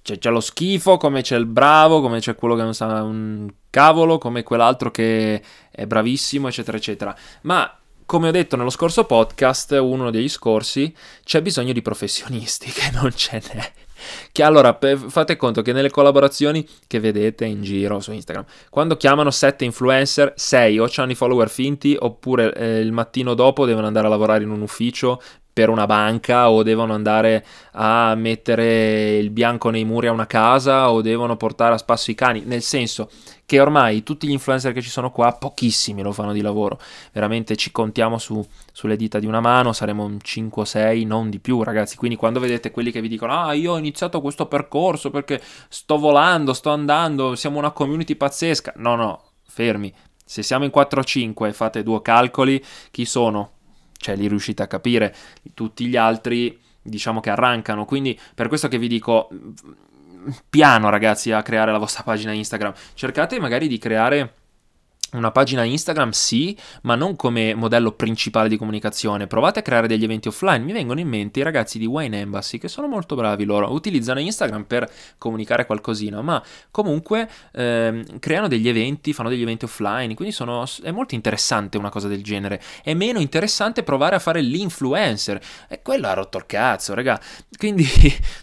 c'è, 0.00 0.16
c'è 0.16 0.30
lo 0.30 0.40
schifo, 0.40 0.96
come 0.96 1.20
c'è 1.20 1.36
il 1.36 1.44
bravo, 1.44 2.00
come 2.00 2.18
c'è 2.18 2.34
quello 2.34 2.54
che 2.54 2.62
non 2.62 2.72
sa 2.72 3.02
un 3.02 3.46
cavolo, 3.68 4.16
come 4.16 4.42
quell'altro 4.42 4.90
che 4.90 5.42
è 5.70 5.86
bravissimo, 5.86 6.48
eccetera, 6.48 6.78
eccetera. 6.78 7.14
Ma 7.42 7.76
come 8.12 8.28
ho 8.28 8.30
detto 8.30 8.56
nello 8.56 8.68
scorso 8.68 9.04
podcast, 9.04 9.70
uno 9.80 10.10
degli 10.10 10.28
scorsi, 10.28 10.94
c'è 11.24 11.40
bisogno 11.40 11.72
di 11.72 11.80
professionisti, 11.80 12.68
che 12.70 12.90
non 12.92 13.10
ce 13.14 13.42
n'è. 13.54 13.72
Che 14.30 14.42
allora 14.42 14.78
fate 15.08 15.36
conto 15.36 15.62
che 15.62 15.72
nelle 15.72 15.88
collaborazioni 15.88 16.68
che 16.86 17.00
vedete 17.00 17.46
in 17.46 17.62
giro 17.62 18.00
su 18.00 18.12
Instagram, 18.12 18.44
quando 18.68 18.98
chiamano 18.98 19.30
sette 19.30 19.64
influencer, 19.64 20.34
sei 20.36 20.78
o 20.78 20.90
hanno 20.96 21.12
i 21.12 21.14
follower 21.14 21.48
finti 21.48 21.96
oppure 21.98 22.52
eh, 22.52 22.80
il 22.80 22.92
mattino 22.92 23.32
dopo 23.32 23.64
devono 23.64 23.86
andare 23.86 24.08
a 24.08 24.10
lavorare 24.10 24.42
in 24.42 24.50
un 24.50 24.60
ufficio 24.60 25.18
per 25.52 25.68
una 25.68 25.86
banca 25.86 26.50
o 26.50 26.62
devono 26.62 26.94
andare 26.94 27.44
a 27.72 28.14
mettere 28.14 29.16
il 29.18 29.30
bianco 29.30 29.70
nei 29.70 29.84
muri 29.84 30.06
a 30.06 30.12
una 30.12 30.26
casa 30.26 30.90
o 30.90 31.02
devono 31.02 31.36
portare 31.36 31.74
a 31.74 31.78
spasso 31.78 32.10
i 32.10 32.14
cani, 32.14 32.42
nel 32.44 32.62
senso 32.62 33.10
che 33.44 33.60
ormai 33.60 34.02
tutti 34.02 34.26
gli 34.26 34.30
influencer 34.30 34.72
che 34.72 34.80
ci 34.80 34.88
sono 34.88 35.10
qua, 35.10 35.32
pochissimi 35.32 36.00
lo 36.00 36.12
fanno 36.12 36.32
di 36.32 36.40
lavoro, 36.40 36.80
veramente 37.12 37.54
ci 37.56 37.70
contiamo 37.70 38.16
su, 38.16 38.42
sulle 38.72 38.96
dita 38.96 39.18
di 39.18 39.26
una 39.26 39.40
mano, 39.40 39.74
saremo 39.74 40.04
un 40.04 40.18
5 40.22 40.62
o 40.62 40.64
6, 40.64 41.04
non 41.04 41.28
di 41.28 41.38
più 41.38 41.62
ragazzi, 41.62 41.96
quindi 41.96 42.16
quando 42.16 42.40
vedete 42.40 42.70
quelli 42.70 42.90
che 42.90 43.02
vi 43.02 43.08
dicono 43.08 43.38
ah 43.38 43.52
io 43.52 43.72
ho 43.72 43.78
iniziato 43.78 44.22
questo 44.22 44.46
percorso 44.46 45.10
perché 45.10 45.42
sto 45.68 45.98
volando, 45.98 46.54
sto 46.54 46.70
andando, 46.70 47.34
siamo 47.34 47.58
una 47.58 47.72
community 47.72 48.16
pazzesca, 48.16 48.72
no 48.76 48.94
no, 48.94 49.22
fermi, 49.46 49.92
se 50.24 50.42
siamo 50.42 50.64
in 50.64 50.70
4-5 50.74 51.46
e 51.46 51.52
fate 51.52 51.82
due 51.82 52.00
calcoli, 52.00 52.64
chi 52.90 53.04
sono? 53.04 53.50
Cioè 54.02 54.16
li 54.16 54.28
riuscite 54.28 54.62
a 54.62 54.66
capire, 54.66 55.14
tutti 55.54 55.86
gli 55.86 55.96
altri 55.96 56.60
diciamo 56.82 57.20
che 57.20 57.30
arrancano, 57.30 57.84
quindi 57.84 58.18
per 58.34 58.48
questo 58.48 58.68
che 58.68 58.76
vi 58.76 58.88
dico 58.88 59.30
piano 60.50 60.90
ragazzi 60.90 61.32
a 61.32 61.42
creare 61.42 61.72
la 61.72 61.78
vostra 61.78 62.02
pagina 62.02 62.32
Instagram, 62.32 62.74
cercate 62.94 63.40
magari 63.40 63.68
di 63.68 63.78
creare 63.78 64.34
una 65.12 65.30
pagina 65.30 65.64
Instagram 65.64 66.10
sì, 66.10 66.56
ma 66.82 66.94
non 66.94 67.16
come 67.16 67.54
modello 67.54 67.92
principale 67.92 68.48
di 68.48 68.56
comunicazione. 68.56 69.26
Provate 69.26 69.58
a 69.58 69.62
creare 69.62 69.86
degli 69.86 70.04
eventi 70.04 70.28
offline. 70.28 70.64
Mi 70.64 70.72
vengono 70.72 71.00
in 71.00 71.08
mente 71.08 71.40
i 71.40 71.42
ragazzi 71.42 71.78
di 71.78 71.86
Wine 71.86 72.20
Embassy 72.20 72.58
che 72.58 72.68
sono 72.68 72.86
molto 72.86 73.14
bravi 73.14 73.44
loro. 73.44 73.72
Utilizzano 73.72 74.20
Instagram 74.20 74.64
per 74.64 74.90
comunicare 75.18 75.66
qualcosina, 75.66 76.22
ma 76.22 76.42
comunque 76.70 77.28
ehm, 77.52 78.18
creano 78.20 78.48
degli 78.48 78.68
eventi, 78.68 79.12
fanno 79.12 79.28
degli 79.28 79.42
eventi 79.42 79.66
offline. 79.66 80.14
Quindi 80.14 80.32
sono, 80.32 80.64
è 80.82 80.90
molto 80.90 81.14
interessante 81.14 81.76
una 81.76 81.90
cosa 81.90 82.08
del 82.08 82.22
genere. 82.22 82.62
È 82.82 82.94
meno 82.94 83.20
interessante 83.20 83.82
provare 83.82 84.16
a 84.16 84.18
fare 84.18 84.40
l'influencer. 84.40 85.40
E 85.68 85.82
quello 85.82 86.06
ha 86.06 86.14
rotto 86.14 86.38
il 86.38 86.46
cazzo, 86.46 86.94
raga. 86.94 87.20
Quindi 87.58 87.86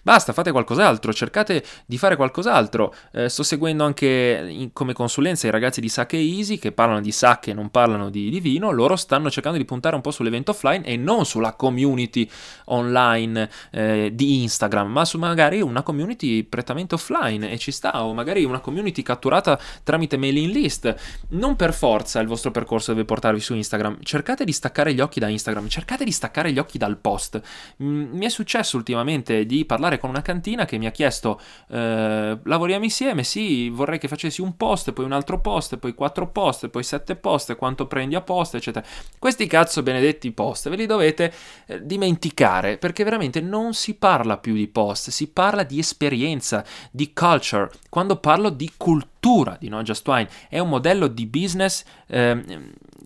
basta, 0.03 0.33
fate 0.33 0.51
qualcos'altro. 0.51 1.13
Cercate 1.13 1.63
di 1.87 1.97
fare 1.97 2.15
qualcos'altro. 2.15 2.93
Eh, 3.11 3.27
sto 3.27 3.41
seguendo 3.41 3.83
anche 3.83 4.45
in, 4.47 4.71
come 4.71 4.93
consulenza 4.93 5.47
i 5.47 5.51
ragazzi 5.51 5.81
di 5.81 5.89
Sake 5.89 6.15
Easy 6.15 6.57
che 6.59 6.71
parlano 6.71 7.01
di 7.01 7.11
sacche 7.11 7.51
e 7.51 7.53
non 7.53 7.69
parlano 7.69 8.09
di, 8.09 8.29
di, 8.29 8.39
vino, 8.39 8.71
loro 8.71 8.95
stanno 8.95 9.29
cercando 9.31 9.57
di 9.57 9.65
puntare 9.65 9.95
un 9.95 10.01
po' 10.01 10.11
sull'evento 10.11 10.51
offline 10.51 10.83
e 10.83 10.97
non 10.97 11.25
sulla 11.25 11.53
community 11.53 12.29
online 12.65 13.49
eh, 13.71 14.11
di 14.13 14.41
Instagram, 14.43 14.91
ma 14.91 15.05
su 15.05 15.17
magari 15.17 15.61
una 15.61 15.81
community 15.81 16.43
prettamente 16.43 16.95
offline 16.95 17.49
e 17.49 17.57
ci 17.57 17.71
sta, 17.71 18.03
o 18.03 18.13
magari 18.13 18.43
una 18.43 18.59
community 18.59 19.01
catturata 19.01 19.59
tramite 19.83 20.17
mailing 20.17 20.53
list. 20.53 20.95
Non 21.29 21.55
per 21.55 21.73
forza 21.73 22.19
il 22.19 22.27
vostro 22.27 22.51
percorso 22.51 22.91
deve 22.91 23.05
portarvi 23.05 23.39
su 23.39 23.55
Instagram, 23.55 23.99
cercate 24.03 24.43
di 24.43 24.51
staccare 24.51 24.93
gli 24.93 24.99
occhi 24.99 25.19
da 25.19 25.27
Instagram, 25.27 25.67
cercate 25.67 26.03
di 26.03 26.11
staccare 26.11 26.51
gli 26.51 26.59
occhi 26.59 26.77
dal 26.77 26.97
post. 26.97 27.41
Mm, 27.81 28.15
mi 28.17 28.25
è 28.25 28.29
successo 28.29 28.77
ultimamente 28.77 29.45
di 29.45 29.65
parlare 29.65 29.97
con 29.97 30.09
una 30.09 30.21
cantina 30.21 30.65
che 30.65 30.77
mi 30.77 30.85
ha 30.85 30.91
chiesto 30.91 31.39
eh, 31.69 32.37
lavoriamo 32.43 32.83
insieme, 32.83 33.23
sì, 33.23 33.69
vorrei 33.69 33.99
che 33.99 34.07
facessi 34.07 34.41
un 34.41 34.57
post, 34.57 34.91
poi 34.91 35.05
un 35.05 35.11
altro 35.11 35.39
post, 35.39 35.77
poi 35.77 35.93
quattro 35.93 36.29
post 36.29 36.48
post, 36.49 36.67
poi 36.69 36.83
7 36.83 37.15
post, 37.15 37.55
quanto 37.55 37.85
prendi 37.85 38.15
a 38.15 38.21
post, 38.21 38.55
eccetera. 38.55 38.85
Questi 39.17 39.45
cazzo 39.47 39.83
benedetti 39.83 40.31
post 40.31 40.69
ve 40.69 40.75
li 40.75 40.85
dovete 40.85 41.31
eh, 41.67 41.85
dimenticare 41.85 42.77
perché 42.77 43.03
veramente 43.03 43.39
non 43.41 43.73
si 43.73 43.95
parla 43.95 44.37
più 44.37 44.53
di 44.53 44.67
post, 44.67 45.09
si 45.09 45.27
parla 45.27 45.63
di 45.63 45.79
esperienza, 45.79 46.65
di 46.91 47.13
culture. 47.13 47.69
Quando 47.89 48.17
parlo 48.17 48.49
di 48.49 48.71
cultura 48.75 49.57
di 49.59 49.69
No 49.69 49.81
Just 49.83 50.07
Wine, 50.07 50.29
è 50.49 50.59
un 50.59 50.69
modello 50.69 51.07
di 51.07 51.25
business 51.27 51.83
eh, 52.07 52.43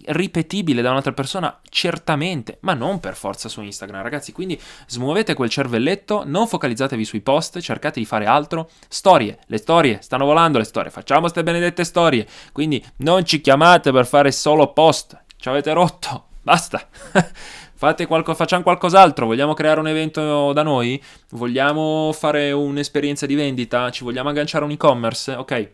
ripetibile 0.08 0.82
da 0.82 0.92
un'altra 0.92 1.13
persona? 1.13 1.60
Certamente, 1.70 2.58
ma 2.62 2.74
non 2.74 3.00
per 3.00 3.16
forza 3.16 3.50
su 3.50 3.62
Instagram, 3.62 4.02
ragazzi. 4.02 4.32
Quindi 4.32 4.60
smuovete 4.88 5.34
quel 5.34 5.50
cervelletto, 5.50 6.24
non 6.26 6.48
focalizzatevi 6.48 7.06
sui 7.06 7.22
post, 7.22 7.60
cercate 7.60 8.00
di 8.00 8.06
fare 8.06 8.26
altro. 8.26 8.70
Storie, 8.88 9.39
le 9.48 9.58
storie, 9.58 10.00
stanno 10.02 10.26
volando 10.26 10.58
le 10.58 10.63
storie, 10.63 10.92
facciamo 10.92 11.22
queste 11.22 11.44
benedette 11.44 11.84
storie. 11.84 12.28
Quindi 12.52 12.84
non 12.98 13.26
ci 13.26 13.42
chiamate 13.42 13.92
per 13.92 14.06
fare 14.06 14.32
solo 14.32 14.74
post, 14.74 15.18
ci 15.38 15.50
avete 15.50 15.74
rotto, 15.74 16.28
basta. 16.42 16.88
Fate 17.84 18.06
qualco, 18.06 18.34
facciamo 18.34 18.63
qualcos'altro, 18.63 19.26
vogliamo 19.26 19.54
creare 19.54 19.82
un 19.82 19.89
evento 19.89 20.54
da 20.54 20.63
noi? 20.63 21.04
Vogliamo 21.32 22.13
fare 22.13 22.54
un'esperienza 22.54 23.26
di 23.26 23.36
vendita? 23.36 23.92
Ci 23.92 24.06
vogliamo 24.06 24.30
agganciare 24.30 24.63
un 24.63 24.72
e-commerce? 24.72 25.34
Ok, 25.34 25.72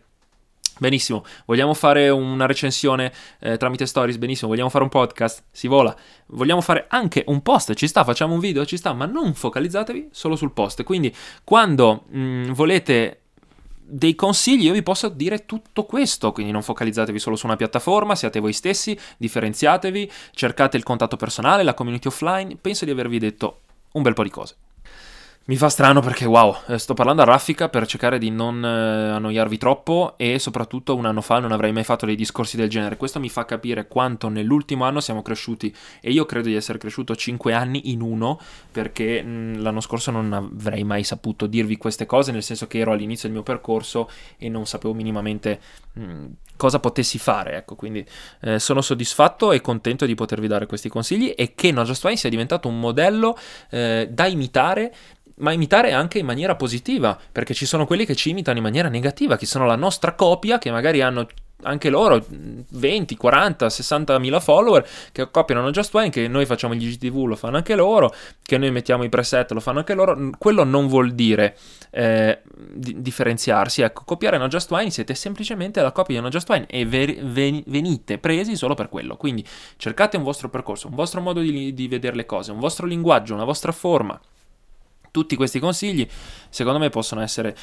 Benissimo, 0.80 1.24
vogliamo 1.44 1.74
fare 1.74 2.08
una 2.08 2.46
recensione 2.46 3.12
eh, 3.38 3.58
tramite 3.58 3.84
stories? 3.84 4.16
Benissimo, 4.16 4.48
vogliamo 4.48 4.70
fare 4.70 4.82
un 4.82 4.88
podcast? 4.88 5.44
Si 5.50 5.68
vola. 5.68 5.94
Vogliamo 6.28 6.62
fare 6.62 6.86
anche 6.88 7.22
un 7.26 7.42
post? 7.42 7.74
Ci 7.74 7.86
sta, 7.86 8.02
facciamo 8.02 8.32
un 8.32 8.40
video? 8.40 8.64
Ci 8.64 8.78
sta, 8.78 8.94
ma 8.94 9.04
non 9.04 9.34
focalizzatevi 9.34 10.08
solo 10.10 10.36
sul 10.36 10.52
post. 10.52 10.82
Quindi 10.82 11.14
quando 11.44 12.04
mh, 12.08 12.18
mm, 12.18 12.52
volete 12.52 13.20
dei 13.76 14.14
consigli 14.14 14.64
io 14.64 14.72
vi 14.72 14.82
posso 14.82 15.10
dire 15.10 15.44
tutto 15.44 15.84
questo, 15.84 16.32
quindi 16.32 16.50
non 16.50 16.62
focalizzatevi 16.62 17.18
solo 17.18 17.36
su 17.36 17.44
una 17.44 17.56
piattaforma, 17.56 18.14
siate 18.14 18.40
voi 18.40 18.54
stessi, 18.54 18.98
differenziatetevi, 19.18 20.10
cercate 20.30 20.78
il 20.78 20.82
contatto 20.82 21.16
personale, 21.16 21.62
la 21.62 21.74
community 21.74 22.08
offline, 22.08 22.56
penso 22.58 22.86
di 22.86 22.90
avervi 22.90 23.18
detto 23.18 23.60
un 23.92 24.00
bel 24.00 24.14
po' 24.14 24.22
di 24.22 24.30
cose. 24.30 24.56
Mi 25.46 25.56
fa 25.56 25.70
strano 25.70 26.00
perché, 26.00 26.26
wow, 26.26 26.54
eh, 26.68 26.78
sto 26.78 26.92
parlando 26.92 27.22
a 27.22 27.24
raffica 27.24 27.70
per 27.70 27.86
cercare 27.86 28.18
di 28.18 28.30
non 28.30 28.62
eh, 28.62 28.68
annoiarvi 28.68 29.56
troppo 29.56 30.14
e 30.18 30.38
soprattutto 30.38 30.94
un 30.94 31.06
anno 31.06 31.22
fa 31.22 31.38
non 31.38 31.50
avrei 31.50 31.72
mai 31.72 31.82
fatto 31.82 32.04
dei 32.04 32.14
discorsi 32.14 32.58
del 32.58 32.68
genere. 32.68 32.96
Questo 32.96 33.18
mi 33.18 33.30
fa 33.30 33.46
capire 33.46 33.88
quanto 33.88 34.28
nell'ultimo 34.28 34.84
anno 34.84 35.00
siamo 35.00 35.22
cresciuti 35.22 35.74
e 36.00 36.10
io 36.12 36.26
credo 36.26 36.48
di 36.48 36.54
essere 36.54 36.78
cresciuto 36.78 37.16
5 37.16 37.54
anni 37.54 37.90
in 37.90 38.02
uno 38.02 38.38
perché 38.70 39.22
mh, 39.22 39.62
l'anno 39.62 39.80
scorso 39.80 40.10
non 40.10 40.32
avrei 40.32 40.84
mai 40.84 41.02
saputo 41.02 41.46
dirvi 41.46 41.78
queste 41.78 42.06
cose, 42.06 42.32
nel 42.32 42.44
senso 42.44 42.66
che 42.66 42.78
ero 42.78 42.92
all'inizio 42.92 43.26
del 43.26 43.38
mio 43.38 43.42
percorso 43.42 44.08
e 44.36 44.48
non 44.50 44.66
sapevo 44.66 44.92
minimamente 44.94 45.58
mh, 45.94 46.26
cosa 46.56 46.78
potessi 46.78 47.18
fare. 47.18 47.56
Ecco, 47.56 47.74
quindi 47.74 48.06
eh, 48.42 48.58
sono 48.58 48.82
soddisfatto 48.82 49.50
e 49.50 49.62
contento 49.62 50.04
di 50.04 50.14
potervi 50.14 50.46
dare 50.46 50.66
questi 50.66 50.90
consigli 50.90 51.32
e 51.34 51.54
che 51.54 51.72
No 51.72 51.82
Just 51.82 52.02
Fine 52.02 52.16
sia 52.16 52.30
diventato 52.30 52.68
un 52.68 52.78
modello 52.78 53.36
eh, 53.70 54.06
da 54.12 54.26
imitare 54.26 54.94
ma 55.40 55.52
imitare 55.52 55.92
anche 55.92 56.18
in 56.18 56.26
maniera 56.26 56.54
positiva, 56.54 57.18
perché 57.32 57.54
ci 57.54 57.66
sono 57.66 57.86
quelli 57.86 58.06
che 58.06 58.14
ci 58.14 58.30
imitano 58.30 58.58
in 58.58 58.62
maniera 58.62 58.88
negativa, 58.88 59.36
che 59.36 59.46
sono 59.46 59.66
la 59.66 59.76
nostra 59.76 60.14
copia, 60.14 60.58
che 60.58 60.70
magari 60.70 61.00
hanno 61.02 61.26
anche 61.62 61.90
loro 61.90 62.24
20, 62.28 63.16
40, 63.16 63.68
60 63.68 64.18
mila 64.18 64.40
follower 64.40 64.86
che 65.12 65.30
copiano 65.30 65.70
Just 65.70 65.92
Wine, 65.94 66.10
che 66.10 66.28
noi 66.28 66.46
facciamo 66.46 66.74
gli 66.74 66.90
GTV, 66.90 67.26
lo 67.26 67.36
fanno 67.36 67.56
anche 67.56 67.74
loro, 67.74 68.14
che 68.42 68.58
noi 68.58 68.70
mettiamo 68.70 69.04
i 69.04 69.08
preset, 69.08 69.50
lo 69.52 69.60
fanno 69.60 69.78
anche 69.78 69.94
loro. 69.94 70.30
Quello 70.38 70.64
non 70.64 70.86
vuol 70.86 71.12
dire 71.12 71.56
eh, 71.90 72.40
di- 72.72 73.00
differenziarsi. 73.00 73.82
Ecco, 73.82 74.04
copiare 74.04 74.38
No 74.38 74.48
Just 74.48 74.70
Wine 74.70 74.90
siete 74.90 75.14
semplicemente 75.14 75.82
la 75.82 75.92
copia 75.92 76.16
di 76.16 76.22
No 76.22 76.28
Just 76.28 76.48
Wine 76.48 76.66
e 76.66 76.86
ver- 76.86 77.22
ven- 77.24 77.62
venite 77.66 78.18
presi 78.18 78.56
solo 78.56 78.74
per 78.74 78.88
quello. 78.88 79.16
Quindi 79.16 79.44
cercate 79.76 80.16
un 80.16 80.22
vostro 80.22 80.48
percorso, 80.48 80.88
un 80.88 80.94
vostro 80.94 81.20
modo 81.20 81.40
di, 81.40 81.74
di 81.74 81.88
vedere 81.88 82.16
le 82.16 82.26
cose, 82.26 82.52
un 82.52 82.58
vostro 82.58 82.86
linguaggio, 82.86 83.34
una 83.34 83.44
vostra 83.44 83.72
forma 83.72 84.18
tutti 85.10 85.36
questi 85.36 85.58
consigli, 85.58 86.06
secondo 86.48 86.78
me, 86.78 86.90
possono, 86.90 87.20
essere, 87.20 87.56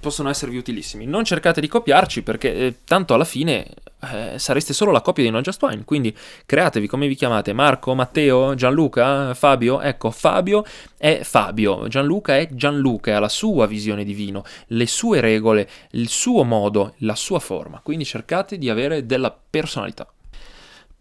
possono 0.00 0.28
esservi 0.28 0.56
utilissimi. 0.56 1.06
Non 1.06 1.24
cercate 1.24 1.60
di 1.60 1.68
copiarci 1.68 2.22
perché 2.22 2.54
eh, 2.54 2.74
tanto 2.84 3.14
alla 3.14 3.24
fine 3.24 3.66
eh, 4.00 4.38
sareste 4.38 4.72
solo 4.72 4.90
la 4.90 5.00
copia 5.00 5.22
di 5.22 5.30
No 5.30 5.40
Just 5.40 5.62
Wine. 5.62 5.84
Quindi 5.84 6.16
createvi 6.44 6.86
come 6.86 7.08
vi 7.08 7.14
chiamate: 7.14 7.52
Marco, 7.52 7.94
Matteo, 7.94 8.54
Gianluca, 8.54 9.34
Fabio. 9.34 9.80
Ecco, 9.80 10.10
Fabio 10.10 10.64
è 10.96 11.20
Fabio, 11.22 11.88
Gianluca 11.88 12.36
è 12.36 12.48
Gianluca, 12.50 13.16
ha 13.16 13.20
la 13.20 13.28
sua 13.28 13.66
visione 13.66 14.04
di 14.04 14.14
vino, 14.14 14.44
le 14.68 14.86
sue 14.86 15.20
regole, 15.20 15.68
il 15.92 16.08
suo 16.08 16.44
modo, 16.44 16.94
la 16.98 17.14
sua 17.14 17.38
forma. 17.38 17.80
Quindi 17.82 18.04
cercate 18.04 18.58
di 18.58 18.68
avere 18.68 19.06
della 19.06 19.36
personalità. 19.50 20.06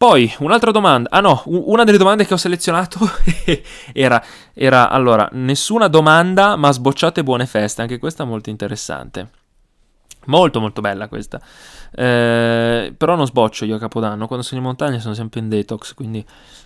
Poi, 0.02 0.34
un'altra 0.40 0.72
domanda. 0.72 1.12
Ah 1.12 1.20
no, 1.20 1.44
una 1.46 1.84
delle 1.84 2.00
domande 2.00 2.26
che 2.26 2.34
ho 2.34 2.38
selezionato 2.38 2.98
era, 3.94 4.20
era, 4.52 4.90
allora, 4.90 5.30
nessuna 5.34 5.88
domanda 5.88 6.56
ma 6.56 6.72
sbocciate 6.72 7.22
buone 7.22 7.46
feste. 7.46 7.84
Anche 7.84 8.00
questa 8.00 8.24
è 8.24 8.26
molto 8.26 8.50
interessante. 8.50 9.30
Molto 10.26 10.60
molto 10.60 10.82
bella 10.82 11.08
questa. 11.08 11.41
Eh, 11.93 12.93
però 12.95 13.15
non 13.15 13.26
sboccio 13.26 13.65
io 13.65 13.76
a 13.76 13.80
Capodanno. 13.80 14.28
Quando 14.28 14.45
sono 14.45 14.62
in 14.62 14.67
montagna 14.67 15.00
sono 15.00 15.13
sempre 15.13 15.39
in 15.39 15.50
detox. 15.50 15.93
Quindi, 15.93 16.24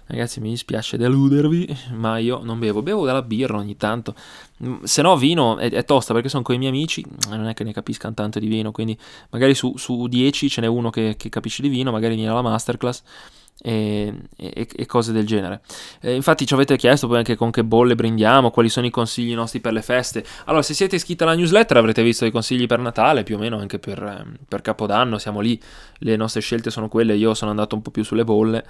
ragazzi, 0.07 0.41
mi 0.41 0.49
dispiace 0.49 0.97
deludervi. 0.97 1.77
Ma 1.93 2.17
io 2.17 2.41
non 2.43 2.59
bevo. 2.59 2.81
Bevo 2.81 3.05
della 3.05 3.21
birra 3.21 3.57
ogni 3.57 3.77
tanto. 3.77 4.13
Mm, 4.63 4.83
se 4.83 5.01
no, 5.01 5.15
vino 5.15 5.57
è, 5.57 5.71
è 5.71 5.85
tosta 5.85 6.13
perché 6.13 6.29
sono 6.29 6.43
con 6.43 6.55
i 6.55 6.57
miei 6.57 6.71
amici. 6.71 7.03
Non 7.29 7.47
è 7.47 7.53
che 7.53 7.63
ne 7.63 7.71
capiscano 7.71 8.13
tanto 8.13 8.39
di 8.39 8.47
vino. 8.47 8.71
Quindi, 8.71 8.97
magari 9.29 9.55
su, 9.55 9.77
su 9.77 10.07
10 10.07 10.49
ce 10.49 10.61
n'è 10.61 10.67
uno 10.67 10.89
che, 10.89 11.15
che 11.17 11.29
capisce 11.29 11.61
di 11.61 11.69
vino. 11.69 11.91
Magari 11.91 12.15
viene 12.15 12.31
alla 12.31 12.41
masterclass 12.41 13.03
e, 13.61 14.13
e, 14.35 14.67
e, 14.75 14.85
cose 14.85 15.11
del 15.11 15.25
genere. 15.25 15.61
Eh, 16.01 16.13
infatti 16.13 16.45
ci 16.45 16.53
avete 16.53 16.77
chiesto 16.77 17.07
poi 17.07 17.17
anche 17.17 17.35
con 17.35 17.51
che 17.51 17.63
bolle 17.63 17.95
brindiamo, 17.95 18.51
quali 18.51 18.69
sono 18.69 18.85
i 18.85 18.89
consigli 18.89 19.33
nostri 19.33 19.59
per 19.59 19.73
le 19.73 19.81
feste. 19.81 20.23
Allora, 20.45 20.61
se 20.61 20.73
siete 20.73 20.95
iscritti 20.95 21.23
alla 21.23 21.35
newsletter 21.35 21.77
avrete 21.77 22.03
visto 22.03 22.25
i 22.25 22.31
consigli 22.31 22.65
per 22.65 22.79
Natale, 22.79 23.23
più 23.23 23.35
o 23.35 23.39
meno 23.39 23.57
anche 23.57 23.79
per, 23.79 24.01
eh, 24.01 24.25
per 24.47 24.61
Capodanno, 24.61 25.17
siamo 25.17 25.39
lì, 25.39 25.59
le 25.99 26.15
nostre 26.15 26.41
scelte 26.41 26.69
sono 26.69 26.87
quelle, 26.87 27.15
io 27.15 27.33
sono 27.33 27.51
andato 27.51 27.75
un 27.75 27.81
po' 27.81 27.91
più 27.91 28.03
sulle 28.03 28.23
bolle. 28.23 28.65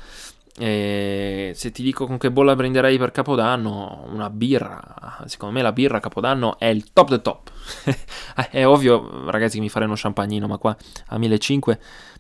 E 0.58 1.52
se 1.54 1.72
ti 1.72 1.84
dico 1.84 2.06
con 2.06 2.18
che 2.18 2.32
bolla 2.32 2.56
brinderei 2.56 2.98
per 2.98 3.12
Capodanno, 3.12 4.06
una 4.10 4.30
birra. 4.30 5.24
Secondo 5.26 5.56
me 5.56 5.62
la 5.62 5.74
birra 5.74 5.98
a 5.98 6.00
Capodanno 6.00 6.58
è 6.58 6.68
il 6.68 6.94
top 6.94 7.10
del 7.10 7.22
top. 7.22 7.52
è 8.52 8.66
ovvio, 8.66 9.30
ragazzi, 9.30 9.56
che 9.56 9.62
mi 9.62 9.70
farei 9.70 9.88
uno 9.88 9.98
champagnino, 9.98 10.48
ma 10.48 10.58
qua 10.58 10.76
a 11.08 11.18
1500 11.18 11.80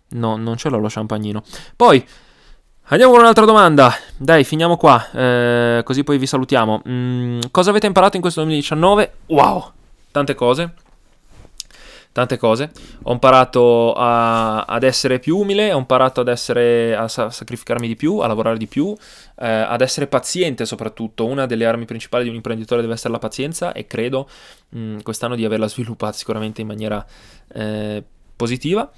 no, 0.10 0.36
non 0.36 0.58
ce 0.58 0.70
l'ho 0.70 0.78
lo 0.78 0.88
champagnino. 0.90 1.44
Poi 1.76 2.06
Andiamo 2.88 3.14
con 3.14 3.22
un'altra 3.22 3.46
domanda. 3.46 3.92
Dai, 4.16 4.44
finiamo 4.44 4.78
qua, 4.78 5.10
eh, 5.12 5.82
così 5.84 6.04
poi 6.04 6.20
vi 6.20 6.28
salutiamo. 6.28 6.84
Mm, 6.88 7.40
cosa 7.50 7.72
avete 7.72 7.88
imparato 7.88 8.16
in 8.16 8.22
questo 8.22 8.42
2019? 8.42 9.12
Wow, 9.26 9.72
tante 10.12 10.36
cose. 10.36 10.74
Tante 12.12 12.38
cose. 12.38 12.70
Ho 13.02 13.12
imparato 13.12 13.94
a, 13.94 14.66
ad 14.66 14.84
essere 14.84 15.18
più 15.18 15.36
umile, 15.36 15.74
ho 15.74 15.80
imparato 15.80 16.22
ad 16.22 16.28
essere, 16.28 16.96
a 16.96 17.08
sacrificarmi 17.08 17.88
di 17.88 17.96
più, 17.96 18.20
a 18.20 18.28
lavorare 18.28 18.58
di 18.58 18.68
più, 18.68 18.96
eh, 19.40 19.48
ad 19.48 19.82
essere 19.82 20.06
paziente 20.06 20.66
soprattutto. 20.66 21.26
Una 21.26 21.48
delle 21.48 21.66
armi 21.66 21.86
principali 21.86 22.26
di 22.26 22.30
un 22.30 22.36
imprenditore 22.36 22.82
deve 22.82 22.94
essere 22.94 23.14
la 23.14 23.20
pazienza 23.20 23.74
e 23.74 23.88
credo 23.88 24.30
mh, 24.70 24.80
mm, 24.80 25.00
quest'anno 25.00 25.34
di 25.34 25.44
averla 25.44 25.68
sviluppata 25.68 26.14
sicuramente 26.14 26.62
in 26.62 26.68
maniera 26.68 27.04
eh, 27.52 28.04
positiva 28.36 28.92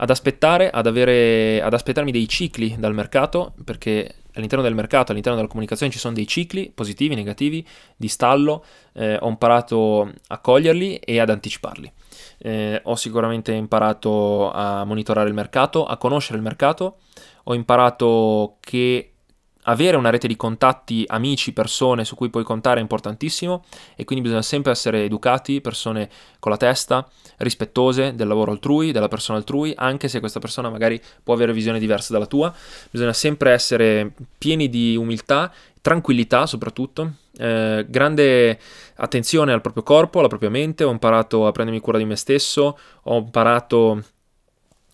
ad 0.00 0.10
aspettare, 0.10 0.70
ad, 0.70 0.86
avere, 0.86 1.60
ad 1.62 1.74
aspettarmi 1.74 2.12
dei 2.12 2.28
cicli 2.28 2.76
dal 2.78 2.94
mercato, 2.94 3.54
perché 3.64 4.14
all'interno 4.34 4.64
del 4.64 4.74
mercato, 4.74 5.10
all'interno 5.10 5.36
della 5.36 5.50
comunicazione 5.50 5.90
ci 5.90 5.98
sono 5.98 6.14
dei 6.14 6.26
cicli 6.26 6.70
positivi, 6.72 7.14
negativi, 7.14 7.66
di 7.96 8.08
stallo, 8.08 8.64
eh, 8.92 9.16
ho 9.20 9.28
imparato 9.28 10.12
a 10.28 10.38
coglierli 10.38 10.96
e 10.96 11.18
ad 11.18 11.30
anticiparli. 11.30 11.92
Eh, 12.38 12.80
ho 12.84 12.94
sicuramente 12.94 13.52
imparato 13.52 14.52
a 14.52 14.84
monitorare 14.84 15.28
il 15.28 15.34
mercato, 15.34 15.84
a 15.84 15.96
conoscere 15.96 16.38
il 16.38 16.44
mercato, 16.44 16.98
ho 17.44 17.54
imparato 17.54 18.56
che 18.60 19.14
avere 19.64 19.96
una 19.96 20.10
rete 20.10 20.26
di 20.26 20.36
contatti, 20.36 21.04
amici, 21.06 21.52
persone 21.52 22.04
su 22.04 22.14
cui 22.14 22.30
puoi 22.30 22.44
contare 22.44 22.78
è 22.78 22.82
importantissimo 22.82 23.64
e 23.96 24.04
quindi 24.04 24.24
bisogna 24.24 24.42
sempre 24.42 24.72
essere 24.72 25.04
educati, 25.04 25.60
persone 25.60 26.08
con 26.38 26.50
la 26.50 26.56
testa, 26.56 27.06
rispettose 27.38 28.14
del 28.14 28.28
lavoro 28.28 28.52
altrui, 28.52 28.92
della 28.92 29.08
persona 29.08 29.38
altrui, 29.38 29.72
anche 29.76 30.08
se 30.08 30.20
questa 30.20 30.40
persona 30.40 30.70
magari 30.70 31.00
può 31.22 31.34
avere 31.34 31.52
visione 31.52 31.78
diversa 31.78 32.12
dalla 32.12 32.26
tua. 32.26 32.54
Bisogna 32.90 33.12
sempre 33.12 33.52
essere 33.52 34.12
pieni 34.38 34.68
di 34.68 34.96
umiltà, 34.96 35.52
tranquillità 35.80 36.46
soprattutto, 36.46 37.12
eh, 37.38 37.86
grande 37.88 38.58
attenzione 38.96 39.52
al 39.52 39.60
proprio 39.60 39.82
corpo, 39.82 40.18
alla 40.18 40.28
propria 40.28 40.50
mente, 40.50 40.84
ho 40.84 40.90
imparato 40.90 41.46
a 41.46 41.52
prendermi 41.52 41.80
cura 41.80 41.98
di 41.98 42.04
me 42.04 42.16
stesso, 42.16 42.78
ho 43.02 43.16
imparato 43.18 44.02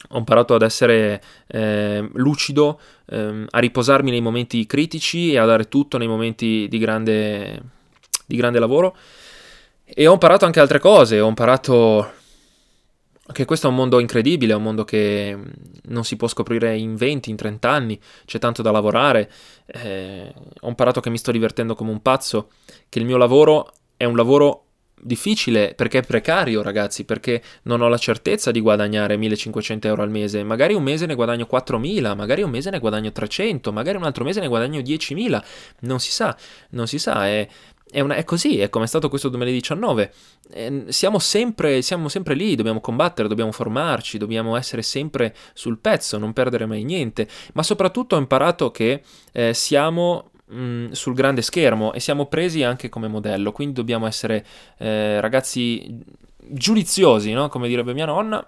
ho 0.08 0.18
imparato 0.18 0.54
ad 0.54 0.62
essere 0.62 1.22
eh, 1.46 2.08
lucido, 2.14 2.80
ehm, 3.06 3.46
a 3.50 3.58
riposarmi 3.58 4.10
nei 4.10 4.20
momenti 4.20 4.66
critici 4.66 5.32
e 5.32 5.38
a 5.38 5.44
dare 5.44 5.68
tutto 5.68 5.98
nei 5.98 6.08
momenti 6.08 6.66
di 6.68 6.78
grande, 6.78 7.62
di 8.26 8.36
grande 8.36 8.58
lavoro. 8.58 8.96
E 9.84 10.06
ho 10.06 10.12
imparato 10.12 10.44
anche 10.44 10.60
altre 10.60 10.78
cose, 10.78 11.20
ho 11.20 11.28
imparato 11.28 12.12
che 13.32 13.44
questo 13.46 13.66
è 13.66 13.70
un 13.70 13.76
mondo 13.76 14.00
incredibile, 14.00 14.52
è 14.52 14.56
un 14.56 14.62
mondo 14.62 14.84
che 14.84 15.36
non 15.84 16.04
si 16.04 16.16
può 16.16 16.28
scoprire 16.28 16.76
in 16.76 16.94
20, 16.94 17.30
in 17.30 17.36
30 17.36 17.70
anni, 17.70 18.00
c'è 18.26 18.38
tanto 18.38 18.62
da 18.62 18.70
lavorare. 18.70 19.30
Eh, 19.66 20.32
ho 20.60 20.68
imparato 20.68 21.00
che 21.00 21.10
mi 21.10 21.18
sto 21.18 21.32
divertendo 21.32 21.74
come 21.74 21.90
un 21.90 22.02
pazzo, 22.02 22.50
che 22.88 22.98
il 22.98 23.06
mio 23.06 23.16
lavoro 23.16 23.72
è 23.96 24.04
un 24.04 24.16
lavoro 24.16 24.64
difficile 25.00 25.74
perché 25.74 25.98
è 25.98 26.02
precario, 26.02 26.62
ragazzi, 26.62 27.04
perché 27.04 27.42
non 27.62 27.80
ho 27.80 27.88
la 27.88 27.98
certezza 27.98 28.50
di 28.50 28.60
guadagnare 28.60 29.16
1500 29.16 29.86
euro 29.88 30.02
al 30.02 30.10
mese. 30.10 30.42
Magari 30.42 30.74
un 30.74 30.82
mese 30.82 31.06
ne 31.06 31.14
guadagno 31.14 31.46
4000, 31.46 32.14
magari 32.14 32.42
un 32.42 32.50
mese 32.50 32.70
ne 32.70 32.78
guadagno 32.78 33.12
300, 33.12 33.72
magari 33.72 33.96
un 33.96 34.04
altro 34.04 34.24
mese 34.24 34.40
ne 34.40 34.48
guadagno 34.48 34.80
10.000. 34.80 35.42
Non 35.80 36.00
si 36.00 36.10
sa, 36.10 36.36
non 36.70 36.86
si 36.86 36.98
sa. 36.98 37.26
È, 37.26 37.46
è, 37.90 38.00
una, 38.00 38.14
è 38.14 38.24
così, 38.24 38.58
è 38.60 38.70
come 38.70 38.84
è 38.84 38.88
stato 38.88 39.08
questo 39.08 39.28
2019. 39.28 40.12
Eh, 40.52 40.84
siamo, 40.88 41.18
sempre, 41.18 41.82
siamo 41.82 42.08
sempre 42.08 42.34
lì, 42.34 42.54
dobbiamo 42.54 42.80
combattere, 42.80 43.28
dobbiamo 43.28 43.52
formarci, 43.52 44.18
dobbiamo 44.18 44.56
essere 44.56 44.82
sempre 44.82 45.34
sul 45.52 45.78
pezzo, 45.78 46.18
non 46.18 46.32
perdere 46.32 46.66
mai 46.66 46.84
niente. 46.84 47.28
Ma 47.54 47.62
soprattutto 47.62 48.16
ho 48.16 48.18
imparato 48.18 48.70
che 48.70 49.02
eh, 49.32 49.54
siamo 49.54 50.30
mh, 50.54 50.90
sul 50.92 51.14
grande 51.14 51.42
schermo 51.42 51.92
e 51.92 52.00
siamo 52.00 52.26
presi 52.26 52.62
anche 52.62 52.88
come 52.88 53.08
modello, 53.08 53.52
quindi 53.52 53.74
dobbiamo 53.74 54.06
essere 54.06 54.44
eh, 54.78 55.20
ragazzi 55.20 56.02
giudiziosi, 56.46 57.32
no? 57.32 57.48
come 57.48 57.68
direbbe 57.68 57.94
mia 57.94 58.06
nonna 58.06 58.44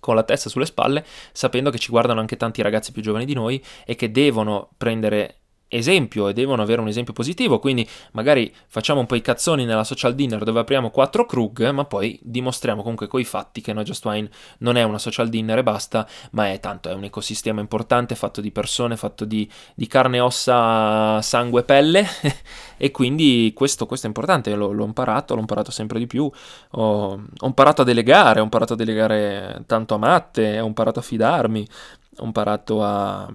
con 0.00 0.14
la 0.14 0.22
testa 0.22 0.50
sulle 0.50 0.66
spalle, 0.66 1.04
sapendo 1.32 1.70
che 1.70 1.78
ci 1.78 1.90
guardano 1.90 2.20
anche 2.20 2.36
tanti 2.36 2.60
ragazzi 2.60 2.92
più 2.92 3.00
giovani 3.00 3.24
di 3.24 3.32
noi 3.32 3.62
e 3.86 3.94
che 3.94 4.10
devono 4.10 4.68
prendere 4.76 5.43
esempio 5.76 6.28
e 6.28 6.32
devono 6.32 6.62
avere 6.62 6.80
un 6.80 6.88
esempio 6.88 7.12
positivo, 7.12 7.58
quindi 7.58 7.88
magari 8.12 8.52
facciamo 8.66 9.00
un 9.00 9.06
po' 9.06 9.14
i 9.14 9.20
cazzoni 9.20 9.64
nella 9.64 9.84
social 9.84 10.14
dinner 10.14 10.44
dove 10.44 10.60
apriamo 10.60 10.90
quattro 10.90 11.26
Krug, 11.26 11.68
ma 11.70 11.84
poi 11.84 12.18
dimostriamo 12.22 12.82
comunque 12.82 13.06
coi 13.06 13.24
fatti 13.24 13.60
che 13.60 13.72
No 13.72 13.82
Just 13.82 14.04
Wine 14.04 14.28
non 14.58 14.76
è 14.76 14.82
una 14.82 14.98
social 14.98 15.28
dinner 15.28 15.58
e 15.58 15.62
basta, 15.62 16.06
ma 16.32 16.50
è 16.50 16.60
tanto, 16.60 16.88
è 16.88 16.94
un 16.94 17.04
ecosistema 17.04 17.60
importante 17.60 18.14
fatto 18.14 18.40
di 18.40 18.50
persone, 18.50 18.96
fatto 18.96 19.24
di, 19.24 19.50
di 19.74 19.86
carne, 19.86 20.20
ossa, 20.20 21.20
sangue 21.22 21.62
pelle. 21.64 22.06
E 22.76 22.90
quindi 22.90 23.52
questo, 23.54 23.86
questo 23.86 24.06
è 24.06 24.08
importante, 24.08 24.52
l'ho, 24.54 24.72
l'ho, 24.72 24.84
imparato, 24.84 25.34
l'ho 25.34 25.40
imparato 25.40 25.70
sempre 25.70 26.00
di 26.00 26.08
più, 26.08 26.28
ho, 26.70 27.12
ho 27.12 27.46
imparato 27.46 27.82
a 27.82 27.84
delegare, 27.84 28.40
ho 28.40 28.42
imparato 28.42 28.72
a 28.72 28.76
delegare 28.76 29.62
tanto 29.66 29.94
a 29.94 29.98
matte, 29.98 30.58
ho 30.58 30.66
imparato 30.66 30.98
a 30.98 31.02
fidarmi, 31.02 31.66
ho 32.18 32.24
imparato 32.24 32.82
a 32.82 33.32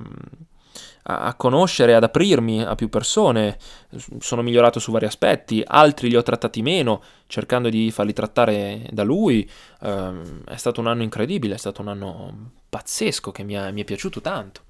a, 1.03 1.33
conoscere, 1.35 1.95
ad 1.95 2.03
aprirmi 2.03 2.63
a 2.63 2.75
più 2.75 2.89
persone, 2.89 3.57
sono 4.19 4.41
migliorato 4.41 4.79
su 4.79 4.91
vari 4.91 5.05
aspetti, 5.05 5.63
altri 5.65 6.09
li 6.09 6.15
ho 6.15 6.23
trattati 6.23 6.61
meno, 6.61 7.01
cercando 7.27 7.69
di 7.69 7.91
farli 7.91 8.13
trattare 8.13 8.85
da 8.91 9.03
lui. 9.03 9.49
Um, 9.81 10.43
è 10.43 10.57
stato 10.57 10.81
un 10.81 10.87
anno 10.87 11.03
incredibile, 11.03 11.55
è 11.55 11.57
stato 11.57 11.81
un 11.81 11.87
anno 11.87 12.51
pazzesco 12.69 13.31
che 13.31 13.43
mi, 13.43 13.53
è, 13.53 13.71
mi 13.71 13.81
è 13.81 13.85
piaciuto 13.85 14.21
tanto. 14.21 14.61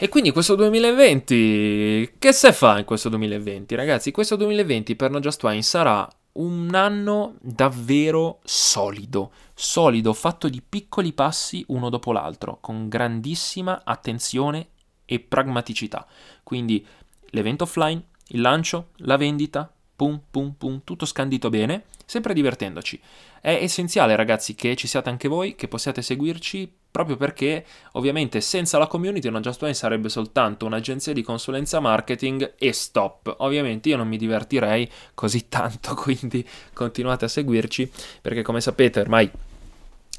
E 0.00 0.08
quindi 0.08 0.30
questo 0.30 0.54
2020, 0.54 2.14
che 2.18 2.32
se 2.32 2.52
fa 2.52 2.78
in 2.78 2.84
questo 2.84 3.08
2020? 3.08 3.74
Ragazzi, 3.74 4.12
questo 4.12 4.36
2020 4.36 4.94
per 4.94 5.10
No 5.10 5.18
Just 5.18 5.42
Wine 5.42 5.62
sarà 5.62 6.08
un 6.34 6.72
anno 6.72 7.34
davvero 7.40 8.38
solido, 8.44 9.32
solido, 9.54 10.12
fatto 10.12 10.48
di 10.48 10.62
piccoli 10.66 11.12
passi 11.12 11.64
uno 11.68 11.90
dopo 11.90 12.12
l'altro, 12.12 12.58
con 12.60 12.88
grandissima 12.88 13.82
attenzione 13.84 14.68
e 15.10 15.20
pragmaticità. 15.20 16.06
Quindi 16.42 16.86
l'evento 17.30 17.64
offline, 17.64 18.02
il 18.28 18.42
lancio, 18.42 18.88
la 18.98 19.16
vendita, 19.16 19.72
pum 19.96 20.20
pum 20.30 20.52
pum, 20.52 20.82
tutto 20.84 21.06
scandito 21.06 21.48
bene, 21.48 21.84
sempre 22.04 22.34
divertendoci. 22.34 23.00
È 23.40 23.50
essenziale 23.50 24.16
ragazzi 24.16 24.54
che 24.54 24.76
ci 24.76 24.86
siate 24.86 25.08
anche 25.08 25.28
voi, 25.28 25.54
che 25.54 25.66
possiate 25.66 26.02
seguirci, 26.02 26.70
proprio 26.90 27.16
perché 27.16 27.64
ovviamente 27.92 28.40
senza 28.42 28.76
la 28.76 28.86
community 28.86 29.28
una 29.28 29.40
Just 29.40 29.62
Wine 29.62 29.74
sarebbe 29.74 30.08
soltanto 30.10 30.66
un'agenzia 30.66 31.14
di 31.14 31.22
consulenza 31.22 31.80
marketing 31.80 32.54
e 32.58 32.72
stop. 32.72 33.36
Ovviamente 33.38 33.88
io 33.88 33.96
non 33.96 34.08
mi 34.08 34.18
divertirei 34.18 34.90
così 35.14 35.48
tanto, 35.48 35.94
quindi 35.96 36.46
continuate 36.74 37.24
a 37.24 37.28
seguirci 37.28 37.90
perché 38.20 38.42
come 38.42 38.60
sapete 38.60 39.00
ormai 39.00 39.30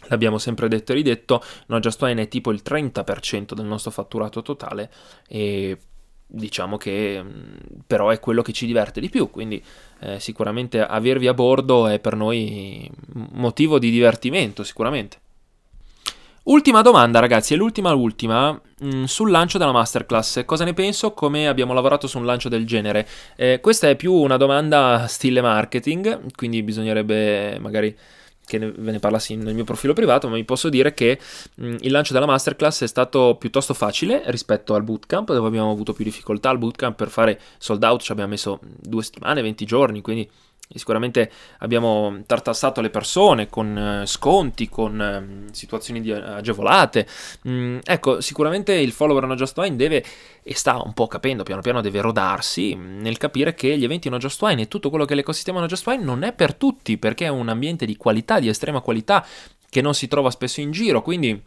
l'abbiamo 0.08 0.38
sempre 0.38 0.68
detto 0.68 0.92
e 0.92 0.96
ridetto, 0.96 1.44
No 1.68 1.80
Just 1.80 2.02
Wine 2.02 2.24
è 2.24 2.28
tipo 2.28 2.52
il 2.52 2.62
30% 2.64 3.54
del 3.54 3.66
nostro 3.66 3.92
fatturato 3.92 4.42
totale 4.42 4.92
e 5.28 5.78
diciamo 6.32 6.78
che 6.78 7.22
mm, 7.24 7.80
però 7.88 8.10
è 8.10 8.20
quello 8.20 8.42
che 8.42 8.54
ci 8.54 8.66
diverte 8.66 9.02
di 9.02 9.10
più, 9.10 9.30
quindi 9.30 9.64
eh, 10.02 10.20
sicuramente 10.20 10.80
avervi 10.82 11.28
a 11.28 11.34
bordo 11.34 11.88
è 11.88 12.00
per 12.00 12.16
noi 12.16 12.90
motivo 13.32 13.80
di 13.80 13.90
divertimento, 13.90 14.64
sicuramente. 14.64 15.20
Ultima 16.44 16.82
domanda 16.82 17.20
ragazzi, 17.20 17.54
è 17.54 17.58
l'ultima 17.58 17.94
ultima 17.94 18.52
mh, 18.52 18.88
mm, 18.88 19.04
sul 19.04 19.30
lancio 19.30 19.58
della 19.58 19.72
masterclass. 19.72 20.46
Cosa 20.46 20.64
ne 20.64 20.74
penso? 20.74 21.14
Come 21.14 21.48
abbiamo 21.48 21.74
lavorato 21.74 22.08
su 22.08 22.18
un 22.18 22.26
lancio 22.26 22.50
del 22.50 22.66
genere? 22.66 23.08
Eh, 23.36 23.60
questa 23.62 23.90
è 23.90 23.96
più 23.96 24.14
una 24.14 24.38
domanda 24.38 25.06
stile 25.08 25.42
marketing, 25.42 26.34
quindi 26.36 26.64
bisognerebbe 26.64 27.60
magari 27.60 27.96
che 28.50 28.60
ve 28.60 28.92
ne 28.92 29.00
parlassi 29.00 29.36
nel 29.36 29.54
mio 29.54 29.64
profilo 29.64 29.94
privato, 29.94 30.28
ma 30.28 30.36
vi 30.36 30.44
posso 30.44 30.70
dire 30.70 30.94
che 30.94 31.20
mh, 31.56 31.76
il 31.82 31.92
lancio 31.92 32.14
della 32.14 32.26
masterclass 32.26 32.84
è 32.84 32.88
stato 32.88 33.38
piuttosto 33.40 33.74
facile 33.74 34.24
rispetto 34.26 34.74
al 34.74 34.84
bootcamp, 34.84 35.32
dove 35.32 35.48
abbiamo 35.48 35.72
avuto 35.72 35.94
più 35.94 36.04
difficoltà. 36.04 36.50
Al 36.50 36.58
bootcamp 36.58 36.96
per 36.96 37.10
fare 37.10 37.40
sold 37.58 37.84
out 37.84 38.02
ci 38.02 38.12
abbiamo 38.12 38.32
messo 38.32 38.60
due 38.62 39.04
settimane, 39.04 39.42
20 39.42 39.66
giorni, 39.66 40.02
quindi 40.02 40.30
Sicuramente 40.72 41.32
abbiamo 41.60 42.22
tartassato 42.28 42.80
le 42.80 42.92
persone 42.92 43.50
con 43.50 43.76
eh, 43.76 44.06
sconti, 44.06 44.70
con 44.70 45.02
eh, 45.02 45.52
situazioni 45.52 46.00
di, 46.00 46.12
agevolate. 46.12 47.08
Mm, 47.48 47.80
ecco, 47.84 48.22
sicuramente 48.22 48.76
il 48.76 48.92
follower 48.92 49.26
No 49.26 49.34
Just 49.34 49.58
Wine 49.58 49.76
deve, 49.76 50.06
e 50.44 50.54
sta 50.54 50.80
un 50.80 50.94
po' 50.94 51.08
capendo, 51.08 51.42
piano 51.42 51.62
piano 51.62 51.82
deve 51.82 52.02
rodarsi 52.02 52.76
nel 52.76 53.18
capire 53.18 53.56
che 53.56 53.76
gli 53.80 53.84
eventi 53.84 54.10
No 54.10 54.20
Just 54.20 54.40
Wine 54.44 54.62
e 54.62 54.68
tutto 54.68 54.92
quello 54.92 55.06
che 55.06 55.14
è 55.14 55.16
l'ecosistema 55.16 55.60
No 55.60 55.66
Just 55.66 55.88
Wine 55.88 56.04
non 56.04 56.22
è 56.22 56.34
per 56.34 56.54
tutti, 56.54 57.00
perché 57.00 57.26
è 57.26 57.30
un 57.30 57.50
ambiente 57.50 57.88
di 57.88 57.98
qualità, 57.98 58.40
di 58.40 58.48
estrema 58.48 58.82
qualità, 58.82 59.26
che 59.70 59.82
non 59.82 59.96
si 59.96 60.08
trova 60.08 60.30
spesso 60.30 60.62
in 60.62 60.70
giro, 60.70 61.02
quindi 61.02 61.42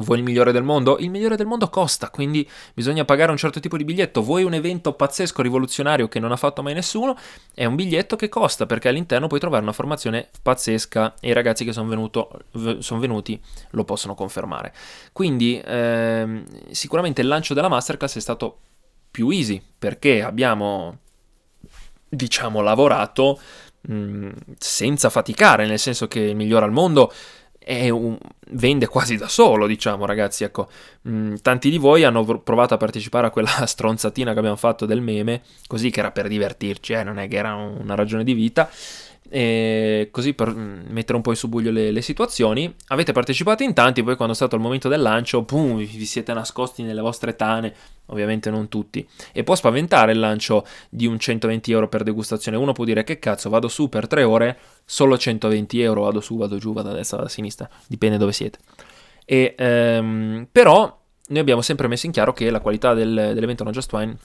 Vuoi 0.00 0.18
il 0.18 0.24
migliore 0.24 0.52
del 0.52 0.62
mondo? 0.62 0.98
Il 0.98 1.10
migliore 1.10 1.36
del 1.36 1.46
mondo 1.46 1.68
costa, 1.68 2.10
quindi 2.10 2.48
bisogna 2.74 3.04
pagare 3.04 3.30
un 3.30 3.36
certo 3.36 3.60
tipo 3.60 3.76
di 3.76 3.84
biglietto. 3.84 4.22
Vuoi 4.22 4.44
un 4.44 4.54
evento 4.54 4.92
pazzesco, 4.92 5.42
rivoluzionario 5.42 6.08
che 6.08 6.18
non 6.18 6.32
ha 6.32 6.36
fatto 6.36 6.62
mai 6.62 6.74
nessuno? 6.74 7.16
È 7.54 7.64
un 7.64 7.74
biglietto 7.74 8.16
che 8.16 8.28
costa 8.28 8.66
perché 8.66 8.88
all'interno 8.88 9.26
puoi 9.26 9.40
trovare 9.40 9.62
una 9.62 9.72
formazione 9.72 10.28
pazzesca 10.42 11.14
e 11.20 11.30
i 11.30 11.32
ragazzi 11.32 11.64
che 11.64 11.72
sono 11.72 12.10
son 12.78 12.98
venuti 13.00 13.40
lo 13.70 13.84
possono 13.84 14.14
confermare. 14.14 14.72
Quindi 15.12 15.60
ehm, 15.64 16.44
sicuramente 16.70 17.20
il 17.20 17.28
lancio 17.28 17.54
della 17.54 17.68
Masterclass 17.68 18.16
è 18.16 18.20
stato 18.20 18.58
più 19.10 19.30
easy 19.30 19.62
perché 19.78 20.22
abbiamo, 20.22 20.98
diciamo, 22.08 22.60
lavorato 22.60 23.40
mh, 23.80 24.30
senza 24.58 25.10
faticare, 25.10 25.66
nel 25.66 25.78
senso 25.78 26.08
che 26.08 26.20
il 26.20 26.36
migliore 26.36 26.64
al 26.64 26.72
mondo 26.72 27.12
un, 27.90 28.16
vende 28.50 28.86
quasi 28.86 29.16
da 29.16 29.28
solo, 29.28 29.66
diciamo, 29.66 30.06
ragazzi. 30.06 30.44
Ecco, 30.44 30.68
mh, 31.02 31.10
mm, 31.10 31.34
tanti 31.42 31.70
di 31.70 31.78
voi 31.78 32.04
hanno 32.04 32.24
provato 32.40 32.74
a 32.74 32.76
partecipare 32.76 33.26
a 33.26 33.30
quella 33.30 33.48
stronzatina 33.66 34.32
che 34.32 34.38
abbiamo 34.38 34.56
fatto 34.56 34.86
del 34.86 35.00
meme, 35.00 35.42
così 35.66 35.90
che 35.90 36.00
era 36.00 36.10
per 36.10 36.28
divertirci, 36.28 36.92
eh, 36.92 37.02
non 37.02 37.18
è 37.18 37.28
che 37.28 37.36
era 37.36 37.54
una 37.54 37.94
ragione 37.94 38.24
di 38.24 38.34
vita. 38.34 38.68
e 39.28 39.85
così 40.10 40.34
per 40.34 40.54
mm, 40.54 40.86
mettere 40.88 41.16
un 41.16 41.22
po' 41.22 41.30
in 41.30 41.36
subbuglio 41.36 41.70
le, 41.70 41.90
le, 41.90 42.02
situazioni. 42.02 42.74
Avete 42.88 43.12
partecipato 43.12 43.62
in 43.62 43.74
tanti, 43.74 44.02
poi 44.02 44.16
quando 44.16 44.32
è 44.34 44.36
stato 44.36 44.56
il 44.56 44.62
momento 44.62 44.88
del 44.88 45.00
lancio, 45.00 45.42
boom, 45.42 45.76
vi 45.76 46.04
siete 46.04 46.32
nascosti 46.32 46.82
nelle 46.82 47.00
vostre 47.00 47.36
tane, 47.36 47.74
ovviamente 48.06 48.50
non 48.50 48.68
tutti. 48.68 49.06
E 49.32 49.44
può 49.44 49.54
spaventare 49.54 50.12
il 50.12 50.18
lancio 50.18 50.66
di 50.88 51.06
un 51.06 51.18
120 51.18 51.72
euro 51.72 51.88
per 51.88 52.02
degustazione. 52.02 52.56
Uno 52.56 52.72
può 52.72 52.84
dire 52.84 53.04
che 53.04 53.18
cazzo, 53.18 53.50
vado 53.50 53.68
su 53.68 53.88
per 53.88 54.06
3 54.06 54.22
ore, 54.22 54.58
solo 54.84 55.18
120 55.18 55.80
euro, 55.80 56.02
vado 56.02 56.20
su, 56.20 56.36
vado 56.36 56.58
giù, 56.58 56.72
vado 56.72 56.90
a 56.90 56.92
destra, 56.92 57.16
vado 57.16 57.28
a 57.28 57.32
sinistra, 57.32 57.68
dipende 57.86 58.18
dove 58.18 58.32
siete. 58.32 58.58
E, 59.24 59.54
ehm, 59.58 60.46
però 60.50 60.98
noi 61.28 61.40
abbiamo 61.40 61.60
sempre 61.60 61.88
messo 61.88 62.06
in 62.06 62.12
chiaro 62.12 62.32
che 62.32 62.48
la 62.50 62.60
qualità 62.60 62.94
del, 62.94 63.32
dell'evento 63.34 63.64
No 63.64 63.70
Just 63.70 63.92
Wine 63.92 64.16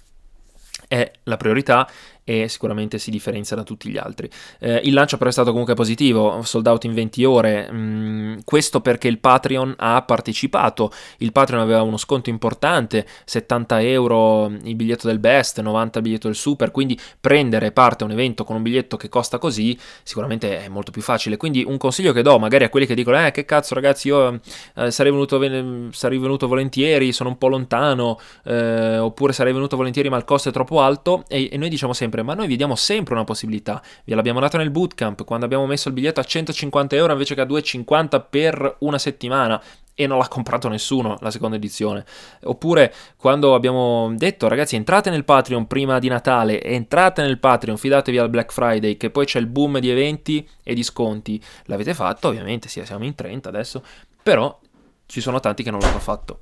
è 0.87 1.11
la 1.23 1.37
priorità 1.37 1.89
e 2.23 2.47
sicuramente 2.47 2.97
si 2.99 3.11
differenzia 3.11 3.55
da 3.55 3.63
tutti 3.63 3.89
gli 3.89 3.97
altri. 3.97 4.29
Eh, 4.59 4.81
il 4.83 4.93
lancio 4.93 5.17
però 5.17 5.29
è 5.29 5.33
stato 5.33 5.49
comunque 5.51 5.73
positivo, 5.73 6.41
sold 6.43 6.67
out 6.67 6.83
in 6.83 6.93
20 6.93 7.23
ore, 7.23 7.69
mm, 7.71 8.39
questo 8.45 8.81
perché 8.81 9.07
il 9.07 9.19
Patreon 9.19 9.75
ha 9.77 10.01
partecipato, 10.03 10.91
il 11.17 11.31
Patreon 11.31 11.61
aveva 11.61 11.81
uno 11.81 11.97
sconto 11.97 12.29
importante, 12.29 13.05
70 13.25 13.81
euro 13.81 14.45
il 14.63 14.75
biglietto 14.75 15.07
del 15.07 15.19
best, 15.19 15.59
90 15.59 15.99
il 15.99 16.03
biglietto 16.03 16.27
del 16.27 16.35
super, 16.35 16.71
quindi 16.71 16.99
prendere 17.19 17.71
parte 17.71 18.03
a 18.03 18.07
un 18.07 18.13
evento 18.13 18.43
con 18.43 18.55
un 18.55 18.61
biglietto 18.61 18.97
che 18.97 19.09
costa 19.09 19.37
così 19.37 19.77
sicuramente 20.03 20.65
è 20.65 20.67
molto 20.67 20.91
più 20.91 21.01
facile, 21.01 21.37
quindi 21.37 21.63
un 21.65 21.77
consiglio 21.77 22.13
che 22.13 22.21
do 22.21 22.37
magari 22.39 22.63
a 22.63 22.69
quelli 22.69 22.85
che 22.85 22.95
dicono 22.95 23.25
eh 23.25 23.31
che 23.31 23.45
cazzo 23.45 23.73
ragazzi 23.73 24.07
io 24.07 24.39
eh, 24.75 24.91
sarei, 24.91 25.11
venuto 25.11 25.37
ven- 25.37 25.89
sarei 25.91 26.17
venuto 26.17 26.47
volentieri, 26.47 27.11
sono 27.11 27.29
un 27.29 27.37
po' 27.37 27.47
lontano, 27.47 28.19
eh, 28.43 28.97
oppure 28.97 29.33
sarei 29.33 29.53
venuto 29.53 29.75
volentieri 29.75 30.09
ma 30.09 30.17
il 30.17 30.25
costo 30.25 30.49
è 30.49 30.51
troppo 30.51 30.81
alto. 30.81 31.23
E, 31.27 31.49
e 31.51 31.57
noi 31.57 31.69
diciamo 31.69 31.93
sempre 31.93 32.10
sempre, 32.11 32.21
ma 32.23 32.33
noi 32.33 32.47
vi 32.47 32.57
diamo 32.57 32.75
sempre 32.75 33.13
una 33.13 33.23
possibilità. 33.23 33.81
Ve 34.03 34.13
l'abbiamo 34.13 34.41
data 34.41 34.57
nel 34.57 34.69
bootcamp, 34.69 35.23
quando 35.23 35.45
abbiamo 35.45 35.65
messo 35.65 35.87
il 35.87 35.93
biglietto 35.93 36.19
a 36.19 36.23
150 36.23 36.95
euro 36.95 37.13
invece 37.13 37.33
che 37.33 37.41
a 37.41 37.45
2,50 37.45 38.25
per 38.29 38.75
una 38.79 38.97
settimana 38.97 39.61
e 39.93 40.07
non 40.07 40.17
l'ha 40.17 40.27
comprato 40.27 40.67
nessuno 40.67 41.17
la 41.21 41.31
seconda 41.31 41.55
edizione. 41.55 42.05
Oppure 42.43 42.93
quando 43.15 43.55
abbiamo 43.55 44.13
detto 44.15 44.47
ragazzi 44.47 44.75
entrate 44.75 45.09
nel 45.09 45.23
Patreon 45.23 45.67
prima 45.67 45.99
di 45.99 46.09
Natale, 46.09 46.61
entrate 46.61 47.21
nel 47.21 47.39
Patreon, 47.39 47.77
fidatevi 47.77 48.17
al 48.17 48.29
Black 48.29 48.51
Friday 48.51 48.97
che 48.97 49.09
poi 49.09 49.25
c'è 49.25 49.39
il 49.39 49.47
boom 49.47 49.79
di 49.79 49.89
eventi 49.89 50.47
e 50.63 50.73
di 50.73 50.83
sconti. 50.83 51.41
L'avete 51.65 51.93
fatto, 51.93 52.27
ovviamente, 52.27 52.67
sì, 52.67 52.83
siamo 52.85 53.05
in 53.05 53.15
30 53.15 53.49
adesso, 53.49 53.83
però 54.21 54.59
ci 55.05 55.21
sono 55.21 55.39
tanti 55.39 55.63
che 55.63 55.71
non 55.71 55.79
l'hanno 55.79 55.99
fatto. 55.99 56.39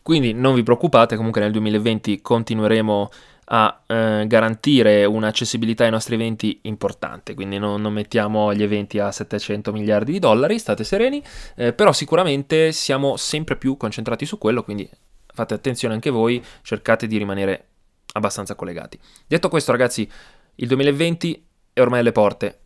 Quindi 0.00 0.32
non 0.32 0.54
vi 0.54 0.62
preoccupate, 0.62 1.16
comunque 1.16 1.42
nel 1.42 1.52
2020 1.52 2.22
continueremo 2.22 3.10
a 3.50 3.82
eh, 3.86 4.24
garantire 4.26 5.04
un'accessibilità 5.04 5.84
ai 5.84 5.90
nostri 5.90 6.14
eventi 6.14 6.60
importante, 6.62 7.34
quindi 7.34 7.58
non, 7.58 7.80
non, 7.80 7.92
mettiamo 7.92 8.52
gli 8.52 8.62
eventi 8.62 8.98
a 8.98 9.10
700 9.10 9.72
miliardi 9.72 10.12
di 10.12 10.18
dollari, 10.18 10.58
state 10.58 10.84
sereni, 10.84 11.22
eh, 11.56 11.72
però 11.72 11.92
sicuramente 11.92 12.72
siamo 12.72 13.16
sempre 13.16 13.56
più 13.56 13.76
concentrati 13.76 14.26
su 14.26 14.36
quello, 14.36 14.62
quindi 14.62 14.88
fate 15.32 15.54
attenzione 15.54 15.94
anche 15.94 16.10
voi, 16.10 16.44
cercate 16.62 17.06
di 17.06 17.16
rimanere 17.16 17.66
abbastanza 18.12 18.54
collegati. 18.54 18.98
Detto 19.26 19.48
questo 19.48 19.72
ragazzi, 19.72 20.10
il 20.56 20.66
2020 20.66 21.46
è 21.72 21.80
ormai 21.80 22.00
alle 22.00 22.12
porte, 22.12 22.58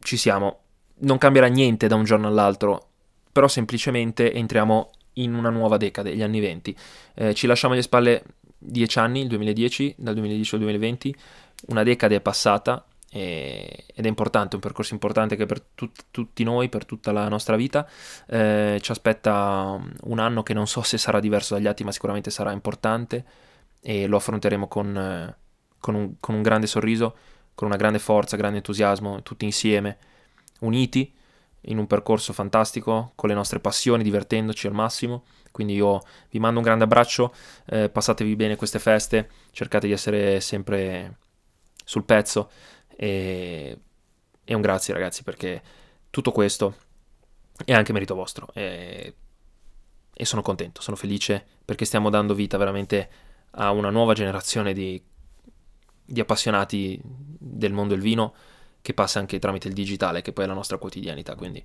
ci 0.00 0.16
siamo, 0.16 0.60
non 1.00 1.18
cambierà 1.18 1.48
niente 1.48 1.88
da 1.88 1.94
un 1.94 2.04
giorno 2.04 2.28
all'altro, 2.28 2.88
però 3.32 3.48
semplicemente 3.48 4.32
entriamo 4.32 4.90
in 5.18 5.34
una 5.34 5.50
nuova 5.50 5.76
decade, 5.76 6.14
gli 6.14 6.22
anni 6.22 6.40
20. 6.40 6.76
Eh, 7.14 7.34
ci 7.34 7.46
lasciamo 7.46 7.74
alle 7.74 7.82
spalle 7.82 8.22
10 8.58 8.98
anni, 8.98 9.20
il 9.22 9.28
2010, 9.28 9.94
dal 9.98 10.14
2010 10.14 10.54
al 10.54 10.60
2020, 10.60 11.16
una 11.68 11.82
decade 11.82 12.16
è 12.16 12.20
passata 12.20 12.84
e, 13.10 13.84
ed 13.94 14.04
è 14.04 14.08
importante, 14.08 14.56
un 14.56 14.60
percorso 14.60 14.94
importante 14.94 15.36
che 15.36 15.46
per 15.46 15.60
tut, 15.74 16.06
tutti 16.10 16.44
noi, 16.44 16.68
per 16.68 16.84
tutta 16.84 17.12
la 17.12 17.28
nostra 17.28 17.56
vita, 17.56 17.88
eh, 18.26 18.78
ci 18.80 18.90
aspetta 18.90 19.80
un 20.02 20.18
anno 20.18 20.42
che 20.42 20.54
non 20.54 20.66
so 20.66 20.82
se 20.82 20.98
sarà 20.98 21.20
diverso 21.20 21.54
dagli 21.54 21.66
altri, 21.66 21.84
ma 21.84 21.92
sicuramente 21.92 22.30
sarà 22.30 22.52
importante 22.52 23.24
e 23.80 24.06
lo 24.06 24.16
affronteremo 24.16 24.68
con, 24.68 24.96
eh, 24.96 25.36
con, 25.78 25.94
un, 25.94 26.14
con 26.20 26.34
un 26.34 26.42
grande 26.42 26.66
sorriso, 26.66 27.16
con 27.54 27.68
una 27.68 27.76
grande 27.76 27.98
forza, 27.98 28.36
grande 28.36 28.58
entusiasmo, 28.58 29.22
tutti 29.22 29.44
insieme, 29.44 29.98
uniti 30.60 31.12
in 31.62 31.78
un 31.78 31.86
percorso 31.86 32.32
fantastico, 32.32 33.12
con 33.14 33.28
le 33.28 33.34
nostre 33.34 33.60
passioni, 33.60 34.02
divertendoci 34.02 34.66
al 34.66 34.72
massimo. 34.72 35.24
Quindi 35.50 35.74
io 35.74 36.02
vi 36.30 36.38
mando 36.38 36.58
un 36.58 36.64
grande 36.64 36.84
abbraccio, 36.84 37.34
eh, 37.66 37.88
passatevi 37.88 38.36
bene 38.36 38.56
queste 38.56 38.78
feste, 38.78 39.30
cercate 39.52 39.86
di 39.86 39.92
essere 39.92 40.40
sempre 40.40 41.18
sul 41.82 42.04
pezzo 42.04 42.50
e, 42.88 43.78
e 44.44 44.54
un 44.54 44.60
grazie 44.60 44.92
ragazzi 44.92 45.22
perché 45.22 45.62
tutto 46.10 46.32
questo 46.32 46.76
è 47.64 47.72
anche 47.72 47.92
merito 47.92 48.14
vostro 48.14 48.48
e, 48.52 49.14
e 50.12 50.24
sono 50.24 50.42
contento, 50.42 50.82
sono 50.82 50.96
felice 50.96 51.44
perché 51.64 51.84
stiamo 51.84 52.10
dando 52.10 52.34
vita 52.34 52.58
veramente 52.58 53.08
a 53.52 53.70
una 53.70 53.90
nuova 53.90 54.12
generazione 54.12 54.72
di, 54.72 55.02
di 56.04 56.20
appassionati 56.20 57.00
del 57.02 57.72
mondo 57.72 57.94
del 57.94 58.02
vino 58.02 58.34
che 58.86 58.94
passa 58.94 59.18
anche 59.18 59.40
tramite 59.40 59.66
il 59.66 59.74
digitale, 59.74 60.22
che 60.22 60.32
poi 60.32 60.44
è 60.44 60.46
la 60.46 60.54
nostra 60.54 60.78
quotidianità. 60.78 61.34
Quindi 61.34 61.60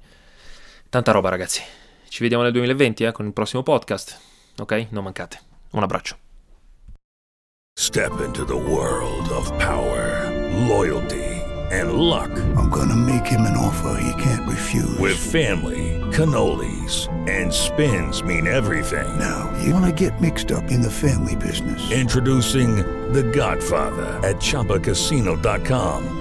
tanta 0.89 1.11
roba, 1.11 1.29
ragazzi. 1.29 1.61
Ci 2.09 2.23
vediamo 2.23 2.41
nel 2.41 2.51
2020 2.51 3.03
eh, 3.03 3.11
con 3.11 3.27
il 3.27 3.33
prossimo 3.33 3.61
podcast. 3.61 4.19
Ok? 4.57 4.87
Non 4.89 5.03
mancate. 5.03 5.39
Un 5.73 5.83
abbraccio. 5.83 6.17
Step 7.77 8.19
into 8.21 8.43
the 8.43 8.55
world 8.55 9.29
of 9.29 9.47
power, 9.59 10.31
loyalty 10.67 11.39
and 11.69 11.93
luck. 11.93 12.31
I'm 12.57 12.69
gonna 12.69 12.95
make 12.95 13.27
him 13.27 13.41
an 13.41 13.55
offer 13.55 14.01
he 14.01 14.21
can't 14.21 14.49
refuse. 14.49 14.97
With 14.97 15.17
family, 15.17 16.01
cannolis 16.11 17.07
and 17.29 17.53
spins 17.53 18.23
mean 18.23 18.47
everything. 18.47 19.07
Now, 19.19 19.53
you 19.63 19.75
wanna 19.75 19.93
get 19.93 20.19
mixed 20.19 20.51
up 20.51 20.71
in 20.71 20.81
the 20.81 20.91
family 20.91 21.35
business. 21.35 21.91
Introducing 21.91 22.77
The 23.13 23.23
Godfather 23.23 24.19
at 24.27 24.37
chapacasino.com. 24.37 26.20